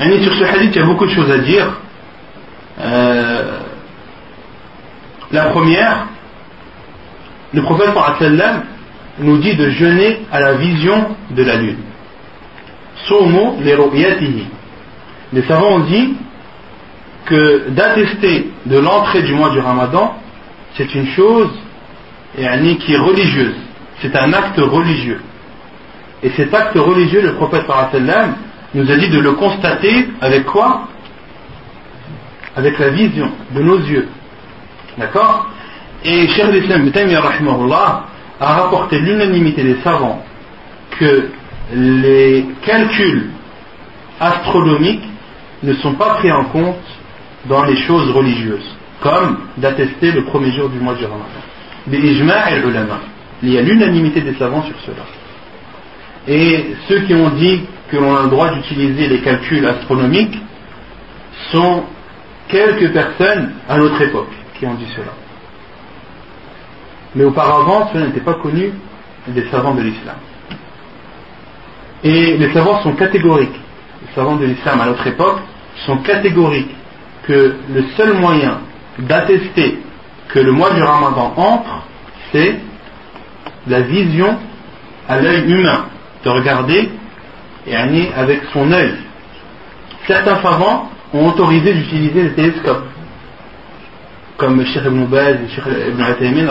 Et 0.00 0.22
sur 0.22 0.34
ce 0.34 0.44
hadith, 0.44 0.70
il 0.74 0.80
y 0.80 0.82
a 0.82 0.86
beaucoup 0.86 1.06
de 1.06 1.12
choses 1.12 1.30
à 1.30 1.38
dire. 1.38 1.66
Euh, 2.80 3.60
la 5.30 5.44
première, 5.46 6.08
le 7.52 7.62
prophète 7.62 7.90
nous 9.20 9.38
dit 9.38 9.54
de 9.54 9.70
jeûner 9.70 10.20
à 10.32 10.40
la 10.40 10.54
vision 10.54 11.16
de 11.30 11.42
la 11.44 11.56
lune. 11.56 11.78
Les 15.32 15.42
savants 15.42 15.74
ont 15.74 15.80
dit 15.80 16.14
que 17.26 17.68
d'attester 17.70 18.50
de 18.66 18.78
l'entrée 18.78 19.22
du 19.22 19.34
mois 19.34 19.50
du 19.50 19.58
ramadan, 19.58 20.16
c'est 20.76 20.94
une 20.94 21.06
chose 21.08 21.50
qui 22.36 22.42
est 22.42 22.98
religieuse. 22.98 23.56
C'est 24.00 24.16
un 24.16 24.32
acte 24.32 24.58
religieux. 24.58 25.20
Et 26.22 26.30
cet 26.30 26.54
acte 26.54 26.76
religieux, 26.76 27.20
le 27.22 27.34
prophète 27.34 27.66
sallam 27.92 28.34
nous 28.74 28.90
a 28.90 28.96
dit 28.96 29.08
de 29.08 29.20
le 29.20 29.32
constater 29.32 30.08
avec 30.20 30.46
quoi? 30.46 30.88
Avec 32.56 32.78
la 32.78 32.88
vision 32.88 33.30
de 33.54 33.62
nos 33.62 33.78
yeux. 33.78 34.08
D'accord? 34.98 35.48
Et 36.04 36.28
Cheikh 36.28 36.52
l'Islam 36.52 36.90
a 38.40 38.54
rapporté 38.54 38.98
l'unanimité 38.98 39.62
des 39.62 39.76
savants 39.82 40.22
que 40.98 41.30
les 41.72 42.46
calculs 42.62 43.30
astronomiques 44.20 45.04
ne 45.62 45.74
sont 45.74 45.94
pas 45.94 46.14
pris 46.16 46.30
en 46.30 46.44
compte 46.44 46.76
dans 47.46 47.64
les 47.64 47.76
choses 47.76 48.10
religieuses, 48.10 48.76
comme 49.00 49.38
d'attester 49.56 50.12
le 50.12 50.24
premier 50.24 50.52
jour 50.52 50.68
du 50.68 50.78
mois 50.78 50.94
du 50.94 51.04
Ramadan. 51.04 51.26
Il 53.42 53.52
y 53.52 53.58
a 53.58 53.62
l'unanimité 53.62 54.20
des 54.20 54.34
savants 54.34 54.64
sur 54.64 54.76
cela. 54.86 55.04
Et 56.26 56.74
ceux 56.88 57.00
qui 57.00 57.14
ont 57.14 57.30
dit 57.30 57.62
que 57.90 57.96
l'on 57.96 58.16
a 58.16 58.22
le 58.22 58.30
droit 58.30 58.50
d'utiliser 58.54 59.08
les 59.08 59.20
calculs 59.20 59.66
astronomiques 59.66 60.38
sont 61.50 61.84
quelques 62.48 62.92
personnes 62.92 63.52
à 63.68 63.76
notre 63.76 64.00
époque 64.00 64.32
qui 64.58 64.66
ont 64.66 64.74
dit 64.74 64.86
cela. 64.96 65.12
Mais 67.14 67.24
auparavant, 67.24 67.90
cela 67.92 68.06
n'était 68.06 68.20
pas 68.20 68.34
connu 68.34 68.72
des 69.28 69.44
savants 69.50 69.74
de 69.74 69.82
l'islam. 69.82 70.16
Et 72.04 72.36
les 72.36 72.52
savants 72.52 72.82
sont 72.82 72.92
catégoriques. 72.92 73.58
Les 74.06 74.14
savants 74.14 74.36
de 74.36 74.44
l'islam 74.44 74.80
à 74.80 74.86
notre 74.86 75.06
époque 75.06 75.38
sont 75.86 75.98
catégoriques 75.98 76.74
que 77.24 77.56
le 77.72 77.84
seul 77.96 78.14
moyen 78.14 78.58
d'attester 78.98 79.78
que 80.28 80.38
le 80.38 80.52
mois 80.52 80.72
du 80.72 80.82
ramadan 80.82 81.32
entre, 81.36 81.84
c'est 82.32 82.56
la 83.66 83.80
vision 83.80 84.36
à 85.08 85.20
l'œil 85.20 85.50
humain, 85.50 85.86
de 86.24 86.30
regarder 86.30 86.90
et 87.66 87.76
avec 87.76 88.42
son 88.52 88.70
œil. 88.72 88.94
Certains 90.06 90.42
savants 90.42 90.90
ont 91.12 91.28
autorisé 91.28 91.72
d'utiliser 91.72 92.22
les 92.24 92.32
télescopes, 92.32 92.84
comme 94.36 94.64
Cheikh 94.66 94.84
Ibn 94.84 95.04
Baz 95.04 95.36
et 95.44 95.48
Cheikh 95.54 95.64
Ibn 95.90 96.02
Ataymin, 96.02 96.48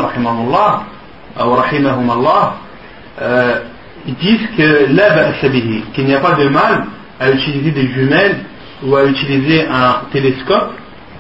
euh, 3.22 3.60
ils 4.08 4.16
disent 4.16 4.48
que 4.58 5.94
qu'il 5.94 6.06
n'y 6.06 6.14
a 6.14 6.20
pas 6.20 6.36
de 6.36 6.50
mal 6.50 6.86
à 7.20 7.32
utiliser 7.32 7.72
des 7.72 7.88
jumelles 7.88 8.38
ou 8.84 8.96
à 8.96 9.06
utiliser 9.06 9.66
un 9.68 10.02
télescope 10.12 10.74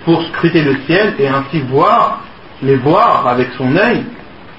pour 0.04 0.22
scruter 0.24 0.64
le 0.64 0.76
ciel 0.86 1.14
et 1.20 1.28
ainsi 1.28 1.62
voir, 1.62 2.24
les 2.62 2.76
voir 2.76 3.28
avec 3.28 3.50
son 3.58 3.76
œil 3.76 4.04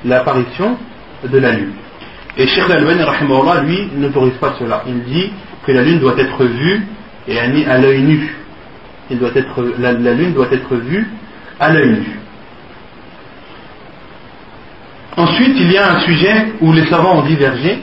l'apparition 0.05 0.77
de 1.25 1.39
la 1.39 1.53
lune. 1.53 1.73
Et 2.37 2.47
Sheikh 2.47 2.65
Al-Albani, 2.65 3.05
lui, 3.67 3.89
n'autorise 3.97 4.35
pas 4.35 4.55
cela. 4.59 4.83
Il 4.87 5.05
dit 5.05 5.31
que 5.67 5.73
la 5.73 5.83
lune 5.83 6.01
doit 6.01 6.19
être 6.19 6.45
vue 6.45 6.83
et 7.29 7.39
à 7.39 7.79
l'œil 7.79 8.03
nu. 8.03 8.35
Il 9.11 9.19
doit 9.19 9.31
être, 9.35 9.65
la, 9.79 9.93
lune 9.93 10.33
doit 10.33 10.49
être 10.51 10.75
vue 10.75 11.07
à 11.61 11.73
l'œil 11.73 11.91
nu. 11.91 12.21
Ensuite, 15.17 15.57
il 15.57 15.71
y 15.71 15.77
a 15.77 15.93
un 15.93 16.01
sujet 16.01 16.55
où 16.61 16.73
les 16.73 16.87
savants 16.87 17.19
ont 17.19 17.27
divergé. 17.27 17.79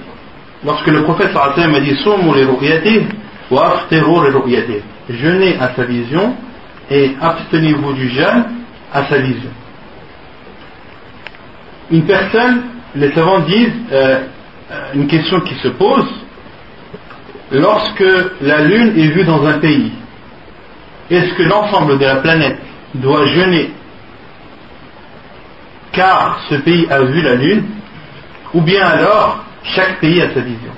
Lorsque 0.63 0.87
le 0.87 1.03
prophète 1.03 1.31
sallallahu 1.33 1.75
a 1.75 1.79
dit 1.79 3.07
wa 3.49 3.79
Jeûnez 5.09 5.57
à 5.59 5.73
sa 5.75 5.83
vision 5.83 6.35
et 6.89 7.11
abstenez-vous 7.19 7.93
du 7.93 8.09
jeûne 8.09 8.45
à 8.93 9.05
sa 9.05 9.17
vision. 9.17 9.49
Une 11.89 12.05
personne, 12.05 12.61
les 12.95 13.11
savants 13.11 13.39
disent, 13.39 13.73
euh, 13.91 14.21
une 14.93 15.07
question 15.07 15.41
qui 15.41 15.55
se 15.55 15.69
pose, 15.69 16.07
lorsque 17.51 18.05
la 18.41 18.61
Lune 18.63 18.93
est 18.97 19.07
vue 19.07 19.23
dans 19.23 19.45
un 19.45 19.57
pays, 19.59 19.91
est-ce 21.09 21.33
que 21.33 21.43
l'ensemble 21.43 21.97
de 21.97 22.05
la 22.05 22.17
planète 22.17 22.59
doit 22.93 23.25
jeûner 23.27 23.71
car 25.91 26.39
ce 26.49 26.55
pays 26.55 26.87
a 26.89 27.01
vu 27.03 27.21
la 27.21 27.35
Lune, 27.35 27.65
ou 28.53 28.61
bien 28.61 28.85
alors 28.85 29.43
chaque 29.63 29.99
pays 29.99 30.21
a 30.21 30.33
sa 30.33 30.41
vision 30.41 30.71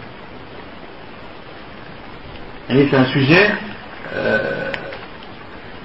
c'est 2.89 2.95
un 2.95 3.05
sujet 3.05 3.51
euh, 4.15 4.71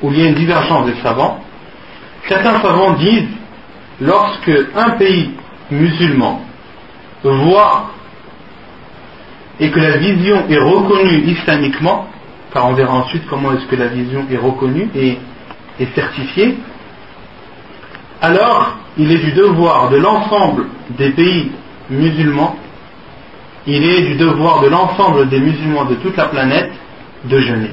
où 0.03 0.13
il 0.13 0.19
y 0.19 0.23
a 0.23 0.29
une 0.29 0.35
divergence 0.35 0.87
des 0.87 1.01
savants. 1.03 1.41
Certains 2.29 2.61
savants 2.61 2.93
disent 2.93 3.29
lorsque 4.01 4.53
un 4.77 4.91
pays 4.91 5.31
musulman 5.71 6.43
voit 7.23 7.91
et 9.61 9.71
que 9.71 9.81
la 9.81 9.97
vision 9.97 10.45
est 10.49 10.59
reconnue 10.59 11.25
islamiquement, 11.27 12.07
car 12.53 12.69
on 12.69 12.75
verra 12.75 12.95
ensuite 12.95 13.27
comment 13.29 13.53
est-ce 13.53 13.67
que 13.67 13.77
la 13.77 13.89
vision 13.89 14.25
est 14.31 14.37
reconnue 14.37 14.89
et 14.95 15.19
est 15.81 15.95
certifiée, 15.95 16.57
alors 18.23 18.77
il 18.97 19.11
est 19.11 19.19
du 19.19 19.33
devoir 19.33 19.91
de 19.91 19.97
l'ensemble 19.97 20.67
des 20.91 21.11
pays 21.11 21.51
musulmans, 21.91 22.57
il 23.69 23.85
est 23.85 24.03
du 24.03 24.15
devoir 24.15 24.63
de 24.63 24.69
l'ensemble 24.69 25.29
des 25.29 25.39
musulmans 25.39 25.85
de 25.85 25.97
toute 25.97 26.17
la 26.17 26.25
planète 26.27 26.73
de 27.25 27.39
jeûner. 27.39 27.71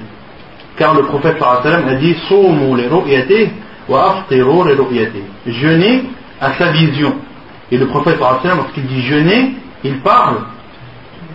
Car 0.78 0.94
le 0.94 1.04
prophète 1.04 1.42
a 1.42 1.96
dit 1.96 2.16
Jeûner 5.48 6.04
à 6.42 6.54
sa 6.56 6.72
vision. 6.72 7.16
Et 7.72 7.78
le 7.78 7.88
prophète 7.88 8.20
lorsqu'il 8.20 8.86
dit 8.88 9.04
jeûner, 9.04 9.54
il 9.86 10.00
parle 10.02 10.40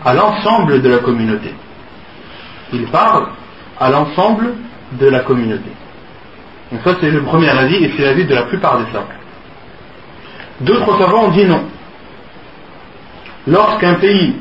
à 0.04 0.12
l'ensemble 0.12 0.82
de 0.82 0.88
la 0.90 0.98
communauté. 0.98 1.54
Il 2.74 2.86
parle 2.88 3.28
à 3.78 3.90
l'ensemble 3.90 4.52
de 4.92 5.06
la 5.06 5.20
communauté. 5.20 5.70
Donc 6.70 6.82
ça 6.84 6.96
c'est 7.00 7.10
le 7.10 7.22
premier 7.22 7.48
avis 7.48 7.76
et 7.76 7.92
c'est 7.96 8.02
l'avis 8.02 8.26
de 8.26 8.34
la 8.34 8.42
plupart 8.42 8.78
des 8.78 8.92
savants. 8.92 9.06
D'autres 10.60 10.98
savants 10.98 11.24
ont 11.24 11.30
dit 11.30 11.46
non. 11.46 11.62
Lorsqu'un 13.46 13.94
pays 13.94 14.34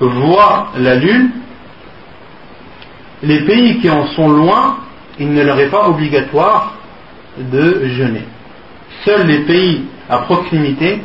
voit 0.00 0.72
la 0.78 0.94
lune, 0.96 1.30
les 3.22 3.40
pays 3.40 3.78
qui 3.80 3.90
en 3.90 4.06
sont 4.08 4.28
loin, 4.28 4.78
il 5.18 5.32
ne 5.32 5.42
leur 5.42 5.58
est 5.58 5.70
pas 5.70 5.88
obligatoire 5.88 6.74
de 7.38 7.86
jeûner. 7.86 8.24
Seuls 9.04 9.26
les 9.26 9.40
pays 9.40 9.84
à 10.08 10.18
proximité 10.18 11.00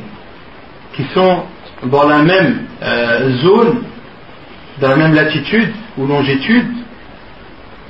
qui 0.94 1.04
sont 1.14 1.44
dans 1.84 2.08
la 2.08 2.22
même 2.22 2.64
euh, 2.82 3.38
zone, 3.38 3.84
dans 4.80 4.90
la 4.90 4.98
même 4.98 5.14
latitude 5.14 5.72
ou 5.98 6.06
longitude, 6.06 6.68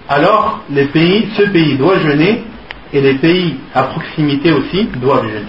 alors 0.07 0.61
ce 0.73 1.43
pays 1.51 1.75
doit 1.77 1.99
jeûner 1.99 2.43
et 2.93 3.01
les 3.01 3.15
pays 3.15 3.55
à 3.73 3.83
proximité 3.83 4.51
aussi 4.51 4.85
doivent 4.97 5.27
jeûner. 5.27 5.45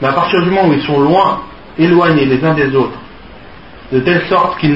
Mais 0.00 0.08
à 0.08 0.12
partir 0.12 0.42
du 0.42 0.50
moment 0.50 0.68
où 0.68 0.72
ils 0.72 0.82
sont 0.82 1.00
loin, 1.00 1.42
éloignés 1.78 2.26
les 2.26 2.44
uns 2.44 2.54
des 2.54 2.74
autres, 2.74 2.98
de 3.94 4.00
telle 4.00 4.26
sorte 4.26 4.58
qu'ils 4.58 4.74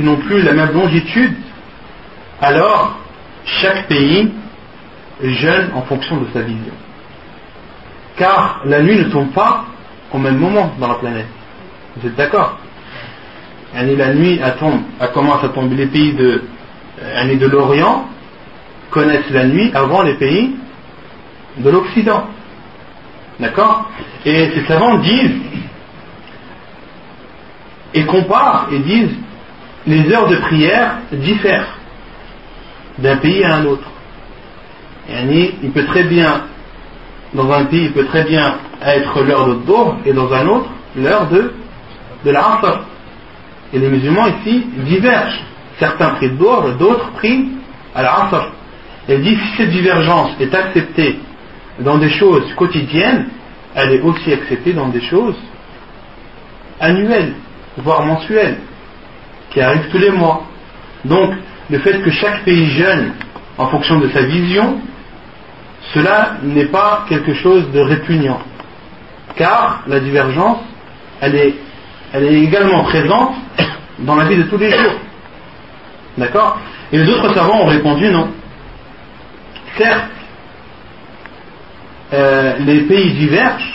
n'ont 0.00 0.16
plus 0.16 0.42
la 0.42 0.52
même 0.52 0.72
longitude, 0.72 1.34
alors 2.42 2.98
chaque 3.44 3.86
pays 3.86 4.32
jeûne 5.22 5.70
en 5.74 5.82
fonction 5.82 6.16
de 6.16 6.26
sa 6.32 6.40
vision. 6.40 6.74
Car 8.16 8.62
la 8.64 8.82
nuit 8.82 8.96
ne 8.96 9.04
tombe 9.04 9.30
pas 9.30 9.66
au 10.12 10.18
même 10.18 10.36
moment 10.38 10.74
dans 10.80 10.88
la 10.88 10.94
planète. 10.94 11.28
Vous 11.96 12.08
êtes 12.08 12.16
d'accord? 12.16 12.58
La 13.72 13.84
nuit 14.14 14.40
elle, 14.42 14.56
tombe, 14.56 14.80
commence 15.12 15.44
à 15.44 15.48
tomber. 15.48 15.76
Les 15.76 15.86
pays 15.86 16.12
de, 16.12 16.42
de 17.00 17.46
l'Orient 17.46 18.08
connaissent 18.90 19.30
la 19.30 19.46
nuit 19.46 19.70
avant 19.74 20.02
les 20.02 20.14
pays 20.14 20.56
de 21.58 21.70
l'Occident. 21.70 22.26
D'accord? 23.38 23.90
Et 24.26 24.50
ces 24.54 24.64
savants 24.66 24.98
disent 24.98 25.36
et 27.94 28.04
comparent 28.04 28.68
et 28.72 28.78
disent 28.80 29.16
les 29.86 30.12
heures 30.12 30.28
de 30.28 30.36
prière 30.36 30.98
diffèrent 31.12 31.78
d'un 32.98 33.16
pays 33.16 33.44
à 33.44 33.56
un 33.56 33.64
autre. 33.66 33.88
Il 35.08 35.70
peut 35.72 35.86
très 35.86 36.04
bien 36.04 36.42
dans 37.34 37.50
un 37.50 37.64
pays, 37.64 37.86
il 37.86 37.92
peut 37.92 38.06
très 38.06 38.24
bien 38.24 38.56
être 38.82 39.22
l'heure 39.22 39.48
de 39.48 39.54
Dohr 39.66 39.96
et 40.04 40.12
dans 40.12 40.32
un 40.32 40.46
autre, 40.46 40.68
l'heure 40.96 41.28
de, 41.28 41.52
de 42.24 42.30
l'Asr. 42.30 42.84
Et 43.72 43.78
les 43.78 43.88
musulmans 43.88 44.28
ici 44.28 44.64
divergent. 44.84 45.42
Certains 45.78 46.10
prient 46.10 46.30
Dohr, 46.30 46.72
d'autres 46.78 47.10
prient 47.12 47.48
à 47.94 48.02
l'Asr. 48.02 48.50
Elle 49.08 49.22
dit 49.22 49.36
si 49.36 49.56
cette 49.56 49.70
divergence 49.70 50.30
est 50.40 50.54
acceptée 50.54 51.18
dans 51.80 51.98
des 51.98 52.10
choses 52.10 52.52
quotidiennes, 52.54 53.28
elle 53.74 53.92
est 53.92 54.00
aussi 54.00 54.32
acceptée 54.32 54.72
dans 54.72 54.88
des 54.88 55.00
choses 55.02 55.36
annuelles, 56.80 57.34
voire 57.78 58.02
mensuelles, 58.02 58.58
qui 59.50 59.60
arrivent 59.60 59.88
tous 59.90 59.98
les 59.98 60.10
mois. 60.10 60.44
Donc, 61.04 61.34
le 61.70 61.78
fait 61.78 62.00
que 62.02 62.10
chaque 62.10 62.44
pays 62.44 62.70
jeûne 62.70 63.12
en 63.58 63.68
fonction 63.68 63.98
de 63.98 64.08
sa 64.08 64.22
vision, 64.22 64.80
cela 65.92 66.36
n'est 66.42 66.66
pas 66.66 67.04
quelque 67.08 67.34
chose 67.34 67.70
de 67.72 67.80
répugnant. 67.80 68.40
Car 69.36 69.82
la 69.86 70.00
divergence, 70.00 70.58
elle 71.20 71.34
est, 71.34 71.54
elle 72.12 72.24
est 72.24 72.42
également 72.42 72.84
présente 72.84 73.34
dans 73.98 74.16
la 74.16 74.24
vie 74.24 74.36
de 74.36 74.44
tous 74.44 74.58
les 74.58 74.70
jours. 74.70 74.94
D'accord? 76.16 76.58
Et 76.92 76.98
les 76.98 77.08
autres 77.10 77.34
savants 77.34 77.62
ont 77.62 77.66
répondu 77.66 78.08
non. 78.10 78.28
Certes, 79.76 80.10
euh, 82.12 82.54
les 82.60 82.82
pays 82.82 83.12
divergent, 83.14 83.73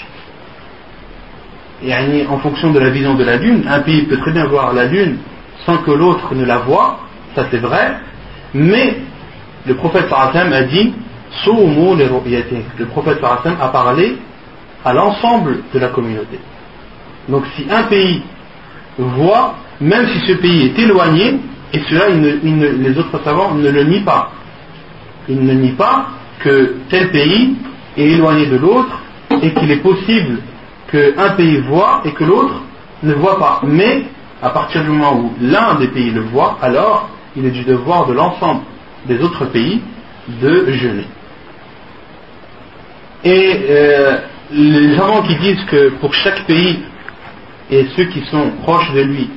et 1.86 1.94
en 2.28 2.38
fonction 2.40 2.72
de 2.72 2.80
la 2.80 2.90
vision 2.90 3.16
de 3.16 3.24
la 3.24 3.38
Lune, 3.38 3.64
un 3.70 3.80
pays 3.80 4.04
peut 4.04 4.18
très 4.18 4.32
bien 4.32 4.46
voir 4.46 4.74
la 4.74 4.86
Lune 4.86 5.18
sans 5.66 5.78
que 5.78 5.92
l'autre 5.92 6.34
ne 6.36 6.46
la 6.46 6.60
voie, 6.60 7.00
ça 7.36 7.46
c'est 7.52 7.58
vrai, 7.58 7.98
mais 8.54 8.98
le 9.66 9.76
prophète 9.76 10.10
sallam 10.10 10.54
a 10.54 10.64
dit 10.64 10.94
le 11.46 12.86
prophète 12.86 13.20
sallam 13.22 13.58
a 13.62 13.68
parlé 13.70 14.18
à 14.84 14.94
l'ensemble 14.94 15.60
de 15.74 15.80
la 15.80 15.90
communauté. 15.90 16.40
Donc 17.28 17.44
si 17.56 17.66
un 17.70 17.84
pays 17.84 18.22
voit, 18.98 19.56
même 19.80 20.08
si 20.08 20.20
ce 20.28 20.34
pays 20.34 20.66
est 20.66 20.80
éloigné, 20.80 21.40
et 21.74 21.80
cela 21.90 22.10
les 22.10 22.98
autres 22.98 23.24
savants 23.24 23.54
ne 23.54 23.70
le 23.70 23.84
nient 23.84 24.04
pas. 24.04 24.32
Ils 25.28 25.44
ne 25.44 25.54
nient 25.54 25.76
pas 25.78 26.08
que 26.40 26.76
tel 26.90 27.12
pays 27.12 27.56
est 27.96 28.06
éloigné 28.06 28.48
de 28.48 28.58
l'autre 28.58 29.00
et 29.42 29.54
qu'il 29.54 29.70
est 29.70 29.84
possible 29.84 30.40
qu'un 30.92 31.30
pays 31.32 31.58
voit 31.62 32.02
et 32.06 32.12
que 32.12 32.24
l'autre 32.24 32.62
ne 33.04 33.14
voit 33.14 33.40
pas. 33.40 33.62
Mais 33.64 34.04
à 34.42 34.50
partir 34.50 34.84
du 34.84 34.90
moment 34.90 35.16
où 35.18 35.34
l'un 35.42 35.76
des 35.76 35.88
pays 35.88 36.12
le 36.12 36.22
voit, 36.22 36.58
alors 36.62 37.10
il 37.36 37.46
est 37.46 37.52
du 37.52 37.64
devoir 37.64 38.08
de 38.08 38.14
l'ensemble 38.14 38.62
des 39.06 39.22
autres 39.22 39.46
pays 39.46 39.82
de 40.42 40.72
jeûner. 40.72 41.08
Et 43.24 43.66
euh, 43.70 44.18
les 44.52 44.96
savants 44.96 45.22
qui 45.24 45.36
disent 45.36 45.64
que 45.66 45.90
pour 46.00 46.14
chaque 46.14 46.46
pays 46.46 46.80
et 47.70 47.86
ceux 47.96 48.06
qui 48.06 48.24
sont 48.26 48.52
proches 48.64 48.92
de 48.94 49.02
lui 49.02 49.30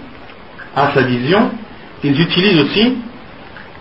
à 0.77 0.93
sa 0.95 1.03
vision, 1.03 1.51
ils 2.05 2.19
utilisent 2.21 2.61
aussi 2.61 2.97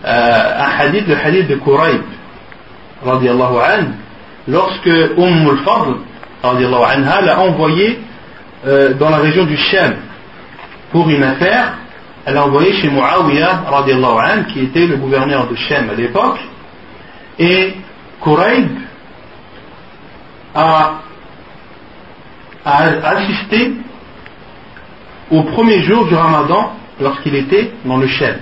euh, 0.04 0.52
un 0.58 0.80
hadith, 0.80 1.06
le 1.06 1.16
hadith 1.16 1.48
de 1.48 1.54
Quraib, 1.56 2.02
lorsque 4.48 4.86
Umm 4.86 5.48
al-Fadl, 5.48 5.96
l'a 6.42 7.40
envoyé 7.40 7.98
euh, 8.66 8.94
dans 8.94 9.10
la 9.10 9.18
région 9.18 9.44
du 9.44 9.56
Shem 9.56 9.96
pour 10.90 11.08
une 11.08 11.22
affaire, 11.22 11.74
elle 12.24 12.34
l'a 12.34 12.44
envoyé 12.44 12.72
chez 12.74 12.88
Muawiyah, 12.88 13.64
qui 14.52 14.60
était 14.60 14.86
le 14.86 14.96
gouverneur 14.96 15.48
de 15.48 15.54
Shem 15.56 15.90
à 15.90 15.94
l'époque, 15.94 16.38
et 17.38 17.74
Quraib 18.22 18.68
a, 20.54 20.92
a 22.64 22.82
assisté 23.08 23.72
au 25.30 25.42
premier 25.44 25.82
jour 25.82 26.06
du 26.06 26.14
Ramadan 26.14 26.72
lorsqu'il 27.00 27.34
était 27.34 27.72
dans 27.84 27.96
le 27.96 28.06
Shem. 28.06 28.36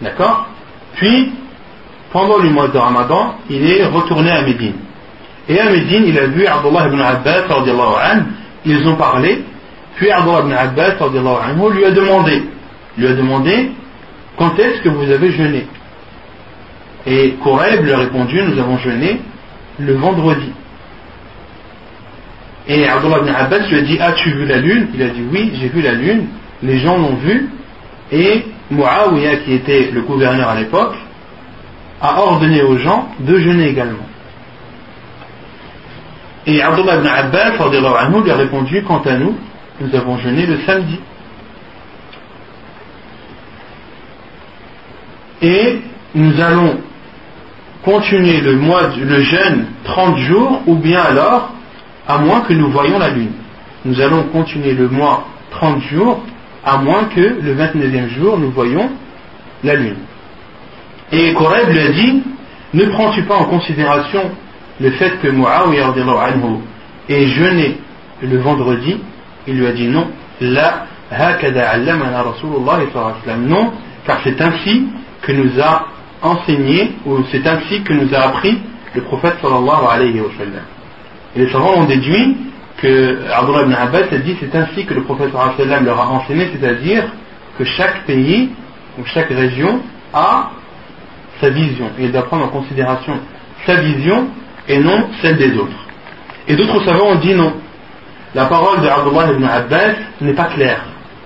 D'accord? 0.00 0.46
Puis, 0.94 1.32
pendant 2.12 2.38
le 2.38 2.50
mois 2.50 2.68
de 2.68 2.78
Ramadan, 2.78 3.36
il 3.50 3.68
est 3.68 3.84
retourné 3.86 4.30
à 4.30 4.42
Médine. 4.42 4.76
Et 5.48 5.58
à 5.58 5.70
Médine, 5.70 6.04
il 6.06 6.18
a 6.18 6.26
vu 6.26 6.46
Abdullah 6.46 6.88
ibn 6.88 7.00
Abbas, 7.00 7.44
ils 8.66 8.86
ont 8.86 8.96
parlé, 8.96 9.44
puis 9.96 10.10
Abdullah 10.10 10.40
ibn 10.40 10.52
Abbas 10.52 10.96
lui 11.72 11.84
a 11.84 11.90
demandé, 11.90 12.42
lui 12.98 13.06
a 13.06 13.12
demandé, 13.14 13.70
quand 14.36 14.58
est-ce 14.58 14.82
que 14.82 14.88
vous 14.90 15.10
avez 15.10 15.30
jeûné? 15.30 15.66
Et 17.06 17.34
Koreb 17.42 17.82
lui 17.82 17.92
a 17.92 17.98
répondu, 17.98 18.42
nous 18.42 18.58
avons 18.58 18.76
jeûné 18.78 19.20
le 19.78 19.94
vendredi. 19.94 20.52
Et 22.68 22.86
Abdullah 22.86 23.20
ibn 23.20 23.30
Abbas 23.30 23.68
lui 23.70 23.78
a 23.78 23.80
dit, 23.80 23.98
as-tu 23.98 24.30
vu 24.30 24.44
la 24.44 24.58
lune? 24.58 24.88
Il 24.94 25.02
a 25.02 25.08
dit, 25.08 25.24
oui, 25.32 25.52
j'ai 25.58 25.68
vu 25.68 25.80
la 25.80 25.92
lune, 25.92 26.26
les 26.62 26.78
gens 26.78 26.98
l'ont 26.98 27.14
vu, 27.14 27.48
et 28.12 28.44
Muawiyah, 28.70 29.36
qui 29.38 29.54
était 29.54 29.90
le 29.92 30.02
gouverneur 30.02 30.50
à 30.50 30.60
l'époque, 30.60 30.94
a 32.02 32.20
ordonné 32.20 32.62
aux 32.62 32.76
gens 32.76 33.08
de 33.20 33.38
jeûner 33.38 33.68
également. 33.68 34.07
Et 36.48 36.62
Abdullah 36.62 36.96
ibn 36.96 37.06
Abbas 37.06 38.22
lui 38.24 38.30
a 38.30 38.36
répondu 38.36 38.82
Quant 38.82 39.02
à 39.04 39.18
nous, 39.18 39.36
nous 39.80 39.94
avons 39.94 40.16
jeûné 40.16 40.46
le 40.46 40.58
samedi. 40.64 40.98
Et 45.42 45.80
nous 46.14 46.40
allons 46.40 46.78
continuer 47.84 48.40
le, 48.40 48.56
mois, 48.56 48.88
le 48.98 49.20
jeûne 49.20 49.66
30 49.84 50.16
jours, 50.16 50.62
ou 50.66 50.76
bien 50.76 51.02
alors, 51.02 51.52
à 52.08 52.16
moins 52.16 52.40
que 52.40 52.54
nous 52.54 52.70
voyions 52.70 52.98
la 52.98 53.10
lune. 53.10 53.32
Nous 53.84 54.00
allons 54.00 54.22
continuer 54.24 54.72
le 54.72 54.88
mois 54.88 55.26
30 55.50 55.82
jours, 55.82 56.24
à 56.64 56.78
moins 56.78 57.04
que 57.14 57.20
le 57.20 57.54
29e 57.54 58.08
jour, 58.08 58.38
nous 58.38 58.50
voyions 58.52 58.88
la 59.62 59.74
lune. 59.74 59.96
Et 61.12 61.34
Koreb 61.34 61.68
lui 61.68 61.80
a 61.80 61.88
dit 61.90 62.22
Ne 62.72 62.86
prends-tu 62.86 63.24
pas 63.24 63.36
en 63.36 63.44
considération 63.44 64.30
le 64.80 64.90
fait 64.92 65.18
que 65.20 65.28
Muawiyah 65.28 65.94
ait 67.08 67.26
jeûné 67.26 67.78
le 68.22 68.38
vendredi, 68.38 68.98
il 69.46 69.58
lui 69.58 69.66
a 69.66 69.72
dit 69.72 69.88
non, 69.88 70.08
la 70.40 70.86
non, 73.36 73.72
car 74.06 74.20
c'est 74.24 74.40
ainsi 74.40 74.86
que 75.22 75.32
nous 75.32 75.60
a 75.60 75.86
enseigné, 76.22 76.92
ou 77.06 77.18
c'est 77.30 77.46
ainsi 77.46 77.82
que 77.82 77.92
nous 77.92 78.14
a 78.14 78.18
appris 78.28 78.58
le 78.94 79.02
prophète 79.02 79.36
sallallahu 79.40 79.86
alayhi 79.90 80.20
wa 80.20 80.30
sallam. 80.36 80.62
Et 81.36 81.40
les 81.40 81.50
savants 81.50 81.76
ont 81.76 81.84
déduit 81.84 82.36
que 82.78 83.18
Abdullah 83.32 83.62
ibn 83.62 83.74
Abbas 83.74 84.06
a 84.12 84.18
dit 84.18 84.36
c'est 84.40 84.54
ainsi 84.54 84.84
que 84.84 84.94
le 84.94 85.02
prophète 85.02 85.30
sallallahu 85.32 85.54
alayhi 85.54 85.68
wa 85.68 85.76
sallam 85.76 85.84
leur 85.84 86.00
a 86.00 86.08
enseigné, 86.08 86.48
c'est-à-dire 86.52 87.04
que 87.56 87.64
chaque 87.64 88.04
pays 88.04 88.50
ou 88.98 89.04
chaque 89.04 89.28
région 89.28 89.80
a 90.12 90.50
sa 91.40 91.50
vision 91.50 91.90
et 91.98 92.04
il 92.04 92.12
doit 92.12 92.24
prendre 92.24 92.44
en 92.44 92.48
considération 92.48 93.14
sa 93.66 93.76
vision 93.76 94.28
et 94.68 94.78
non 94.78 95.08
celle 95.22 95.36
des 95.36 95.56
autres. 95.56 95.86
Et 96.46 96.56
d'autres 96.56 96.84
savants 96.84 97.10
ont 97.10 97.14
dit 97.16 97.34
non. 97.34 97.54
La 98.34 98.46
parole 98.46 98.80
de 98.80 98.88
Abdullah 98.88 99.32
ibn 99.32 99.44
Abbas 99.44 99.94
n'est 100.20 100.34
pas 100.34 100.44
claire. 100.44 100.84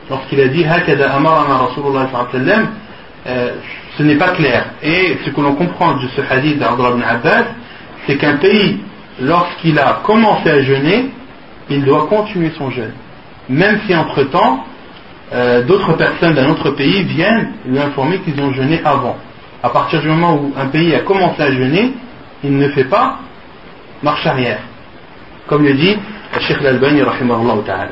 Lorsqu'il 0.09 0.41
a 0.41 0.49
dit 0.49 0.65
Hakada 0.65 1.13
amarana 1.13 1.57
Rasulullah 1.57 2.09
sallam, 2.33 2.69
euh, 3.27 3.53
ce 3.97 4.03
n'est 4.03 4.17
pas 4.17 4.31
clair. 4.31 4.67
Et 4.83 5.19
ce 5.25 5.31
que 5.31 5.41
l'on 5.41 5.55
comprend 5.55 5.95
de 5.95 6.09
ce 6.17 6.21
hadith 6.21 6.59
d'Abdullah 6.59 6.91
ibn 6.91 7.03
Abbas, 7.03 7.45
c'est 8.07 8.17
qu'un 8.17 8.37
pays, 8.37 8.81
lorsqu'il 9.21 9.79
a 9.79 10.01
commencé 10.05 10.51
à 10.51 10.63
jeûner, 10.63 11.11
il 11.71 11.85
doit 11.85 12.07
continuer 12.09 12.53
son 12.57 12.71
jeûne. 12.71 12.93
Même 13.49 13.81
si 13.87 13.95
entre-temps, 13.95 14.65
euh, 15.33 15.63
d'autres 15.63 15.95
personnes 15.95 16.35
d'un 16.35 16.51
autre 16.51 16.71
pays 16.71 17.03
viennent 17.05 17.53
lui 17.67 17.79
informer 17.79 18.19
qu'ils 18.19 18.41
ont 18.41 18.53
jeûné 18.53 18.81
avant. 18.85 19.17
À 19.63 19.71
partir 19.71 20.01
du 20.01 20.09
moment 20.09 20.35
où 20.35 20.53
un 20.59 20.67
pays 20.67 20.95
a 20.95 21.01
commencé 21.01 21.41
à 21.41 21.51
jeûner, 21.53 21.95
il 22.45 22.57
ne 22.57 22.69
fait 22.69 22.85
pas 22.85 23.19
marche 24.03 24.27
arrière. 24.27 24.61
Comme 25.47 25.65
le 25.65 25.75
dit 25.75 25.97
Sheikh 26.41 26.59
Al-Albani, 26.59 27.03
ta'ala. 27.67 27.89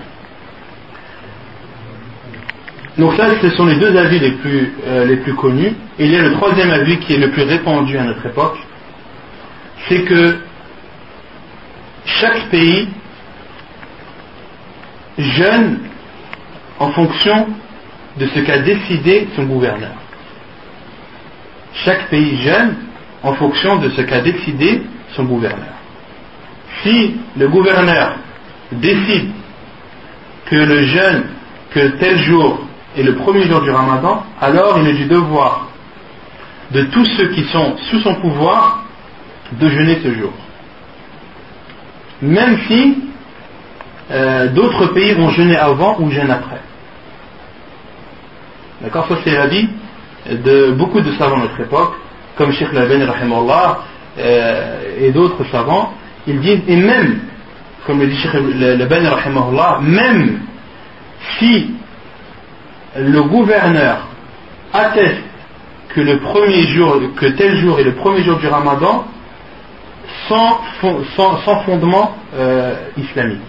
Donc 2.99 3.15
ça, 3.15 3.27
ce 3.41 3.51
sont 3.51 3.67
les 3.67 3.77
deux 3.77 3.97
avis 3.97 4.19
les 4.19 4.33
plus, 4.33 4.73
euh, 4.87 5.05
les 5.07 5.17
plus 5.17 5.35
connus. 5.35 5.75
Et 5.99 6.05
il 6.07 6.11
y 6.11 6.17
a 6.17 6.23
le 6.23 6.33
troisième 6.33 6.71
avis 6.71 6.99
qui 6.99 7.15
est 7.15 7.19
le 7.19 7.31
plus 7.31 7.43
répandu 7.43 7.97
à 7.97 8.05
notre 8.05 8.27
époque, 8.27 8.59
c'est 9.89 10.03
que 10.03 10.39
chaque 12.05 12.49
pays 12.51 12.89
jeûne 15.19 15.79
en 16.79 16.91
fonction 16.91 17.49
de 18.17 18.27
ce 18.27 18.41
qu'a 18.41 18.59
décidé 18.59 19.29
son 19.37 19.45
gouverneur. 19.45 19.93
Chaque 21.73 22.09
pays 22.09 22.37
jeûne 22.43 22.75
en 23.23 23.35
fonction 23.35 23.77
de 23.77 23.91
ce 23.91 24.03
qu'a 24.03 24.21
décidé 24.21 24.83
son 25.15 25.25
gouverneur 25.25 25.80
si 26.83 27.17
le 27.37 27.49
gouverneur 27.49 28.17
décide 28.73 29.31
que 30.47 30.57
le 30.57 30.83
jeûne, 30.85 31.25
que 31.71 31.89
tel 31.99 32.19
jour 32.19 32.61
est 32.97 33.03
le 33.03 33.15
premier 33.17 33.43
jour 33.45 33.61
du 33.61 33.71
ramadan, 33.71 34.25
alors 34.41 34.79
il 34.81 34.89
est 34.89 34.95
du 34.95 35.05
devoir 35.05 35.69
de 36.73 36.83
tous 36.85 37.05
ceux 37.17 37.29
qui 37.29 37.45
sont 37.45 37.77
sous 37.91 38.01
son 38.01 38.15
pouvoir 38.17 38.85
de 39.53 39.69
jeûner 39.69 39.99
ce 40.03 40.13
jour. 40.15 40.33
Même 42.23 42.59
si 42.69 42.99
euh, 44.11 44.49
d'autres 44.49 44.89
pays 44.89 45.15
vont 45.15 45.31
jeûner 45.31 45.57
avant 45.57 45.99
ou 46.01 46.11
jeûner 46.11 46.33
après. 46.33 46.61
D'accord 48.83 49.07
Ça 49.09 49.19
c'est 49.25 49.35
l'avis 49.35 49.69
de 50.31 50.73
beaucoup 50.73 51.01
de 51.01 51.13
savants 51.13 51.39
de 51.39 51.43
notre 51.43 51.61
époque, 51.61 51.95
comme 52.37 52.53
Sheikh 52.53 52.73
Laben 52.73 53.07
euh, 54.19 54.97
et 54.99 55.13
d'autres 55.13 55.45
savants, 55.51 55.93
ils 56.27 56.41
disent, 56.41 56.61
et 56.69 56.77
même, 56.77 57.21
comme 57.87 58.01
le 58.01 58.07
dit 58.07 58.17
Cheikh 58.17 58.33
le 58.35 59.81
même 59.83 60.41
si 61.39 61.75
le 62.97 63.23
gouverneur 63.23 64.07
atteste 64.73 65.23
que 65.91 66.01
le 66.01 66.19
tel 67.37 67.57
jour 67.57 67.79
est 67.81 67.85
le 67.85 67.95
premier 67.95 68.23
jour 68.23 68.39
du 68.39 68.47
ramadan, 68.47 69.05
sans, 70.29 70.61
fondement 71.65 72.17
euh, 72.35 72.75
islamique. 72.97 73.41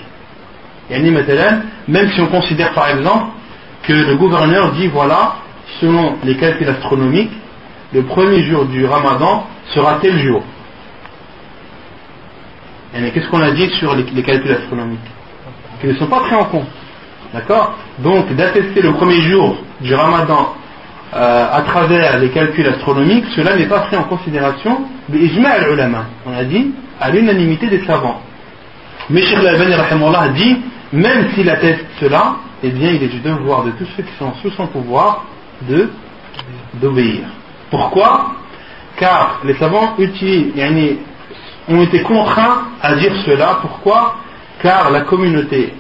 Même 1.88 2.12
si 2.12 2.22
on 2.22 2.28
considère 2.28 2.74
par 2.74 2.90
exemple 2.90 3.26
que 3.84 3.94
le 3.94 4.16
gouverneur 4.16 4.72
dit 4.74 4.88
voilà, 4.88 5.36
selon 5.80 6.18
les 6.24 6.36
calculs 6.36 6.70
astronomiques, 6.70 7.32
le 7.94 8.04
premier 8.04 8.44
jour 8.44 8.66
du 8.66 8.86
ramadan 8.86 9.46
sera 9.74 10.00
tel 10.02 10.20
jour. 10.20 10.44
Qu'est-ce 12.94 13.30
qu'on 13.30 13.42
a 13.42 13.52
dit 13.52 13.70
sur 13.80 13.96
les, 13.96 14.04
calculs 14.24 14.52
astronomiques 14.52 15.00
Qu'ils 15.80 15.92
ne 15.92 15.96
sont 15.96 16.08
pas 16.08 16.20
pris 16.20 16.36
en 16.36 16.46
compte. 16.46 16.68
D'accord 17.34 17.76
Donc 18.00 18.34
d'attester 18.36 18.82
le 18.82 18.92
premier 18.94 19.22
jour 19.22 19.58
du 19.80 19.96
ramadan 19.96 20.54
euh, 21.14 21.48
à 21.52 21.62
travers 21.62 22.20
les 22.20 22.30
calculs 22.30 22.68
astronomiques, 22.68 23.26
cela 23.36 23.56
n'est 23.56 23.66
pas 23.66 23.82
pris 23.82 23.98
en 23.98 24.04
considération, 24.04 24.82
on 25.10 26.34
a 26.34 26.44
dit, 26.44 26.72
à 27.00 27.10
l'unanimité 27.10 27.68
des 27.68 27.84
savants. 27.86 28.22
Mais 29.10 29.22
Sheikh 29.24 29.40
al 29.40 30.34
dit, 30.34 30.58
même 30.94 31.32
s'il 31.34 31.50
atteste 31.50 31.86
cela, 32.00 32.36
eh 32.64 32.70
bien 32.70 32.92
il 32.92 33.04
est 33.04 33.08
du 33.08 33.20
devoir 33.20 33.64
de 33.64 33.72
tous 33.72 33.88
ceux 33.98 34.04
qui 34.04 34.14
sont 34.20 34.34
sous 34.42 34.52
son 34.52 34.68
pouvoir 34.68 35.26
d'obéir. 36.76 37.24
Pourquoi? 37.70 38.36
Car 38.98 39.42
les 39.44 39.56
savants 39.56 39.96
ont 41.68 41.82
été 41.82 42.02
contraints 42.02 42.64
à 42.82 42.96
dire 42.96 43.14
cela. 43.26 43.60
Pourquoi? 43.62 44.16
Car 44.62 44.92
la 44.92 45.02
communauté 45.02 45.74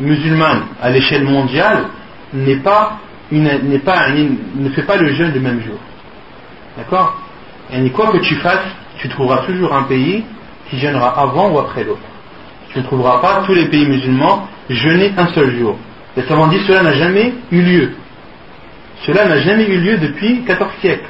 musulmane 0.00 0.64
à 0.80 0.90
l'échelle 0.90 1.24
mondiale 1.24 1.84
n'est 2.32 2.56
pas 2.56 2.98
ne 3.30 4.68
fait 4.70 4.82
pas 4.82 4.96
le 4.96 5.12
jeûne 5.14 5.32
du 5.32 5.40
même 5.40 5.62
jour. 5.62 5.78
D'accord? 6.76 7.18
Et 7.72 7.90
quoi 7.90 8.08
que 8.12 8.18
tu 8.18 8.34
fasses, 8.36 8.66
tu 8.98 9.08
trouveras 9.08 9.38
toujours 9.46 9.74
un 9.74 9.84
pays 9.84 10.24
qui 10.68 10.78
jeûnera 10.78 11.18
avant 11.18 11.50
ou 11.50 11.58
après 11.58 11.84
l'autre. 11.84 12.00
Tu 12.72 12.78
ne 12.78 12.84
trouveras 12.84 13.18
pas 13.20 13.42
tous 13.46 13.54
les 13.54 13.66
pays 13.66 13.86
musulmans 13.86 14.48
jeûner 14.68 15.12
un 15.16 15.28
seul 15.28 15.56
jour. 15.58 15.78
Les 16.16 16.22
savants 16.24 16.48
disent 16.48 16.66
cela 16.66 16.82
n'a 16.82 16.92
jamais 16.92 17.34
eu 17.50 17.62
lieu. 17.62 17.92
Cela 19.06 19.26
n'a 19.26 19.38
jamais 19.38 19.64
eu 19.66 19.78
lieu 19.78 19.98
depuis 19.98 20.42
14 20.44 20.70
siècles. 20.80 21.08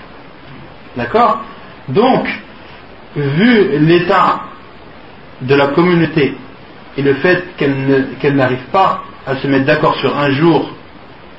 D'accord? 0.96 1.40
Donc, 1.88 2.26
vu 3.16 3.78
l'état 3.78 4.42
de 5.40 5.54
la 5.54 5.68
communauté 5.68 6.34
et 6.96 7.02
le 7.02 7.14
fait 7.14 7.44
qu'elle 7.56 8.36
n'arrive 8.36 8.64
pas 8.70 9.02
à 9.26 9.36
se 9.36 9.46
mettre 9.46 9.66
d'accord 9.66 9.96
sur 9.96 10.16
un 10.18 10.30
jour 10.30 10.70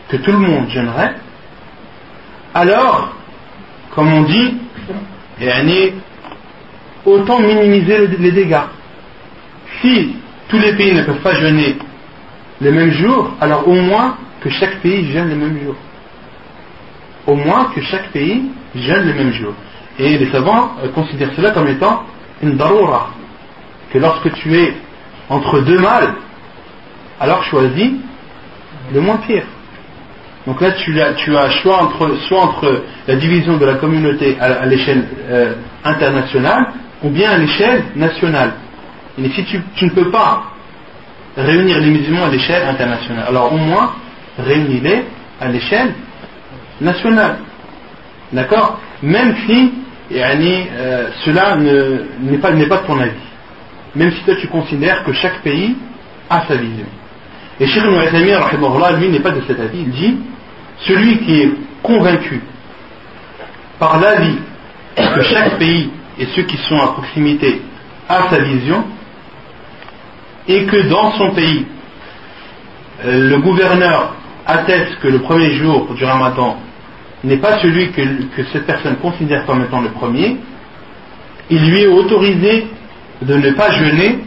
que 0.09 0.17
tout 0.17 0.31
le 0.31 0.39
monde 0.39 0.69
jeûnerait, 0.69 1.15
alors, 2.53 3.15
comme 3.95 4.13
on 4.13 4.21
dit, 4.23 4.55
autant 7.05 7.39
minimiser 7.39 8.07
les 8.07 8.31
dégâts. 8.31 8.61
Si 9.81 10.15
tous 10.47 10.59
les 10.59 10.73
pays 10.73 10.93
ne 10.93 11.01
peuvent 11.03 11.21
pas 11.21 11.33
jeûner 11.35 11.77
le 12.61 12.71
même 12.71 12.91
jour, 12.91 13.31
alors 13.41 13.67
au 13.67 13.73
moins 13.73 14.17
que 14.41 14.49
chaque 14.49 14.79
pays 14.81 15.11
jeûne 15.11 15.29
le 15.29 15.35
même 15.35 15.59
jour. 15.63 15.75
Au 17.25 17.35
moins 17.35 17.71
que 17.73 17.81
chaque 17.81 18.09
pays 18.09 18.43
jeûne 18.75 19.07
le 19.07 19.13
même 19.13 19.33
jour. 19.33 19.53
Et 19.99 20.17
les 20.17 20.31
savants 20.31 20.71
euh, 20.83 20.89
considèrent 20.89 21.33
cela 21.35 21.51
comme 21.51 21.67
étant 21.67 22.03
une 22.41 22.57
daroura. 22.57 23.09
Que 23.91 23.99
lorsque 23.99 24.31
tu 24.33 24.55
es 24.55 24.73
entre 25.29 25.61
deux 25.61 25.79
mâles, 25.79 26.13
alors 27.19 27.43
choisis 27.43 27.91
le 28.93 29.01
moins 29.01 29.17
pire. 29.17 29.43
Donc 30.45 30.59
là, 30.59 30.71
tu 30.71 30.99
as, 30.99 31.13
tu 31.13 31.31
choix 31.61 31.83
entre, 31.83 32.15
soit 32.27 32.41
entre 32.41 32.83
la 33.07 33.15
division 33.15 33.57
de 33.57 33.65
la 33.65 33.75
communauté 33.75 34.37
à, 34.39 34.65
l'échelle 34.65 35.05
euh, 35.29 35.53
internationale 35.85 36.67
ou 37.01 37.09
bien 37.09 37.31
à 37.31 37.37
l'échelle 37.37 37.85
nationale. 37.95 38.53
Et 39.17 39.29
si 39.29 39.45
tu, 39.45 39.85
ne 39.85 39.89
peux 39.91 40.11
pas 40.11 40.43
réunir 41.37 41.79
les 41.79 41.91
musulmans 41.91 42.25
à 42.25 42.29
l'échelle 42.29 42.67
internationale, 42.67 43.25
alors 43.27 43.53
au 43.53 43.57
moins 43.57 43.93
réunis-les 44.37 45.05
à 45.39 45.47
l'échelle 45.47 45.93
nationale. 46.81 47.37
D'accord? 48.33 48.79
Même 49.01 49.35
si 49.45 49.71
euh, 50.11 51.09
cela 51.25 51.55
n'est 51.55 52.37
pas, 52.37 52.51
pas 52.51 52.77
ton 52.79 52.99
avis. 52.99 53.11
Même 53.95 54.11
si 54.11 54.23
toi 54.23 54.35
tu 54.35 54.47
considères 54.47 55.03
que 55.03 55.13
chaque 55.13 55.41
pays 55.41 55.75
a 56.29 56.45
sa 56.47 56.55
vision. 56.55 56.85
Et 57.59 57.67
Cheikh 57.67 57.83
Ibn 57.83 58.99
lui, 58.99 59.09
n'est 59.09 59.19
pas 59.19 59.31
de 59.31 59.41
cet 59.47 59.59
avis. 59.59 59.79
Il 59.79 59.91
dit 59.91 60.17
celui 60.79 61.19
qui 61.19 61.41
est 61.41 61.51
convaincu 61.81 62.41
par 63.79 63.99
l'avis 63.99 64.37
que 64.95 65.21
chaque 65.23 65.57
pays 65.57 65.89
et 66.19 66.25
ceux 66.35 66.43
qui 66.43 66.57
sont 66.57 66.77
à 66.77 66.87
proximité 66.93 67.61
a 68.07 68.29
sa 68.29 68.39
vision, 68.39 68.83
et 70.47 70.65
que 70.65 70.89
dans 70.89 71.11
son 71.13 71.31
pays, 71.31 71.65
euh, 73.05 73.29
le 73.29 73.37
gouverneur 73.39 74.15
atteste 74.45 74.99
que 75.01 75.07
le 75.07 75.19
premier 75.19 75.51
jour 75.51 75.93
du 75.93 76.03
ramadan 76.03 76.57
n'est 77.23 77.37
pas 77.37 77.59
celui 77.59 77.91
que, 77.91 78.01
cette 78.51 78.65
personne 78.65 78.97
considère 78.97 79.45
comme 79.45 79.63
étant 79.63 79.81
le 79.81 79.89
premier, 79.89 80.37
il 81.49 81.69
lui 81.69 81.81
est 81.81 81.87
autorisé 81.87 82.67
de 83.21 83.35
ne 83.35 83.51
pas 83.51 83.71
jeûner, 83.71 84.19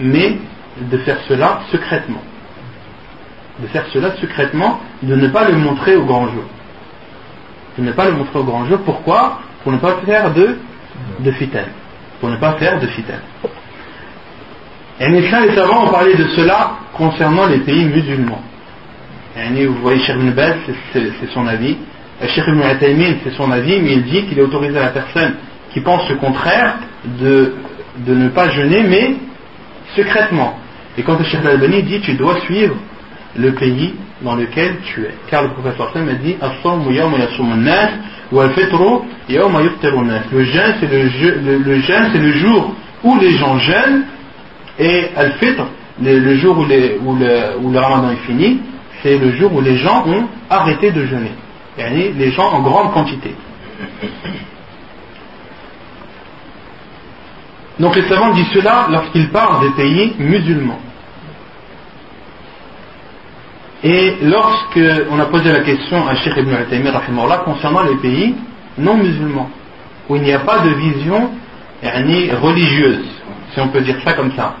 mais 0.00 0.38
de 0.80 0.98
faire 0.98 1.18
cela 1.28 1.60
secrètement 1.70 2.22
de 3.60 3.66
faire 3.68 3.84
cela 3.92 4.14
secrètement, 4.16 4.80
de 5.02 5.14
ne 5.14 5.28
pas 5.28 5.48
le 5.48 5.56
montrer 5.56 5.96
au 5.96 6.04
grand 6.04 6.28
jour. 6.28 6.44
De 7.76 7.82
ne 7.82 7.92
pas 7.92 8.06
le 8.06 8.12
montrer 8.12 8.38
au 8.38 8.44
grand 8.44 8.64
jour. 8.66 8.78
Pourquoi? 8.84 9.40
Pour 9.62 9.72
ne 9.72 9.78
pas 9.78 9.96
faire 10.04 10.32
de, 10.32 10.58
de 11.20 11.32
Pour 12.20 12.30
ne 12.30 12.36
pas 12.36 12.52
faire 12.54 12.80
de 12.80 12.86
fitel. 12.86 13.20
Et 15.00 15.08
les 15.08 15.30
savants 15.30 15.86
ont 15.86 15.90
parlé 15.90 16.14
de 16.14 16.26
cela 16.28 16.72
concernant 16.94 17.46
les 17.46 17.58
pays 17.58 17.84
musulmans. 17.84 18.42
Et 19.36 19.66
vous 19.66 19.74
voyez, 19.74 20.00
Cheikh 20.00 20.16
c'est 20.92 21.30
son 21.32 21.46
avis. 21.46 21.76
Cheikh 22.26 22.44
Ibn 22.48 22.60
c'est 23.24 23.34
son 23.36 23.50
avis, 23.50 23.80
mais 23.80 23.92
il 23.92 24.04
dit 24.04 24.24
qu'il 24.24 24.38
est 24.38 24.42
autorisé 24.42 24.78
à 24.78 24.84
la 24.84 24.90
personne 24.90 25.34
qui 25.72 25.80
pense 25.80 26.08
le 26.08 26.16
contraire 26.16 26.76
de, 27.20 27.54
de 28.06 28.14
ne 28.14 28.28
pas 28.28 28.50
jeûner, 28.50 28.82
mais 28.82 29.14
secrètement. 29.94 30.58
Et 30.96 31.02
quand 31.02 31.18
le 31.18 31.24
Cheikh 31.24 31.40
Al-Albani 31.40 31.82
dit 31.84 32.00
tu 32.00 32.14
dois 32.14 32.40
suivre 32.40 32.74
le 33.36 33.52
pays 33.52 33.94
dans 34.22 34.34
lequel 34.34 34.78
tu 34.84 35.02
es. 35.02 35.14
Car 35.30 35.44
le 35.44 35.50
professeur 35.50 35.92
a 35.94 36.00
dit 36.14 36.36
Le 38.32 38.48
jeûne, 40.44 40.74
c'est 40.80 40.90
le, 40.90 41.58
le, 41.58 41.82
c'est 41.82 42.18
le 42.18 42.32
jour 42.32 42.74
où 43.04 43.16
les 43.18 43.36
gens 43.36 43.58
jeûnent 43.58 44.02
et 44.78 45.08
al-fitr, 45.16 45.66
le, 46.02 46.36
jour 46.36 46.58
où, 46.58 46.64
les, 46.64 46.98
où, 47.04 47.14
le, 47.14 47.58
où, 47.60 47.70
le, 47.70 47.78
ramadan 47.78 48.12
est 48.12 48.26
fini, 48.26 48.60
c'est 49.02 49.18
le 49.18 49.32
jour 49.32 49.52
où 49.54 49.60
les 49.60 49.76
gens 49.76 50.04
ont 50.06 50.24
arrêté 50.50 50.90
de 50.90 51.04
jeûner. 51.06 51.32
Les 51.78 52.32
gens 52.32 52.50
en 52.50 52.60
grande 52.60 52.92
quantité. 52.92 53.34
Donc 57.78 57.94
les 57.94 58.08
savants 58.08 58.32
disent 58.32 58.50
cela 58.52 58.88
lorsqu'ils 58.90 59.30
parlent 59.30 59.60
des 59.60 59.74
pays 59.74 60.14
musulmans. 60.18 60.80
Et 63.84 64.16
lorsque 64.22 64.80
on 65.10 65.20
a 65.20 65.26
posé 65.26 65.52
la 65.52 65.60
question 65.60 66.06
à 66.08 66.16
Sheikh 66.16 66.36
Ibn 66.36 66.52
al 66.52 67.44
concernant 67.44 67.82
les 67.82 67.96
pays 67.96 68.34
non 68.76 68.96
musulmans, 68.96 69.48
où 70.08 70.16
il 70.16 70.22
n'y 70.22 70.32
a 70.32 70.40
pas 70.40 70.58
de 70.60 70.70
vision 70.70 71.30
religieuse, 71.82 73.06
si 73.54 73.60
on 73.60 73.68
peut 73.68 73.82
dire 73.82 73.96
ça 74.04 74.14
comme 74.14 74.32
ça, 74.32 74.56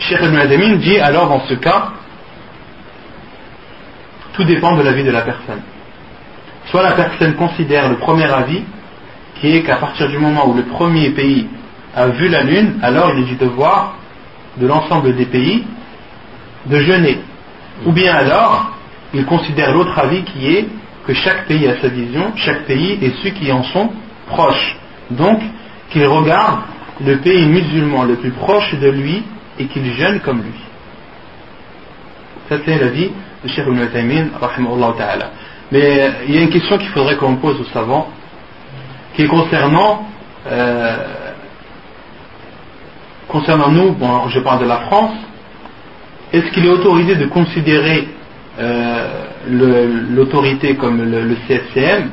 Sheikh 0.00 0.18
Ibn 0.20 0.36
al 0.36 0.78
dit 0.78 0.98
alors 0.98 1.28
dans 1.28 1.46
ce 1.46 1.54
cas, 1.54 1.92
tout 4.34 4.44
dépend 4.44 4.76
de 4.76 4.82
l'avis 4.82 5.04
de 5.04 5.10
la 5.10 5.22
personne. 5.22 5.62
Soit 6.66 6.82
la 6.82 6.92
personne 6.92 7.34
considère 7.34 7.88
le 7.88 7.96
premier 7.96 8.24
avis, 8.24 8.62
qui 9.40 9.56
est 9.56 9.62
qu'à 9.62 9.76
partir 9.76 10.08
du 10.08 10.18
moment 10.18 10.48
où 10.48 10.54
le 10.54 10.64
premier 10.64 11.10
pays 11.10 11.46
a 11.94 12.08
vu 12.08 12.28
la 12.28 12.42
lune, 12.42 12.78
alors 12.82 13.12
il 13.14 13.24
est 13.24 13.26
du 13.26 13.36
devoir 13.36 13.96
de 14.56 14.66
l'ensemble 14.66 15.14
des 15.14 15.26
pays 15.26 15.64
de 16.66 16.78
jeûner 16.80 17.18
ou 17.84 17.92
bien 17.92 18.14
alors, 18.14 18.70
il 19.12 19.24
considère 19.26 19.72
l'autre 19.72 19.98
avis 19.98 20.22
qui 20.22 20.46
est 20.46 20.68
que 21.06 21.14
chaque 21.14 21.46
pays 21.46 21.66
a 21.68 21.80
sa 21.80 21.88
vision, 21.88 22.32
chaque 22.36 22.64
pays 22.64 22.98
et 23.02 23.12
ceux 23.22 23.30
qui 23.30 23.50
en 23.52 23.62
sont 23.64 23.90
proches. 24.26 24.76
Donc, 25.10 25.40
qu'il 25.90 26.06
regarde 26.06 26.60
le 27.04 27.18
pays 27.18 27.46
musulman 27.46 28.04
le 28.04 28.16
plus 28.16 28.30
proche 28.30 28.74
de 28.74 28.88
lui 28.88 29.22
et 29.58 29.66
qu'il 29.66 29.92
jeûne 29.92 30.20
comme 30.20 30.42
lui. 30.42 30.60
Ça, 32.48 32.56
c'est 32.64 32.78
l'avis 32.78 33.10
de 33.44 33.48
Cheikh 33.48 33.66
Ibn 33.66 33.86
Taymin, 33.92 34.28
ta'ala. 34.96 35.30
Mais 35.70 36.10
il 36.26 36.34
y 36.34 36.38
a 36.38 36.42
une 36.42 36.50
question 36.50 36.78
qu'il 36.78 36.88
faudrait 36.88 37.16
qu'on 37.16 37.36
pose 37.36 37.60
aux 37.60 37.72
savants, 37.72 38.08
qui 39.14 39.22
est 39.22 39.28
concernant, 39.28 40.06
euh, 40.50 40.96
concernant 43.28 43.70
nous, 43.70 43.92
bon, 43.92 44.28
je 44.28 44.40
parle 44.40 44.60
de 44.60 44.66
la 44.66 44.78
France, 44.80 45.14
est-ce 46.32 46.50
qu'il 46.52 46.66
est 46.66 46.70
autorisé 46.70 47.16
de 47.16 47.26
considérer 47.26 48.08
euh, 48.58 49.26
l'autorité 50.10 50.76
comme 50.76 50.98
le, 51.02 51.22
le, 51.22 51.36
CFCM 51.46 52.10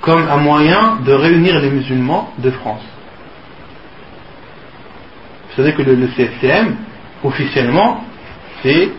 comme 0.00 0.26
un 0.28 0.38
moyen 0.38 0.98
de 1.04 1.12
réunir 1.12 1.60
les 1.60 1.70
musulmans 1.70 2.32
de 2.38 2.50
France? 2.50 2.82
Vous 5.50 5.56
savez 5.56 5.74
que 5.74 5.82
le, 5.82 5.94
le 5.94 6.08
CFCM, 6.08 6.76
officiellement, 7.24 8.04
c'est 8.62 8.90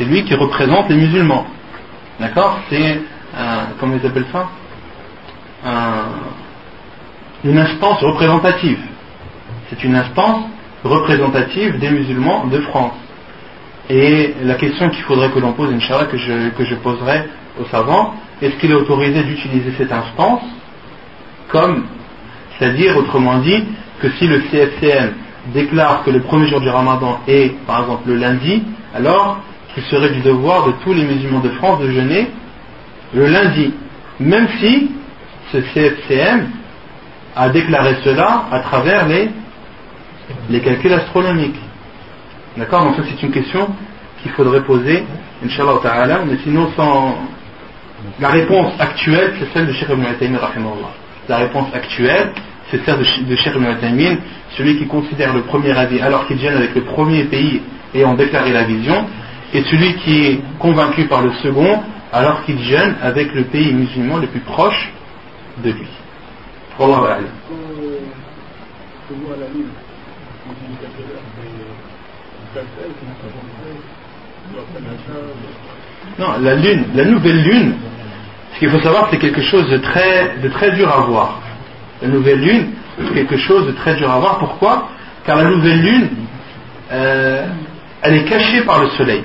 c'est 0.00 0.06
lui 0.06 0.24
qui 0.24 0.34
représente 0.34 0.88
les 0.88 0.96
musulmans. 0.96 1.46
D'accord 2.18 2.58
C'est 2.70 3.00
comment 3.78 3.96
ils 4.02 4.06
appellent 4.06 4.24
ça 4.32 4.48
Un- 5.66 6.04
Une 7.44 7.58
instance 7.58 8.00
représentative. 8.02 8.78
C'est 9.68 9.84
une 9.84 9.94
instance 9.94 10.44
représentative 10.84 11.78
des 11.78 11.90
musulmans 11.90 12.46
de 12.46 12.60
France. 12.62 12.94
Et 13.90 14.34
la 14.42 14.54
question 14.54 14.88
qu'il 14.88 15.02
faudrait 15.02 15.30
que 15.30 15.38
l'on 15.38 15.52
pose, 15.52 15.70
Inch'Allah, 15.72 16.06
que 16.06 16.16
je, 16.16 16.48
que 16.50 16.64
je 16.64 16.74
poserai 16.76 17.24
aux 17.60 17.66
savants, 17.66 18.14
est-ce 18.40 18.54
qu'il 18.56 18.70
est 18.70 18.74
autorisé 18.74 19.22
d'utiliser 19.22 19.72
cette 19.76 19.92
instance 19.92 20.40
comme, 21.48 21.84
c'est-à-dire, 22.58 22.96
autrement 22.96 23.38
dit, 23.38 23.64
que 24.00 24.08
si 24.12 24.26
le 24.26 24.40
CFCM 24.50 25.12
déclare 25.52 26.04
que 26.04 26.10
le 26.10 26.20
premier 26.20 26.46
jour 26.46 26.60
du 26.60 26.68
ramadan 26.70 27.18
est, 27.26 27.52
par 27.66 27.80
exemple, 27.82 28.08
le 28.08 28.14
lundi, 28.16 28.62
alors 28.94 29.40
qu'il 29.74 29.82
serait 29.84 30.10
du 30.10 30.20
devoir 30.20 30.66
de 30.66 30.72
tous 30.82 30.92
les 30.92 31.04
musulmans 31.04 31.40
de 31.40 31.50
France 31.50 31.80
de 31.80 31.90
jeûner 31.90 32.28
le 33.14 33.26
lundi, 33.26 33.74
même 34.18 34.48
si 34.60 34.90
ce 35.52 35.58
CFCM 35.58 36.48
a 37.36 37.48
déclaré 37.48 37.96
cela 38.04 38.44
à 38.50 38.60
travers 38.60 39.06
les, 39.06 39.30
les 40.48 40.60
calculs 40.60 40.92
astronomiques. 40.92 41.58
D'accord? 42.56 42.84
Donc 42.84 42.96
ça 42.96 43.02
c'est 43.08 43.22
une 43.24 43.32
question 43.32 43.68
qu'il 44.22 44.32
faudrait 44.32 44.62
poser, 44.62 45.04
Inch'Allah 45.44 45.78
ta'ala, 45.82 46.20
mais 46.26 46.36
sinon 46.44 46.70
sans... 46.76 47.16
La 48.18 48.28
réponse 48.30 48.72
actuelle, 48.78 49.34
c'est 49.38 49.52
celle 49.52 49.66
de 49.66 49.72
Cheikh 49.72 49.88
Ibn 49.90 50.04
Taymiyyah. 50.18 50.50
La 51.28 51.36
réponse 51.36 51.68
actuelle, 51.74 52.32
c'est 52.70 52.82
celle 52.84 52.98
de, 52.98 53.04
Ch- 53.04 53.24
de 53.24 53.36
Cheikh 53.36 53.54
Ibn 53.54 54.16
celui 54.56 54.78
qui 54.78 54.86
considère 54.86 55.34
le 55.34 55.42
premier 55.42 55.72
avis 55.72 56.00
alors 56.00 56.26
qu'il 56.26 56.38
gêne 56.38 56.56
avec 56.56 56.74
le 56.74 56.82
premier 56.82 57.24
pays 57.24 57.62
ayant 57.94 58.14
déclaré 58.14 58.52
la 58.52 58.64
vision, 58.64 59.04
et 59.52 59.62
celui 59.64 59.94
qui 59.96 60.26
est 60.26 60.40
convaincu 60.58 61.06
par 61.06 61.22
le 61.22 61.32
second 61.42 61.82
alors 62.12 62.44
qu'il 62.44 62.58
gêne 62.60 62.96
avec 63.02 63.32
le 63.34 63.44
pays 63.44 63.72
musulman 63.72 64.18
le 64.18 64.26
plus 64.26 64.40
proche 64.40 64.92
de 65.62 65.70
lui. 65.70 65.88
Wallahu 66.78 67.04
a'lam. 67.04 67.24
Quand 69.08 69.14
on 69.14 69.26
voit 69.26 69.36
la 69.36 69.46
lune, 69.48 69.68
on 70.48 70.52
dit 70.52 70.76
qu'à 70.80 70.88
quelle 70.96 71.16
heure 71.16 71.22
c'est 72.52 72.60
4 72.60 72.64
heures, 72.64 72.90
c'est 76.16 76.22
Non, 76.22 76.28
la 76.40 76.54
lune, 76.56 76.84
la 76.94 77.04
nouvelle 77.04 77.42
lune, 77.42 77.74
ce 78.54 78.58
qu'il 78.58 78.70
faut 78.70 78.80
savoir, 78.80 79.08
c'est 79.10 79.18
quelque 79.18 79.42
chose 79.42 79.68
de 79.70 79.76
très, 79.78 80.38
de 80.42 80.48
très 80.48 80.72
dur 80.72 80.90
à 80.90 81.02
voir. 81.02 81.40
La 82.02 82.08
nouvelle 82.08 82.40
lune, 82.40 82.72
c'est 82.98 83.14
quelque 83.14 83.36
chose 83.36 83.66
de 83.66 83.72
très 83.72 83.94
dur 83.94 84.10
à 84.10 84.18
voir. 84.18 84.38
Pourquoi? 84.38 84.88
Car 85.24 85.36
la 85.36 85.44
nouvelle 85.44 85.80
lune, 85.80 86.08
euh, 86.90 87.46
elle 88.02 88.14
est 88.14 88.24
cachée 88.24 88.62
par 88.62 88.82
le 88.82 88.88
soleil. 88.90 89.22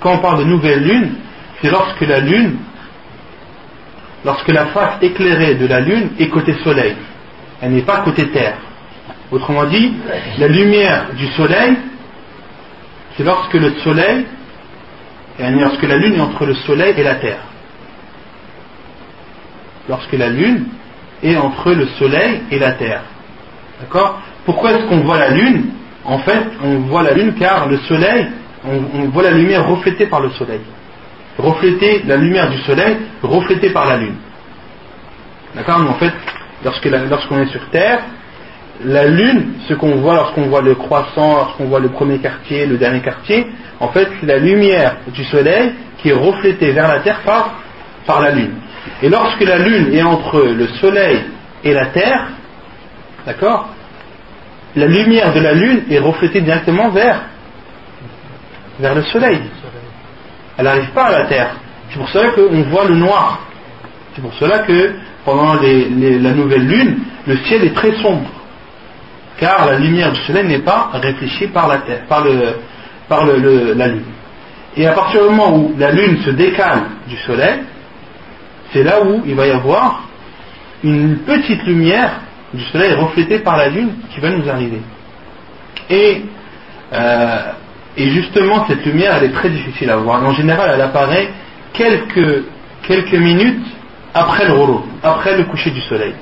Quand 0.00 0.14
on 0.14 0.18
parle 0.18 0.40
de 0.40 0.44
nouvelle 0.44 0.82
lune, 0.82 1.14
c'est 1.60 1.70
lorsque 1.70 2.02
la 2.02 2.20
lune, 2.20 2.56
lorsque 4.24 4.48
la 4.48 4.66
face 4.66 5.02
éclairée 5.02 5.54
de 5.56 5.66
la 5.66 5.80
lune 5.80 6.10
est 6.18 6.28
côté 6.28 6.54
soleil. 6.62 6.94
Elle 7.60 7.72
n'est 7.72 7.82
pas 7.82 8.00
côté 8.00 8.28
terre. 8.28 8.56
Autrement 9.30 9.64
dit, 9.64 9.94
la 10.38 10.48
lumière 10.48 11.06
du 11.16 11.26
soleil, 11.28 11.76
c'est 13.16 13.24
lorsque 13.24 13.54
le 13.54 13.72
soleil, 13.76 14.26
lorsque 15.38 15.82
la 15.82 15.96
lune 15.96 16.14
est 16.14 16.20
entre 16.20 16.46
le 16.46 16.54
soleil 16.54 16.94
et 16.96 17.02
la 17.02 17.16
terre. 17.16 17.40
Lorsque 19.88 20.12
la 20.12 20.28
lune 20.28 20.66
est 21.22 21.36
entre 21.36 21.72
le 21.72 21.86
soleil 21.98 22.42
et 22.50 22.58
la 22.58 22.72
terre. 22.72 23.02
D'accord? 23.80 24.20
Pourquoi 24.44 24.72
est-ce 24.72 24.86
qu'on 24.86 25.00
voit 25.00 25.18
la 25.18 25.30
lune? 25.30 25.70
En 26.04 26.18
fait, 26.18 26.44
on 26.62 26.80
voit 26.80 27.02
la 27.02 27.12
lune 27.14 27.34
car 27.34 27.66
le 27.66 27.78
soleil, 27.78 28.28
on, 28.66 29.08
voit 29.08 29.22
la 29.22 29.30
lumière 29.30 29.66
reflétée 29.66 30.06
par 30.06 30.20
le 30.20 30.30
soleil. 30.30 30.60
Reflétée, 31.38 32.02
la 32.06 32.16
lumière 32.16 32.50
du 32.50 32.58
soleil 32.58 32.96
reflétée 33.22 33.70
par 33.70 33.86
la 33.86 33.96
lune. 33.96 34.16
D'accord 35.54 35.80
Mais 35.80 35.88
en 35.88 35.94
fait, 35.94 36.12
lorsqu'on 36.64 37.38
est 37.40 37.46
sur 37.46 37.68
terre, 37.70 38.00
la 38.84 39.06
lune, 39.06 39.54
ce 39.68 39.74
qu'on 39.74 39.96
voit 39.96 40.14
lorsqu'on 40.14 40.48
voit 40.48 40.62
le 40.62 40.74
croissant, 40.74 41.36
lorsqu'on 41.36 41.66
voit 41.66 41.80
le 41.80 41.90
premier 41.90 42.18
quartier, 42.18 42.66
le 42.66 42.76
dernier 42.76 43.00
quartier, 43.00 43.46
en 43.80 43.88
fait, 43.88 44.08
c'est 44.20 44.26
la 44.26 44.38
lumière 44.38 44.96
du 45.08 45.24
soleil 45.24 45.72
qui 45.98 46.10
est 46.10 46.14
reflétée 46.14 46.72
vers 46.72 46.88
la 46.88 47.00
terre 47.00 47.20
par, 47.24 47.54
par 48.06 48.20
la 48.20 48.30
lune. 48.32 48.54
Et 49.02 49.08
lorsque 49.08 49.42
la 49.42 49.58
lune 49.58 49.92
est 49.92 50.02
entre 50.02 50.40
le 50.40 50.66
soleil 50.80 51.20
et 51.62 51.72
la 51.72 51.86
terre, 51.86 52.28
d'accord, 53.26 53.68
la 54.76 54.86
lumière 54.86 55.32
de 55.32 55.40
la 55.40 55.52
lune 55.52 55.84
est 55.90 55.98
reflétée 55.98 56.40
directement 56.40 56.90
vers, 56.90 57.22
vers 58.78 58.94
le 58.94 59.02
soleil. 59.04 59.40
Elle 60.56 60.64
n'arrive 60.64 60.90
pas 60.90 61.04
à 61.06 61.10
la 61.12 61.24
terre. 61.26 61.50
C'est 61.90 61.98
pour 61.98 62.08
cela 62.08 62.30
qu'on 62.30 62.62
voit 62.64 62.84
le 62.86 62.94
noir. 62.96 63.40
C'est 64.14 64.22
pour 64.22 64.34
cela 64.34 64.60
que 64.60 64.94
pendant 65.24 65.54
la 65.54 66.30
nouvelle 66.32 66.66
lune, 66.66 66.98
le 67.26 67.36
ciel 67.38 67.64
est 67.64 67.74
très 67.74 67.92
sombre 68.02 68.28
car 69.36 69.66
la 69.66 69.78
lumière 69.78 70.12
du 70.12 70.20
soleil 70.20 70.46
n'est 70.46 70.60
pas 70.60 70.90
réfléchie 70.94 71.48
par 71.48 71.66
la 71.66 71.78
terre, 71.78 72.02
par, 72.08 72.24
le, 72.24 72.54
par 73.08 73.24
le- 73.26 73.36
le- 73.38 73.72
la 73.74 73.88
lune. 73.88 74.04
Et 74.76 74.86
à 74.86 74.92
partir 74.92 75.22
du 75.22 75.28
moment 75.30 75.56
où 75.56 75.74
la 75.76 75.90
lune 75.90 76.18
se 76.24 76.30
décale 76.30 76.82
du 77.08 77.16
soleil, 77.18 77.60
c'est 78.72 78.84
là 78.84 79.02
où 79.02 79.22
il 79.26 79.34
va 79.34 79.46
y 79.46 79.50
avoir 79.50 80.04
une 80.84 81.18
petite 81.18 81.64
lumière 81.64 82.20
du 82.52 82.62
soleil 82.66 82.92
reflétée 82.94 83.40
par 83.40 83.56
la 83.56 83.68
lune 83.68 83.94
qui 84.14 84.20
va 84.20 84.30
nous 84.30 84.48
arriver. 84.48 84.80
Et, 85.90 86.22
euh, 86.92 87.38
et 87.96 88.10
justement, 88.10 88.66
cette 88.66 88.84
lumière, 88.84 89.14
elle 89.16 89.24
est 89.24 89.32
très 89.32 89.50
difficile 89.50 89.90
à 89.90 89.96
voir. 89.96 90.24
En 90.24 90.32
général, 90.32 90.70
elle 90.74 90.80
apparaît 90.80 91.30
quelques, 91.72 93.12
minutes 93.12 93.66
après 94.12 94.46
le 94.46 94.52
rolo, 94.52 94.86
après 95.02 95.36
le 95.36 95.44
coucher 95.44 95.70
du 95.70 95.80
soleil 95.82 96.14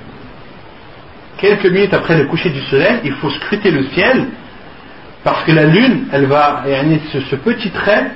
quelques 1.42 1.66
minutes 1.66 1.92
après 1.92 2.16
le 2.16 2.26
coucher 2.26 2.50
du 2.50 2.60
soleil, 2.62 3.00
il 3.04 3.12
faut 3.14 3.28
scruter 3.28 3.72
le 3.72 3.84
ciel 3.88 4.28
parce 5.24 5.42
que 5.44 5.50
la 5.50 5.64
lune, 5.64 6.06
elle 6.12 6.26
va, 6.26 6.62
ce, 7.12 7.20
ce 7.20 7.36
petit 7.36 7.70
trait, 7.70 8.12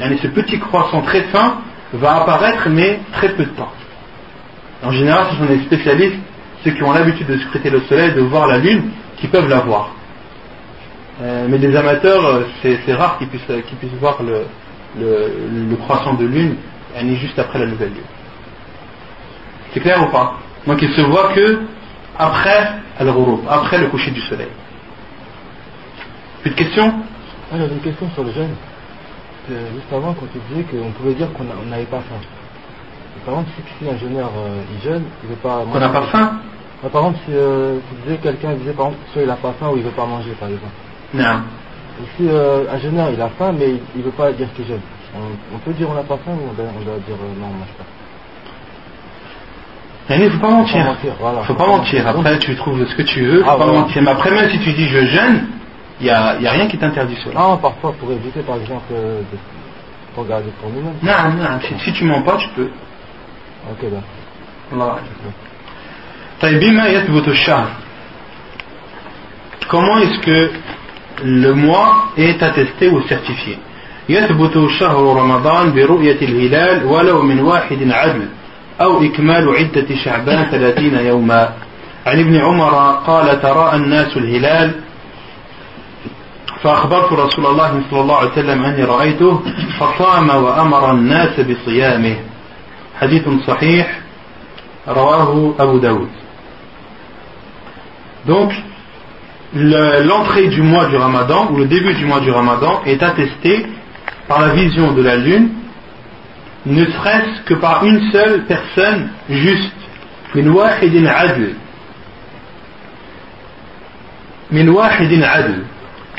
ce 0.00 0.26
petit 0.28 0.58
croissant 0.58 1.02
très 1.02 1.20
fin 1.24 1.58
va 1.92 2.22
apparaître 2.22 2.68
mais 2.70 3.00
très 3.12 3.28
peu 3.28 3.44
de 3.44 3.50
temps. 3.50 3.72
En 4.82 4.90
général, 4.90 5.26
ce 5.30 5.36
sont 5.36 5.52
les 5.52 5.60
spécialistes, 5.60 6.16
ceux 6.64 6.70
qui 6.70 6.82
ont 6.82 6.92
l'habitude 6.92 7.26
de 7.26 7.38
scruter 7.38 7.68
le 7.68 7.82
soleil, 7.82 8.12
de 8.14 8.22
voir 8.22 8.46
la 8.46 8.56
lune, 8.58 8.84
qui 9.18 9.28
peuvent 9.28 9.48
la 9.48 9.60
voir. 9.60 9.90
Euh, 11.22 11.46
mais 11.48 11.58
des 11.58 11.74
amateurs, 11.76 12.24
euh, 12.26 12.42
c'est 12.62 12.94
rare 12.94 13.18
qu'ils 13.18 13.28
puissent, 13.28 13.46
qu'ils 13.68 13.78
puissent 13.78 13.98
voir 14.00 14.22
le, 14.22 14.44
le, 14.98 15.68
le 15.70 15.76
croissant 15.76 16.14
de 16.14 16.26
lune 16.26 16.56
yani, 16.96 17.16
juste 17.16 17.38
après 17.38 17.58
la 17.58 17.66
nouvelle 17.66 17.90
lune. 17.90 18.02
C'est 19.72 19.80
clair 19.80 20.02
ou 20.02 20.10
pas? 20.10 20.38
Donc 20.66 20.82
il 20.82 20.92
se 20.92 21.00
voit 21.02 21.32
que 21.32 21.60
après 22.18 22.72
après 23.48 23.78
le 23.78 23.88
coucher 23.88 24.10
du 24.10 24.20
soleil. 24.22 24.48
Plus 26.42 26.50
de 26.50 26.56
questions? 26.56 26.92
Ah, 27.52 27.56
j'avais 27.58 27.74
une 27.74 27.80
question 27.80 28.10
sur 28.14 28.24
le 28.24 28.32
jeûne. 28.32 28.54
Euh, 29.50 29.66
juste 29.74 29.92
avant, 29.92 30.14
quand 30.14 30.26
tu 30.32 30.38
disais 30.50 30.64
qu'on 30.64 30.90
pouvait 30.92 31.14
dire 31.14 31.32
qu'on 31.32 31.44
n'avait 31.44 31.84
pas 31.84 32.00
faim. 32.00 32.20
Par 33.24 33.34
exemple, 33.34 33.50
si, 33.78 33.88
un 33.88 33.96
jeûneur 33.96 34.30
euh, 34.36 34.62
il 34.74 34.82
jeûne, 34.82 35.04
il 35.22 35.30
veut 35.30 35.36
pas 35.36 35.64
Qu'on 35.72 35.78
n'a 35.78 35.88
pas 35.88 36.02
faim? 36.02 36.40
Par 36.80 37.02
exemple, 37.02 37.18
si 37.24 37.32
euh, 37.32 37.78
tu 37.88 38.02
disais 38.02 38.16
quelqu'un 38.18 38.54
disait 38.54 38.72
par 38.72 38.86
exemple 38.86 39.04
soit 39.12 39.22
il 39.22 39.30
a 39.30 39.36
pas 39.36 39.52
faim 39.58 39.70
ou 39.72 39.76
il 39.76 39.82
veut 39.84 39.90
pas 39.90 40.06
manger 40.06 40.32
par 40.32 40.48
exemple. 40.48 40.72
Non. 41.14 41.42
Si 42.16 42.28
un 42.28 42.78
jeune 42.78 42.98
homme, 42.98 43.14
il 43.14 43.20
a 43.20 43.28
faim, 43.38 43.52
mais 43.52 43.74
il 43.94 44.00
ne 44.00 44.04
veut 44.04 44.10
pas 44.12 44.32
dire 44.32 44.48
qu'il 44.54 44.66
jeune, 44.66 44.80
on, 45.14 45.58
peut 45.58 45.72
dire 45.72 45.88
on 45.90 45.94
n'a 45.94 46.02
pas 46.02 46.16
faim 46.24 46.32
ou 46.32 46.50
on 46.50 46.54
doit, 46.54 46.64
dire 46.66 47.14
euh, 47.14 47.40
non, 47.40 47.46
on 47.46 47.54
ne 47.54 47.58
mange 47.58 47.72
pas 47.78 47.84
eh, 50.10 50.16
il 50.16 50.24
ne 50.24 50.30
faut 50.30 50.40
pas 50.40 50.50
mentir. 50.50 50.96
Il 51.04 51.38
ne 51.38 51.42
faut 51.44 51.54
pas 51.54 51.66
mentir. 51.66 52.06
Après, 52.06 52.38
tu 52.38 52.56
trouves 52.56 52.84
ce 52.86 52.94
que 52.96 53.02
tu 53.02 53.24
veux, 53.24 53.44
faut 53.44 53.50
ah, 53.50 53.56
pas 53.56 53.66
mentir. 53.66 54.02
Mais 54.02 54.10
après, 54.10 54.30
même 54.30 54.50
si 54.50 54.58
tu 54.58 54.72
dis 54.72 54.88
je 54.88 55.06
jeûne, 55.06 55.46
il 56.00 56.04
n'y 56.04 56.10
a, 56.10 56.40
y 56.40 56.46
a, 56.46 56.50
rien 56.50 56.66
qui 56.66 56.76
t'interdit 56.76 57.16
cela. 57.24 57.38
Non, 57.38 57.56
parfois, 57.58 57.92
pour 57.92 58.10
éviter, 58.10 58.40
par 58.40 58.56
exemple, 58.56 58.82
euh, 58.92 59.20
de, 59.20 60.20
regarder 60.20 60.50
pour 60.60 60.70
nous-mêmes. 60.70 60.96
Non, 61.02 61.42
non, 61.42 61.60
si, 61.60 61.84
si, 61.84 61.92
tu 61.92 62.04
mens 62.04 62.22
pas, 62.22 62.36
tu 62.36 62.48
peux. 62.50 62.70
Ok, 63.70 63.78
ben. 63.82 64.02
Allah. 64.72 64.96
Comment 69.68 69.98
est-ce 69.98 70.18
que 70.18 70.50
le 71.24 71.54
mois 71.54 72.08
est 72.16 72.42
attesté 72.42 72.88
ou 72.88 73.02
certifié. 73.02 73.58
يثبت 74.08 74.68
شهر 74.78 75.16
رمضان 75.16 75.72
برؤية 75.72 76.18
الهلال 76.22 76.84
ولو 76.84 77.22
من 77.22 77.40
واحد 77.40 77.90
عدل 77.90 78.28
أو 78.80 79.02
إكمال 79.02 79.48
عدة 79.48 79.96
شعبان 80.04 80.44
ثلاثين 80.50 80.94
يوما. 80.94 81.52
عن 82.06 82.20
ابن 82.20 82.36
عمر 82.36 83.02
قال 83.06 83.42
تراءى 83.42 83.76
الناس 83.76 84.16
الهلال. 84.16 84.74
فأخبرت 86.62 87.12
رسول 87.12 87.46
الله 87.46 87.82
صلى 87.90 88.00
الله 88.00 88.16
عليه 88.16 88.30
وسلم 88.30 88.64
أني 88.64 88.84
رأيته 88.84 89.40
فصام 89.80 90.30
وأمر 90.30 90.90
الناس 90.90 91.40
بصيامه. 91.40 92.16
حديث 93.00 93.28
صحيح 93.46 94.00
رواه 94.88 95.54
أبو 95.58 95.78
داود. 95.78 96.08
Donc, 98.26 98.52
l'entrée 99.54 100.48
du 100.48 100.62
mois 100.62 100.86
du 100.86 100.96
ramadan 100.96 101.50
ou 101.50 101.58
le 101.58 101.66
début 101.66 101.94
du 101.94 102.06
mois 102.06 102.20
du 102.20 102.30
ramadan 102.30 102.82
est 102.86 103.02
attesté 103.02 103.66
par 104.28 104.40
la 104.40 104.54
vision 104.54 104.92
de 104.92 105.02
la 105.02 105.16
lune, 105.16 105.50
ne 106.64 106.84
serait-ce 106.84 107.42
que 107.42 107.54
par 107.54 107.84
une 107.84 108.10
seule 108.12 108.44
personne 108.44 109.10
juste. 109.28 109.72
Min 110.34 110.46
adl. 111.06 111.54
Min 114.50 114.68
wahidin 114.68 115.22
adl. 115.22 115.64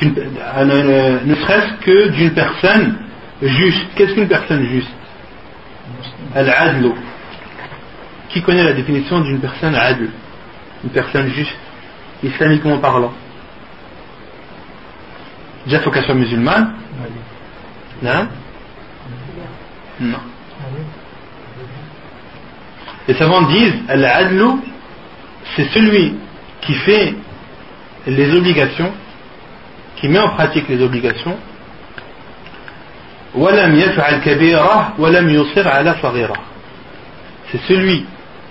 Euh, 0.04 1.20
ne 1.26 1.36
serait-ce 1.36 1.86
que 1.86 2.10
d'une 2.10 2.32
personne 2.32 2.98
juste. 3.42 3.86
Qu'est-ce 3.96 4.14
qu'une 4.14 4.28
personne 4.28 4.66
juste? 4.66 4.92
Al-adl. 6.36 6.92
Qui 8.30 8.42
connaît 8.42 8.64
la 8.64 8.74
définition 8.74 9.22
d'une 9.22 9.40
personne 9.40 9.76
adl? 9.76 10.10
Une 10.84 10.90
personne 10.90 11.30
juste 11.30 11.56
islamiquement 12.24 12.78
parlant 12.80 13.14
Déjà, 15.66 15.78
il 15.78 15.84
faut 15.84 15.92
qu'elle 15.92 16.04
soit 16.04 16.14
musulmane. 16.14 16.74
Hein 18.06 18.28
non. 20.00 20.10
non. 20.10 20.18
Les 23.08 23.14
savants 23.14 23.44
disent 23.44 23.76
Al-Adlu, 23.88 24.60
c'est 25.56 25.70
celui 25.70 26.16
qui 26.62 26.74
fait 26.74 27.16
les 28.08 28.36
obligations, 28.36 28.92
qui 29.98 30.08
met 30.10 30.20
en 30.20 30.30
pratique 30.30 30.68
les 30.68 30.82
obligations. 30.82 31.38
C'est 37.52 37.62
celui 37.68 38.06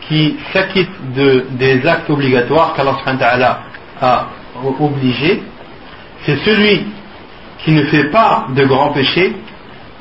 qui 0.09 0.37
s'acquitte 0.53 0.91
des 1.13 1.87
actes 1.87 2.11
obligatoires 2.11 2.75
qu'Allah 2.75 3.61
a 4.01 4.27
obligés, 4.81 5.43
c'est 6.25 6.37
celui 6.45 6.87
qui 7.59 7.73
ne 7.73 7.85
fait 7.85 8.05
pas 8.05 8.47
de 8.55 8.65
grands 8.65 8.93
péchés 8.93 9.35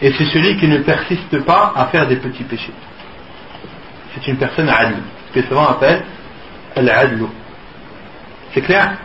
et 0.02 0.12
c'est 0.14 0.26
celui 0.26 0.58
qui 0.58 0.68
ne 0.68 0.80
persiste 0.80 1.44
pas 1.46 1.74
à 1.76 1.86
faire 1.88 2.08
des 2.08 2.16
petits 2.16 2.44
péchés. 2.44 2.74
C'est 4.14 4.28
une 4.28 4.38
personne 4.38 4.68
adl, 4.70 4.96
ce 5.28 5.40
que 5.40 5.48
souvent 5.48 5.68
appelle 5.68 6.04
al-adlu. 6.76 7.26
C'est 8.54 8.62
clair? 8.62 8.98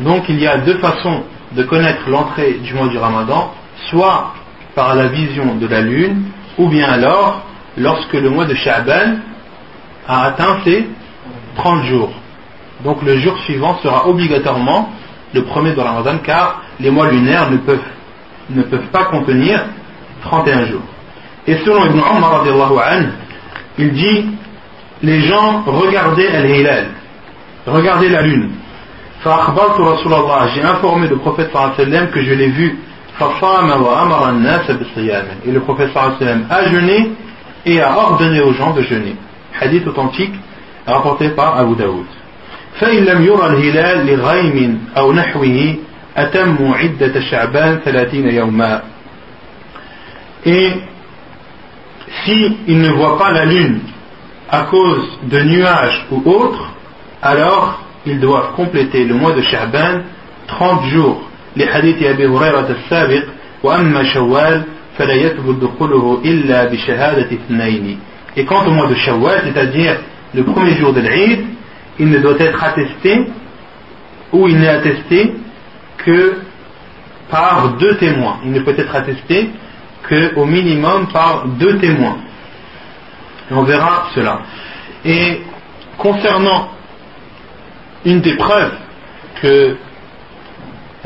Donc 0.00 0.28
il 0.28 0.40
y 0.40 0.46
a 0.46 0.58
deux 0.58 0.78
façons 0.78 1.22
de 1.52 1.62
connaître 1.62 2.10
l'entrée 2.10 2.54
du 2.54 2.74
mois 2.74 2.88
du 2.88 2.98
ramadan, 2.98 3.54
soit 3.88 4.34
par 4.74 4.94
la 4.94 5.06
vision 5.06 5.54
de 5.56 5.66
la 5.66 5.80
lune, 5.80 6.24
ou 6.58 6.68
bien 6.68 6.88
alors 6.88 7.42
lorsque 7.76 8.14
le 8.14 8.30
mois 8.30 8.44
de 8.44 8.54
Sha'ban 8.54 9.16
a 10.06 10.26
atteint 10.26 10.58
ses 10.64 10.86
30 11.56 11.84
jours. 11.84 12.12
Donc 12.84 13.02
le 13.02 13.18
jour 13.18 13.38
suivant 13.40 13.78
sera 13.82 14.08
obligatoirement 14.08 14.90
le 15.32 15.44
premier 15.44 15.72
de 15.72 15.80
Ramadan 15.80 16.18
car 16.22 16.62
les 16.80 16.90
mois 16.90 17.10
lunaires 17.10 17.50
ne 17.50 17.58
peuvent, 17.58 17.80
ne 18.50 18.62
peuvent 18.62 18.88
pas 18.92 19.04
contenir 19.04 19.64
31 20.22 20.66
jours. 20.66 20.82
Et 21.46 21.56
selon 21.64 21.84
Ibn 21.86 21.98
Umar, 21.98 22.44
il 23.78 23.92
dit 23.92 24.26
Les 25.02 25.20
gens 25.22 25.62
regardaient 25.66 26.28
Al-Hilal, 26.28 26.86
regardaient 27.66 28.08
la 28.08 28.22
lune. 28.22 28.50
J'ai 29.24 30.62
informé 30.62 31.08
le 31.08 31.16
prophète 31.16 31.50
que 31.50 32.22
je 32.22 32.34
l'ai 32.34 32.48
vu 32.48 32.78
فصام 33.19 33.81
وأمر 33.81 34.29
الناس 34.29 34.71
بالصيام 34.71 35.25
et 35.45 35.51
le 35.51 35.59
prophète 35.59 35.89
sallallahu 35.93 36.15
alayhi 36.21 36.41
wa 36.41 36.47
sallam 36.47 36.47
a 36.49 36.69
jeûné 36.69 37.11
et 37.65 37.81
a 37.81 37.97
ordonné 37.97 38.39
aux 38.41 38.53
gens 38.53 38.73
de 38.73 38.81
jeûner 38.81 39.15
hadith 39.59 39.85
authentique 39.87 40.33
rapporté 40.87 41.29
par 41.29 41.57
Abu 41.57 41.75
Daoud 41.75 42.05
فإن 42.79 43.05
لم 43.05 43.25
يرى 43.25 43.45
الهلال 43.47 44.07
لغيم 44.07 44.85
أو 44.97 45.13
نحوه 45.13 45.75
أتموا 46.17 46.75
عدة 46.75 47.21
شعبان 47.21 47.79
30 47.85 48.13
يوما 48.13 48.81
et 50.45 50.71
si 52.25 52.57
il 52.67 52.79
ne 52.81 52.89
voit 52.91 53.17
pas 53.17 53.31
la 53.31 53.45
lune 53.45 53.81
à 54.49 54.63
cause 54.63 55.19
de 55.23 55.39
nuages 55.41 56.05
ou 56.11 56.23
autres, 56.29 56.71
alors 57.21 57.81
ils 58.05 58.19
doivent 58.19 58.53
compléter 58.55 59.03
le 59.03 59.15
mois 59.15 59.33
de 59.33 59.41
Sha'ban 59.41 60.01
30 60.47 60.85
jours. 60.85 61.21
Les 61.55 61.67
hadiths 61.67 62.05
Abi 62.05 62.23
Hurairah 62.23 62.65
al-Sabiq 62.67 63.23
وأما 63.63 64.03
شوال 64.03 64.63
فلا 64.97 65.13
يثبت 65.13 65.63
دخوله 65.63 66.21
إلا 66.25 66.63
بشهادة 66.65 67.27
اثنين. 67.31 67.97
Et 68.37 68.45
quant 68.45 68.65
au 68.65 68.71
mois 68.71 68.87
de 68.87 68.95
Shawwal, 68.95 69.41
c'est-à-dire 69.43 69.97
le 70.33 70.43
premier 70.43 70.75
jour 70.75 70.93
de 70.93 71.01
l'Eid, 71.01 71.45
il 71.99 72.09
ne 72.09 72.19
doit 72.19 72.39
être 72.39 72.63
attesté 72.63 73.27
ou 74.31 74.47
il 74.47 74.59
n'est 74.59 74.69
attesté 74.69 75.33
que 75.97 76.35
par 77.29 77.75
deux 77.77 77.95
témoins. 77.97 78.37
Il 78.45 78.51
ne 78.51 78.59
peut 78.61 78.75
être 78.77 78.95
attesté 78.95 79.49
qu'au 80.07 80.45
minimum 80.45 81.07
par 81.11 81.45
deux 81.47 81.77
témoins. 81.77 82.17
Et 83.51 83.53
on 83.53 83.63
verra 83.63 84.07
cela. 84.15 84.41
Et 85.03 85.41
concernant 85.97 86.69
une 88.05 88.21
des 88.21 88.35
preuves 88.35 88.77
que 89.41 89.75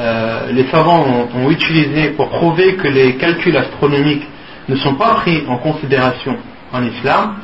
euh, 0.00 0.52
les 0.52 0.66
savants 0.68 1.28
ont, 1.34 1.50
utilisées 1.50 2.10
pour 2.10 2.28
prouver 2.28 2.76
que 2.76 2.86
les 2.86 3.16
calculs 3.16 3.56
astronomiques 3.56 4.26
ne 4.68 4.76
sont 4.76 4.94
pas 4.94 5.14
pris 5.16 5.42
en 5.48 5.58
considération 5.58 6.36
en 6.72 6.84
islam 6.84 7.34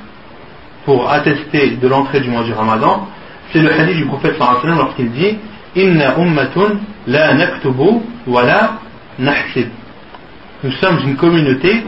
pour 0.84 1.10
attester 1.10 1.70
de 1.70 1.88
l'entrée 1.88 2.20
du 2.20 2.28
mois 2.28 2.44
du 2.44 2.52
ramadan, 2.52 3.08
c'est 3.52 3.60
le 3.60 3.72
hadith 3.72 3.96
du 3.96 4.04
prophète 4.04 4.36
sallallahu 4.38 4.78
lorsqu'il 4.78 5.10
dit 5.10 5.36
Inna 5.74 6.16
ummatun 6.16 6.78
la 7.06 7.34
naktubu 7.34 8.00
wa 8.26 8.42
la. 8.44 8.78
Nous 9.18 10.72
sommes 10.72 10.98
une 11.04 11.16
communauté 11.16 11.84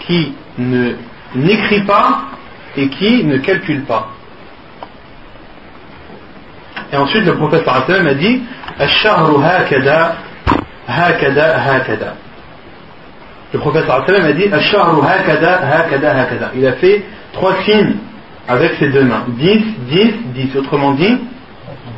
qui 0.00 0.32
ne 0.58 0.92
n'écrit 1.34 1.82
pas 1.82 2.24
et 2.76 2.88
qui 2.88 3.24
ne 3.24 3.38
calcule 3.38 3.84
pas. 3.84 4.08
Et 6.92 6.96
ensuite 6.96 7.24
le 7.24 7.34
prophète 7.36 7.64
sallallahu 7.64 8.08
a 8.08 8.14
dit 8.14 8.42
Ash-shahru 8.82 9.40
hakada 9.40 10.16
hakada 10.88 11.58
hakada. 11.58 12.14
Le 13.52 13.58
prophète 13.60 13.84
sallam 13.86 14.24
a 14.24 14.32
dit 14.32 14.52
Ash-shahru 14.52 15.02
hakada 15.02 15.60
hakada 15.60 16.14
hakada. 16.14 16.50
Il 16.56 16.66
a 16.66 16.72
fait 16.72 17.04
trois 17.32 17.62
signes 17.64 17.94
avec 18.48 18.74
ses 18.74 18.88
deux 18.88 19.04
mains. 19.04 19.24
10, 19.28 19.62
10, 19.88 20.12
10. 20.34 20.56
Autrement 20.56 20.92
dit, 20.92 21.16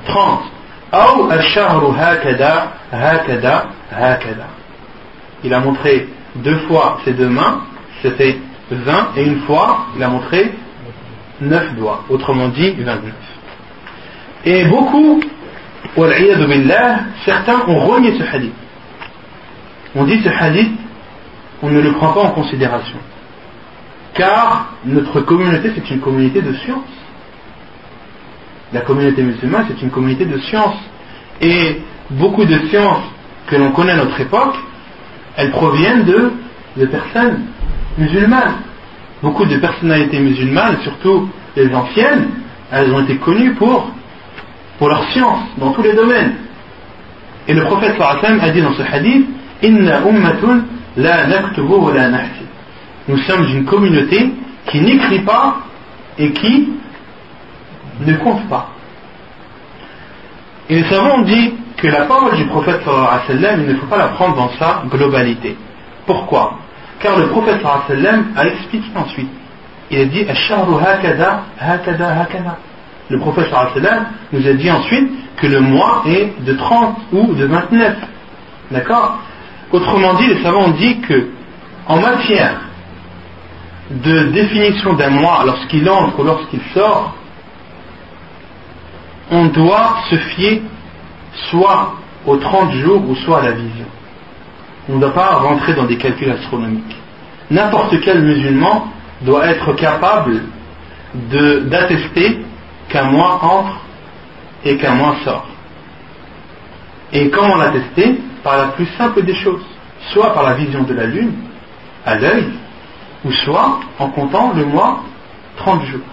30. 0.06 0.42
Ou 0.92 1.30
Ash-shahru 1.30 1.94
hakada 1.98 2.72
hakada 2.92 3.66
hakada. 3.90 4.46
Il 5.42 5.54
a 5.54 5.60
montré 5.60 6.06
deux 6.36 6.58
fois 6.68 6.98
ses 7.04 7.12
deux 7.12 7.28
mains, 7.28 7.60
c'était 8.02 8.36
20, 8.70 9.12
et 9.16 9.24
une 9.24 9.40
fois, 9.40 9.86
il 9.96 10.02
a 10.02 10.08
montré 10.08 10.52
9 11.40 11.76
doigts. 11.76 12.04
Autrement 12.08 12.48
dit, 12.48 12.72
29. 12.72 13.12
Et 14.46 14.64
beaucoup, 14.64 15.20
certains 17.24 17.60
ont 17.68 17.86
renié 17.86 18.18
ce 18.18 18.24
hadith. 18.24 18.52
On 19.94 20.04
dit 20.04 20.20
ce 20.22 20.28
hadith, 20.28 20.72
on 21.62 21.70
ne 21.70 21.80
le 21.80 21.92
prend 21.92 22.12
pas 22.12 22.20
en 22.22 22.30
considération. 22.30 22.98
Car 24.14 24.74
notre 24.84 25.20
communauté, 25.20 25.72
c'est 25.74 25.90
une 25.90 26.00
communauté 26.00 26.40
de 26.40 26.52
science. 26.54 26.84
La 28.72 28.80
communauté 28.80 29.22
musulmane, 29.22 29.66
c'est 29.68 29.82
une 29.82 29.90
communauté 29.90 30.24
de 30.24 30.38
science. 30.38 30.76
Et 31.40 31.80
beaucoup 32.10 32.44
de 32.44 32.58
sciences 32.68 33.04
que 33.46 33.56
l'on 33.56 33.72
connaît 33.72 33.92
à 33.92 33.96
notre 33.96 34.20
époque, 34.20 34.56
elles 35.36 35.50
proviennent 35.50 36.04
de, 36.04 36.32
de 36.76 36.86
personnes 36.86 37.42
musulmanes. 37.98 38.54
Beaucoup 39.22 39.44
de 39.46 39.56
personnalités 39.56 40.18
musulmanes, 40.18 40.78
surtout 40.82 41.28
les 41.56 41.72
anciennes, 41.74 42.30
elles 42.72 42.92
ont 42.92 43.00
été 43.00 43.16
connues 43.16 43.54
pour, 43.54 43.90
pour 44.78 44.88
leur 44.88 45.04
science, 45.10 45.40
dans 45.58 45.72
tous 45.72 45.82
les 45.82 45.94
domaines. 45.94 46.34
Et 47.46 47.54
le 47.54 47.64
prophète 47.64 47.96
sallam 47.98 48.40
a 48.40 48.50
dit 48.50 48.62
dans 48.62 48.74
ce 48.74 48.82
hadith, 48.82 49.26
Inna 49.62 49.98
ummatun 49.98 50.64
la 50.96 51.26
naktubu 51.26 51.74
wa 51.74 51.92
la. 51.92 52.08
Nous 53.08 53.18
sommes 53.18 53.44
une 53.44 53.64
communauté 53.64 54.30
qui 54.66 54.80
n'écrit 54.80 55.20
pas 55.20 55.56
et 56.18 56.32
qui 56.32 56.70
ne 58.00 58.14
compte 58.16 58.48
pas. 58.48 58.70
Et 60.68 60.76
les 60.76 60.88
savants 60.88 61.18
ont 61.18 61.22
dit 61.22 61.54
que 61.76 61.86
la 61.88 62.02
parole 62.06 62.36
du 62.36 62.46
prophète 62.46 62.80
sallallahu 62.84 63.60
il 63.60 63.74
ne 63.74 63.78
faut 63.78 63.86
pas 63.86 63.98
la 63.98 64.08
prendre 64.08 64.36
dans 64.36 64.50
sa 64.58 64.82
globalité. 64.88 65.56
Pourquoi? 66.06 66.58
Car 67.00 67.18
le 67.18 67.26
prophète 67.28 67.60
sallallahu 67.62 68.24
a 68.36 68.46
expliqué 68.46 68.86
ensuite. 68.94 69.30
Il 69.90 70.00
a 70.00 70.04
dit 70.06 70.26
Ash-shahru 70.26 70.76
hakada, 70.80 71.42
hakada, 71.60 72.08
hakada. 72.08 72.56
Le 73.10 73.18
prophète 73.18 73.50
nous 74.32 74.46
a 74.46 74.52
dit 74.54 74.70
ensuite 74.70 75.10
que 75.36 75.46
le 75.46 75.60
mois 75.60 76.02
est 76.06 76.42
de 76.44 76.54
30 76.54 76.96
ou 77.12 77.34
de 77.34 77.44
29. 77.44 77.96
D'accord? 78.70 79.18
Autrement 79.72 80.14
dit, 80.14 80.26
les 80.28 80.42
savants 80.42 80.66
ont 80.66 80.70
dit 80.70 81.00
que 81.00 81.28
en 81.86 82.00
matière 82.00 82.60
de 83.90 84.24
définition 84.28 84.94
d'un 84.94 85.10
mois 85.10 85.42
lorsqu'il 85.44 85.88
entre 85.88 86.20
ou 86.20 86.24
lorsqu'il 86.24 86.60
sort, 86.72 87.14
on 89.30 89.46
doit 89.46 89.96
se 90.08 90.16
fier 90.16 90.62
soit 91.50 91.94
aux 92.26 92.36
30 92.36 92.72
jours 92.72 93.02
ou 93.08 93.14
soit 93.16 93.40
à 93.40 93.44
la 93.44 93.50
vision. 93.52 93.86
On 94.88 94.94
ne 94.96 95.00
doit 95.00 95.14
pas 95.14 95.36
rentrer 95.36 95.74
dans 95.74 95.84
des 95.84 95.96
calculs 95.96 96.30
astronomiques. 96.30 96.96
N'importe 97.50 98.00
quel 98.00 98.22
musulman 98.22 98.88
doit 99.22 99.46
être 99.46 99.72
capable 99.74 100.42
d'attester 101.14 102.44
qu'un 102.94 103.10
mois 103.10 103.40
entre 103.42 103.80
et 104.64 104.76
qu'un 104.76 104.94
mois 104.94 105.16
sort. 105.24 105.46
Et 107.12 107.28
comment 107.28 107.56
l'attester 107.56 108.20
Par 108.44 108.56
la 108.56 108.66
plus 108.68 108.86
simple 108.96 109.22
des 109.22 109.34
choses, 109.34 109.64
soit 110.12 110.32
par 110.32 110.44
la 110.44 110.54
vision 110.54 110.84
de 110.84 110.94
la 110.94 111.06
lune, 111.06 111.32
à 112.06 112.14
l'œil, 112.14 112.50
ou 113.24 113.32
soit 113.32 113.80
en 113.98 114.10
comptant 114.10 114.52
le 114.54 114.64
mois 114.66 115.00
30 115.56 115.84
jours. 115.86 116.06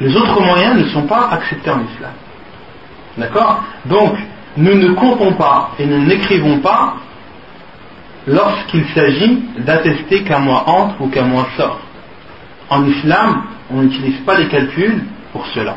Les 0.00 0.14
autres 0.14 0.42
moyens 0.42 0.76
ne 0.82 0.88
sont 0.88 1.06
pas 1.06 1.28
acceptés 1.30 1.70
en 1.70 1.80
islam. 1.80 2.12
D'accord? 3.16 3.62
Donc, 3.86 4.16
nous 4.58 4.74
ne 4.74 4.92
comptons 4.92 5.32
pas 5.32 5.70
et 5.78 5.86
nous 5.86 6.04
n'écrivons 6.04 6.58
pas 6.58 6.96
lorsqu'il 8.26 8.84
s'agit 8.88 9.44
d'attester 9.58 10.24
qu'un 10.24 10.40
mois 10.40 10.64
entre 10.68 11.00
ou 11.00 11.08
qu'un 11.08 11.24
mois 11.24 11.46
sort. 11.56 11.80
En 12.68 12.84
islam, 12.86 13.44
on 13.70 13.82
n'utilise 13.82 14.20
pas 14.26 14.36
les 14.36 14.48
calculs 14.48 15.04
pour 15.34 15.44
cela. 15.48 15.74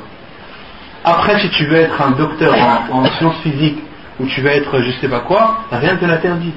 Après, 1.03 1.39
si 1.39 1.49
tu 1.49 1.65
veux 1.65 1.77
être 1.77 1.99
un 1.99 2.11
docteur 2.11 2.53
en, 2.91 3.05
sciences 3.17 3.37
physiques 3.41 3.79
ou 4.19 4.25
tu 4.27 4.41
veux 4.41 4.51
être 4.51 4.79
je 4.81 4.91
sais 5.01 5.09
pas 5.09 5.21
quoi, 5.21 5.63
rien 5.71 5.93
ne 5.93 5.97
te 5.97 6.05
l'interdit. 6.05 6.53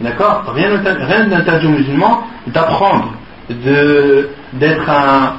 D'accord? 0.00 0.44
Rien 0.54 1.26
n'interdit 1.26 1.66
aux 1.66 1.70
musulmans 1.70 2.22
d'apprendre, 2.46 3.12
d'être 3.50 4.88
un, 4.88 5.34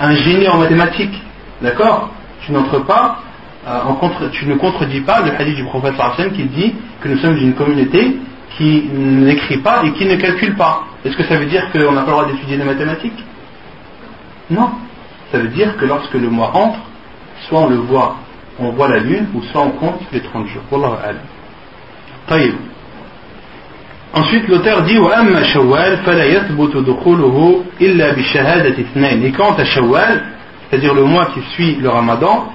un, 0.00 0.14
génie 0.16 0.48
en 0.48 0.58
mathématiques. 0.58 1.22
D'accord? 1.62 2.10
Tu 2.44 2.52
n'entres 2.52 2.84
pas, 2.84 3.20
euh, 3.66 3.80
en 3.86 3.94
contre, 3.94 4.28
tu 4.30 4.46
ne 4.46 4.56
contredis 4.56 5.02
pas 5.02 5.20
le 5.20 5.32
hadith 5.38 5.56
du 5.56 5.64
prophète 5.64 5.94
Hassan 5.98 6.32
qui 6.32 6.44
dit 6.44 6.74
que 7.00 7.08
nous 7.08 7.18
sommes 7.18 7.36
une 7.36 7.54
communauté 7.54 8.18
qui 8.56 8.88
n'écrit 8.92 9.58
pas 9.58 9.84
et 9.84 9.92
qui 9.92 10.04
ne 10.04 10.16
calcule 10.16 10.56
pas. 10.56 10.82
Est-ce 11.04 11.16
que 11.16 11.24
ça 11.24 11.36
veut 11.36 11.46
dire 11.46 11.70
qu'on 11.70 11.92
n'a 11.92 12.00
pas 12.00 12.06
le 12.06 12.12
droit 12.12 12.26
d'étudier 12.26 12.56
les 12.56 12.64
mathématiques? 12.64 13.24
Non. 14.50 14.70
Ça 15.31 15.39
veut 15.39 15.49
dire 15.49 15.77
que 15.77 15.85
lorsque 15.85 16.13
le 16.13 16.29
mois 16.29 16.51
entre, 16.53 16.79
soit 17.47 17.59
on 17.59 17.69
le 17.69 17.77
voit, 17.77 18.17
on 18.59 18.71
voit 18.71 18.89
la 18.89 18.99
lune, 18.99 19.27
ou 19.33 19.41
soit 19.43 19.61
on 19.61 19.71
compte 19.71 20.01
les 20.11 20.21
30 20.21 20.47
jours. 20.47 20.63
Wallahu 20.71 20.93
alam. 21.03 22.53
Ensuite, 24.13 24.47
l'auteur 24.49 24.81
dit 24.83 24.97
وأما 24.97 25.43
شوال 25.43 25.97
فلا 25.97 26.25
يثبت 26.25 26.77
دخوله 26.77 27.63
إلا 27.81 28.13
بشهادة 28.13 28.75
اثنين. 28.81 29.23
Et 29.23 29.31
quant 29.31 29.53
à 29.57 29.63
Shawwal, 29.63 30.23
c'est-à-dire 30.69 30.93
le 30.93 31.03
mois 31.03 31.27
qui 31.33 31.41
suit 31.53 31.75
le 31.75 31.89
Ramadan, 31.89 32.51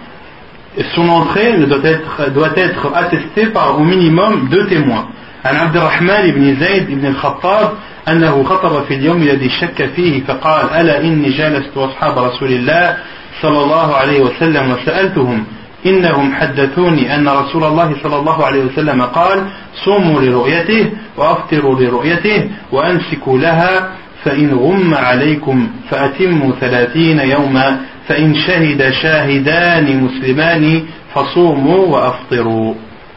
son 0.95 1.09
entrée 1.09 1.57
doit 1.67 1.85
être, 1.85 2.31
doit 2.33 2.57
être 2.57 2.93
attestée 2.95 3.47
par 3.47 3.81
au 3.81 3.85
minimum 3.85 4.49
deux 4.51 4.67
témoins. 4.67 5.09
عن 5.46 5.56
عبد 5.56 5.78
الرحمن 5.78 6.32
بن 6.32 6.56
زيد 6.60 6.92
بن 6.92 7.06
الخطاب 7.06 7.74
أنه 8.08 8.44
خطب 8.44 8.84
في 8.84 8.94
اليوم 8.94 9.22
الذي 9.22 9.50
شك 9.50 9.86
فيه 9.96 10.24
فقال 10.24 10.70
ألا 10.70 11.02
إني 11.02 11.30
جالست 11.30 11.78
أصحاب 11.78 12.18
رسول 12.20 12.52
الله 12.52 12.98
صلى 13.42 13.64
الله 13.64 13.96
عليه 13.96 14.22
وسلم 14.22 14.72
وسألتهم 14.72 15.46
إنهم 15.86 16.34
حدثوني 16.36 17.16
أن 17.16 17.28
رسول 17.30 17.64
الله 17.64 17.96
صلى 18.04 18.20
الله 18.20 18.46
عليه 18.46 18.64
وسلم 18.64 19.02
قال 19.02 19.48
صوموا 19.86 20.22
لرؤيته 20.22 20.92
وأفطروا 21.18 21.80
لرؤيته 21.80 22.50
وأمسكوا 22.72 23.38
لها 23.38 23.90
فإن 24.24 24.54
غم 24.54 24.94
عليكم 24.94 25.70
فأتموا 25.90 26.52
ثلاثين 26.60 27.20
يوما 27.20 27.78
فإن 28.08 28.36
شهد 28.36 28.92
شاهدان 28.92 30.04
مسلمان 30.04 30.84
فصوموا 31.16 31.86
وأفطروا. 31.86 32.74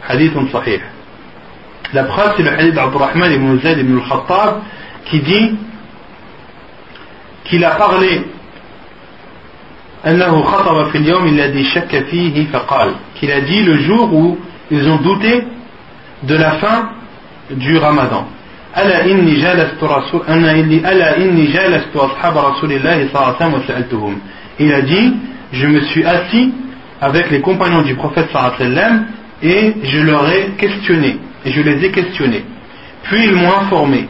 حديث 0.09 0.33
صحيح. 0.53 0.94
La 1.95 2.05
preuve, 2.05 2.35
c'est 2.37 2.43
le 2.43 2.51
hadith 2.51 2.75
d'Abdurrahman 2.75 3.33
ibn 3.33 3.61
Zayd 3.61 3.79
ibn 3.79 3.99
al-Khattab 3.99 4.63
qui 5.05 5.21
dit 5.21 5.57
qu'il 7.45 7.65
a 7.65 7.71
parlé 7.71 8.21
qu'il 13.15 13.31
a 13.33 13.41
dit 13.41 13.63
le 13.63 13.79
jour 13.79 14.13
où 14.13 14.37
ils 14.71 14.89
ont 14.89 14.97
douté 14.97 15.45
de 16.25 16.35
la 16.35 16.51
fin 16.53 16.91
du 17.51 17.79
ramadan. 17.79 18.27
Il 24.59 24.73
a 24.73 24.83
dit 24.83 25.15
je 25.53 25.67
me 25.67 25.81
suis 25.83 26.05
assis 26.05 26.53
avec 27.01 27.31
les 27.31 27.41
compagnons 27.41 27.83
du 27.83 27.95
prophète 27.95 28.29
et 29.43 29.75
je 29.85 30.01
leur 30.01 30.29
ai 30.29 30.49
questionné 30.59 31.19
et 31.45 31.51
je 31.51 31.61
les 31.61 31.85
ai 31.85 31.91
questionnés. 31.91 32.45
Puis 33.05 33.25
ils 33.27 33.35
m'ont 33.35 33.53
informé. 33.53 34.09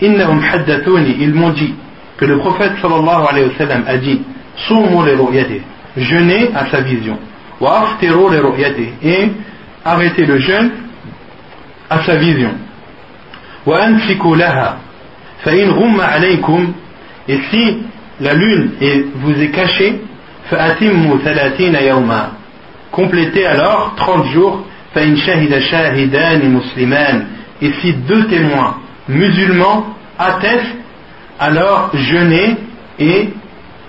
Innahum 0.00 0.40
haddathuni, 0.42 1.16
ils 1.20 1.34
m'ont 1.34 1.50
dit 1.50 1.74
que 2.16 2.24
le 2.24 2.38
prophète 2.38 2.72
sallallahu 2.80 3.26
alayhi 3.30 3.48
wa 3.48 3.58
sallam 3.58 3.84
a 3.86 3.96
dit 3.96 4.20
Soumu 4.68 5.04
les 5.04 5.14
ru'yatih, 5.14 5.62
jeûnez 5.96 6.50
à 6.54 6.66
sa 6.70 6.80
vision. 6.80 7.18
Wa 7.60 7.82
aftiru 7.82 8.34
et 9.02 9.28
arrêtez 9.84 10.24
le 10.24 10.38
jeûne 10.38 10.70
à 11.90 12.02
sa 12.04 12.16
vision. 12.16 12.52
Wa 13.66 13.88
laha, 13.88 14.78
fa 15.42 15.50
alaykum, 15.50 16.72
et 17.28 17.38
si 17.50 17.78
la 18.20 18.34
lune 18.34 18.70
vous 19.16 19.40
est 19.40 19.50
cachée, 19.50 20.00
fa 20.50 20.64
atimmu 20.64 21.18
thalathina 21.22 21.82
yawma. 21.82 22.32
Complétez 22.92 23.46
alors 23.46 23.94
30 23.96 24.26
jours 24.26 24.64
et 27.62 27.72
si 27.80 27.92
deux 27.92 28.26
témoins 28.26 28.76
musulmans 29.08 29.86
attestent 30.18 30.76
alors 31.38 31.90
jeûnez 31.94 32.56
et 32.98 33.28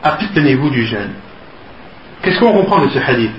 abstenez-vous 0.04 0.70
du 0.70 0.86
jeûne. 0.86 1.12
Qu'est-ce 2.22 2.40
qu'on 2.40 2.54
comprend 2.54 2.86
de 2.86 2.90
ce 2.90 3.00
hadith? 3.00 3.32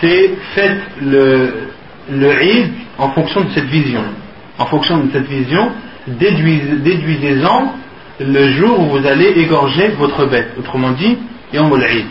c'est 0.00 0.30
faites 0.54 0.82
le, 1.00 1.68
le 2.10 2.32
en 2.98 3.10
fonction 3.10 3.42
de 3.42 3.50
cette 3.50 3.66
vision. 3.66 4.02
En 4.58 4.66
fonction 4.66 4.98
de 4.98 5.10
cette 5.12 5.26
vision, 5.26 5.70
déduisez-en 6.06 7.72
le 8.19 8.49
jour 8.53 8.79
où 8.79 8.97
vous 8.97 9.05
allez 9.05 9.27
égorger 9.39 9.89
votre 9.97 10.25
bête. 10.25 10.53
Autrement 10.57 10.91
dit, 10.91 11.17
Yom 11.53 11.73
al-Eid. 11.73 12.05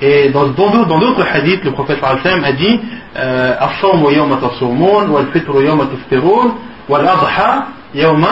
Et 0.00 0.28
dans 0.28 0.46
d'autres 0.48 1.26
hadiths, 1.32 1.64
le 1.64 1.72
prophète 1.72 1.98
a 2.02 2.52
dit 2.52 2.80
الصوم 3.16 4.10
يوم 4.10 4.34
تصومون 4.34 5.10
والفطر 5.10 5.62
يوم 5.64 5.84
تفطرون 5.84 6.54
والأضحى 6.88 7.62
يوم 7.94 8.26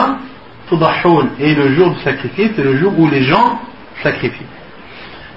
تضحون 0.71 1.29
et 1.39 1.55
le 1.55 1.75
jour 1.75 1.89
du 1.89 1.99
sacrifice 2.03 2.51
c'est 2.55 2.63
le 2.63 2.77
jour 2.77 2.93
où 2.97 3.09
les 3.09 3.23
gens 3.23 3.59
sacrifient 4.03 4.45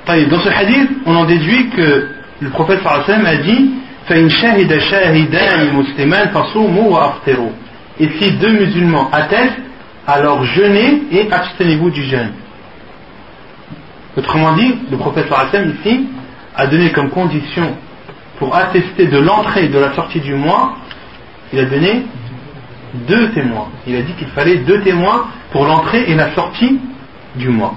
dans 0.07 0.40
ce 0.40 0.48
hadith 0.48 0.90
on 1.07 1.16
en 1.16 1.24
déduit 1.24 1.70
que 1.70 2.09
le 2.40 2.51
prophète 2.51 2.81
sallallahu 2.82 3.27
a 3.27 3.36
dit 3.36 3.70
فإن 4.09 4.31
شهد 4.31 4.78
شاهدان 4.78 5.74
مسلمان 5.74 6.28
فصوموا 6.28 6.90
وأفطروا 6.90 7.52
et 8.01 8.09
si 8.19 8.32
deux 8.32 8.52
musulmans 8.52 9.09
attestent 9.12 9.61
alors 10.07 10.44
jeûnez 10.44 11.02
et 11.12 11.31
abstenez-vous 11.31 11.90
du 11.90 12.02
jeûne 12.02 12.32
autrement 14.16 14.52
dit 14.55 14.74
le 14.90 14.97
prophète 14.97 15.27
sallallahu 15.28 15.74
ici 15.81 16.07
a 16.57 16.66
donné 16.66 16.90
comme 16.90 17.11
condition 17.11 17.77
pour 18.40 18.57
attester 18.57 19.07
de 19.07 19.19
l'entrée 19.19 19.66
et 19.66 19.69
de 19.69 19.78
la 19.78 19.94
sortie 19.94 20.19
du 20.20 20.35
mois, 20.35 20.74
il 21.52 21.59
a 21.59 21.65
donné 21.66 22.07
deux 23.07 23.28
témoins. 23.31 23.69
Il 23.86 23.94
a 23.97 24.02
dit 24.02 24.15
qu'il 24.15 24.28
fallait 24.28 24.57
deux 24.57 24.81
témoins 24.81 25.27
pour 25.52 25.66
l'entrée 25.66 26.05
et 26.09 26.15
la 26.15 26.35
sortie 26.35 26.81
du 27.36 27.51
mois. 27.51 27.74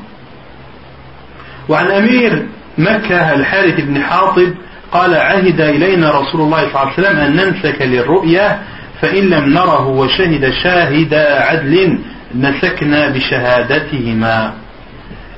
وعن 1.69 1.87
أمير 1.91 2.45
مكة 2.77 3.33
الحارث 3.33 3.79
بن 3.81 4.03
حاطب 4.03 4.53
قال 4.91 5.15
عهد 5.15 5.61
إلينا 5.61 6.11
رسول 6.11 6.41
الله 6.41 6.57
صلى 6.57 6.67
الله 6.67 6.79
عليه 6.79 6.93
وسلم 6.93 7.17
أن 7.19 7.35
نمسك 7.35 7.81
للرؤيا 7.81 8.59
فإن 9.01 9.23
لم 9.29 9.53
نره 9.53 9.87
وشهد 9.87 10.49
شاهد 10.63 11.13
عدل 11.13 11.99
nasakna 12.34 13.10
bi. 13.10 13.22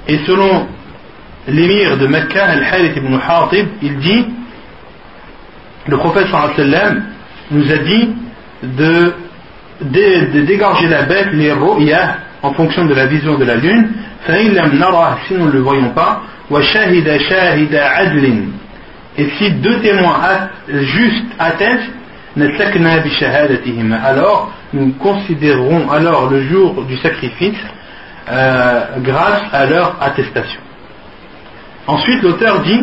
Et 0.08 0.18
selon 0.26 0.66
l'émir 1.48 1.96
de 1.98 2.06
Mecca, 2.06 2.44
Al-Harith 2.44 2.96
ibn 2.96 3.18
Hatib, 3.26 3.66
il 3.82 3.96
dit 3.98 4.26
le 5.86 5.96
prophète 5.96 6.26
sallam 6.56 7.04
nous 7.50 7.70
a 7.72 7.76
dit 7.78 8.10
de 8.62 9.14
dégorger 10.46 10.88
la 10.88 11.02
bête, 11.02 11.32
les 11.32 11.52
ru'yah, 11.52 12.16
en 12.42 12.52
fonction 12.52 12.84
de 12.86 12.94
la 12.94 13.06
vision 13.06 13.38
de 13.38 13.44
la 13.44 13.56
lune, 13.56 13.88
si 14.26 15.34
nous 15.34 15.46
ne 15.46 15.50
le 15.52 15.60
voyons 15.60 15.90
pas, 15.90 16.22
et 19.18 19.28
si 19.38 19.50
deux 19.52 19.80
témoins 19.80 20.20
justes 20.68 21.26
attestent 21.38 21.90
alors 24.04 24.52
nous 24.72 24.92
considérerons 24.92 25.90
alors 25.90 26.30
le 26.30 26.42
jour 26.48 26.84
du 26.84 26.96
sacrifice 26.98 27.58
euh, 28.28 28.82
grâce 28.98 29.42
à 29.52 29.66
leur 29.66 29.96
attestation. 30.00 30.60
Ensuite, 31.86 32.22
l'auteur 32.22 32.60
dit 32.62 32.80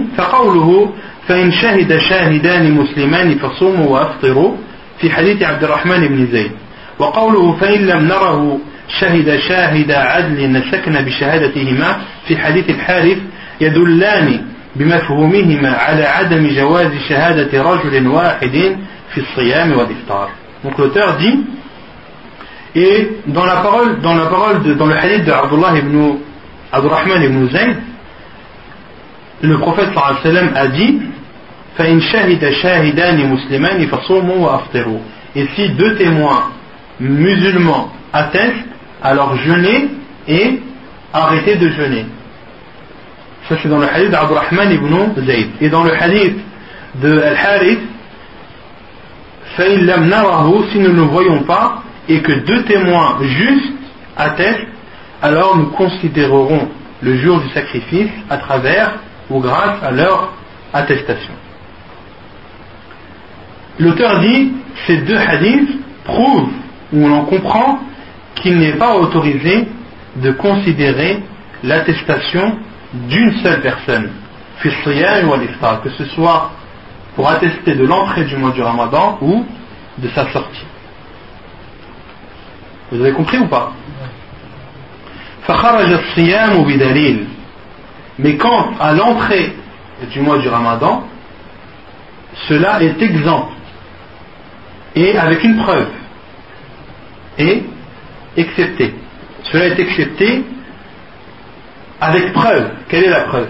فإن 1.28 1.52
شهد 1.52 1.98
شاهدان 1.98 2.72
مسلمان 2.72 3.38
فصوموا 3.38 3.88
وأفطروا 3.88 4.56
في 5.00 5.12
حديث 5.12 5.44
عبد 5.44 5.64
الرحمن 5.64 6.08
بن 6.08 6.28
زيد 6.32 6.52
وقوله 7.00 7.54
فإن 7.54 7.88
لم 7.88 8.08
نره 8.08 8.60
شهد 9.00 9.40
شاهد 9.40 9.92
عدل 9.92 10.64
سكن 10.72 10.94
بشهادتهما 10.94 11.98
في 12.28 12.38
حديث 12.38 12.70
الحارث 12.70 13.18
يدلان 13.62 14.42
بمفهومهما 14.76 15.70
على 15.70 16.04
عدم 16.04 16.48
جواز 16.56 16.92
شهادة 17.10 17.64
رجل 17.64 18.08
واحد. 18.08 18.78
Donc 20.64 20.78
l'auteur 20.78 21.18
dit, 21.18 21.44
et 22.76 23.10
dans 23.28 23.46
la 23.46 23.58
parole, 23.58 24.02
dans 24.02 24.16
la 24.16 24.26
parole 24.26 24.76
dans 24.78 24.86
le 24.86 24.96
hadith 24.96 25.26
de 25.26 25.32
Abdullah 25.32 25.78
ibn 25.78 26.18
Abdurrahman 26.72 27.24
ibn 27.24 27.50
Zayd, 27.50 27.78
le 29.42 29.58
prophète 29.60 29.90
sallam 30.24 30.52
a 30.56 30.68
dit 30.68 31.00
Et 35.36 35.48
si 35.56 35.70
deux 35.70 35.96
témoins 35.96 36.44
musulmans 37.00 37.92
attestent, 38.14 38.54
alors 39.02 39.38
jeûnez 39.38 39.90
et 40.28 40.60
arrêtez 41.14 41.56
de 41.56 41.70
jeûner. 41.70 42.06
Ça 43.48 43.56
c'est 43.62 43.70
dans 43.70 43.80
le 43.80 43.88
hadith 43.88 44.10
d'Abdurrahman 44.10 44.72
ibn 44.72 45.22
Zayd. 45.26 45.48
Et 45.62 45.70
dans 45.70 45.84
le 45.84 45.94
hadith 45.94 46.38
de 47.02 47.22
Al-Harith, 47.22 47.80
si 49.58 50.80
nous 50.80 50.90
ne 50.90 50.96
le 50.96 51.02
voyons 51.02 51.44
pas 51.44 51.84
et 52.08 52.22
que 52.22 52.32
deux 52.46 52.64
témoins 52.64 53.18
justes 53.22 53.74
attestent 54.16 54.68
alors 55.22 55.58
nous 55.58 55.68
considérerons 55.68 56.68
le 57.02 57.18
jour 57.18 57.40
du 57.42 57.50
sacrifice 57.50 58.12
à 58.30 58.38
travers 58.38 58.94
ou 59.30 59.40
grâce 59.40 59.84
à 59.84 59.92
leur 59.92 60.34
attestation. 60.74 61.34
L'auteur 63.80 64.20
dit 64.22 64.52
ces 64.86 64.98
deux 64.98 65.18
hadiths 65.18 65.80
prouvent 66.04 66.50
ou 66.94 67.08
l'on 67.08 67.26
comprend 67.26 67.80
qu'il 68.36 68.58
n'est 68.58 68.78
pas 68.78 68.96
autorisé 68.96 69.68
de 70.16 70.32
considérer 70.32 71.24
l'attestation 71.64 72.58
d'une 72.94 73.38
seule 73.44 73.62
personne, 73.62 74.10
que 74.62 74.70
ce 75.90 76.06
soit 76.16 76.52
pour 77.18 77.28
attester 77.28 77.74
de 77.74 77.84
l'entrée 77.84 78.26
du 78.26 78.38
mois 78.38 78.52
du 78.52 78.62
Ramadan 78.62 79.18
ou 79.22 79.44
de 79.98 80.08
sa 80.10 80.32
sortie. 80.32 80.66
Vous 82.92 83.02
avez 83.02 83.12
compris 83.12 83.40
ou 83.40 83.48
pas? 83.48 83.74
Mais 88.20 88.38
quant 88.38 88.70
à 88.80 88.94
l'entrée 88.94 89.52
du 90.12 90.20
mois 90.22 90.38
du 90.38 90.48
Ramadan, 90.48 91.08
cela 92.48 92.84
est 92.84 93.02
exempt 93.02 93.50
et 94.96 95.18
avec 95.18 95.44
une 95.44 95.58
preuve 95.58 95.90
et 97.40 97.64
excepté. 98.36 98.94
Cela 99.52 99.66
est 99.70 99.80
excepté 99.80 100.46
avec 102.00 102.32
preuve. 102.32 102.70
Quelle 102.90 103.06
est 103.06 103.10
la 103.10 103.22
preuve? 103.22 103.50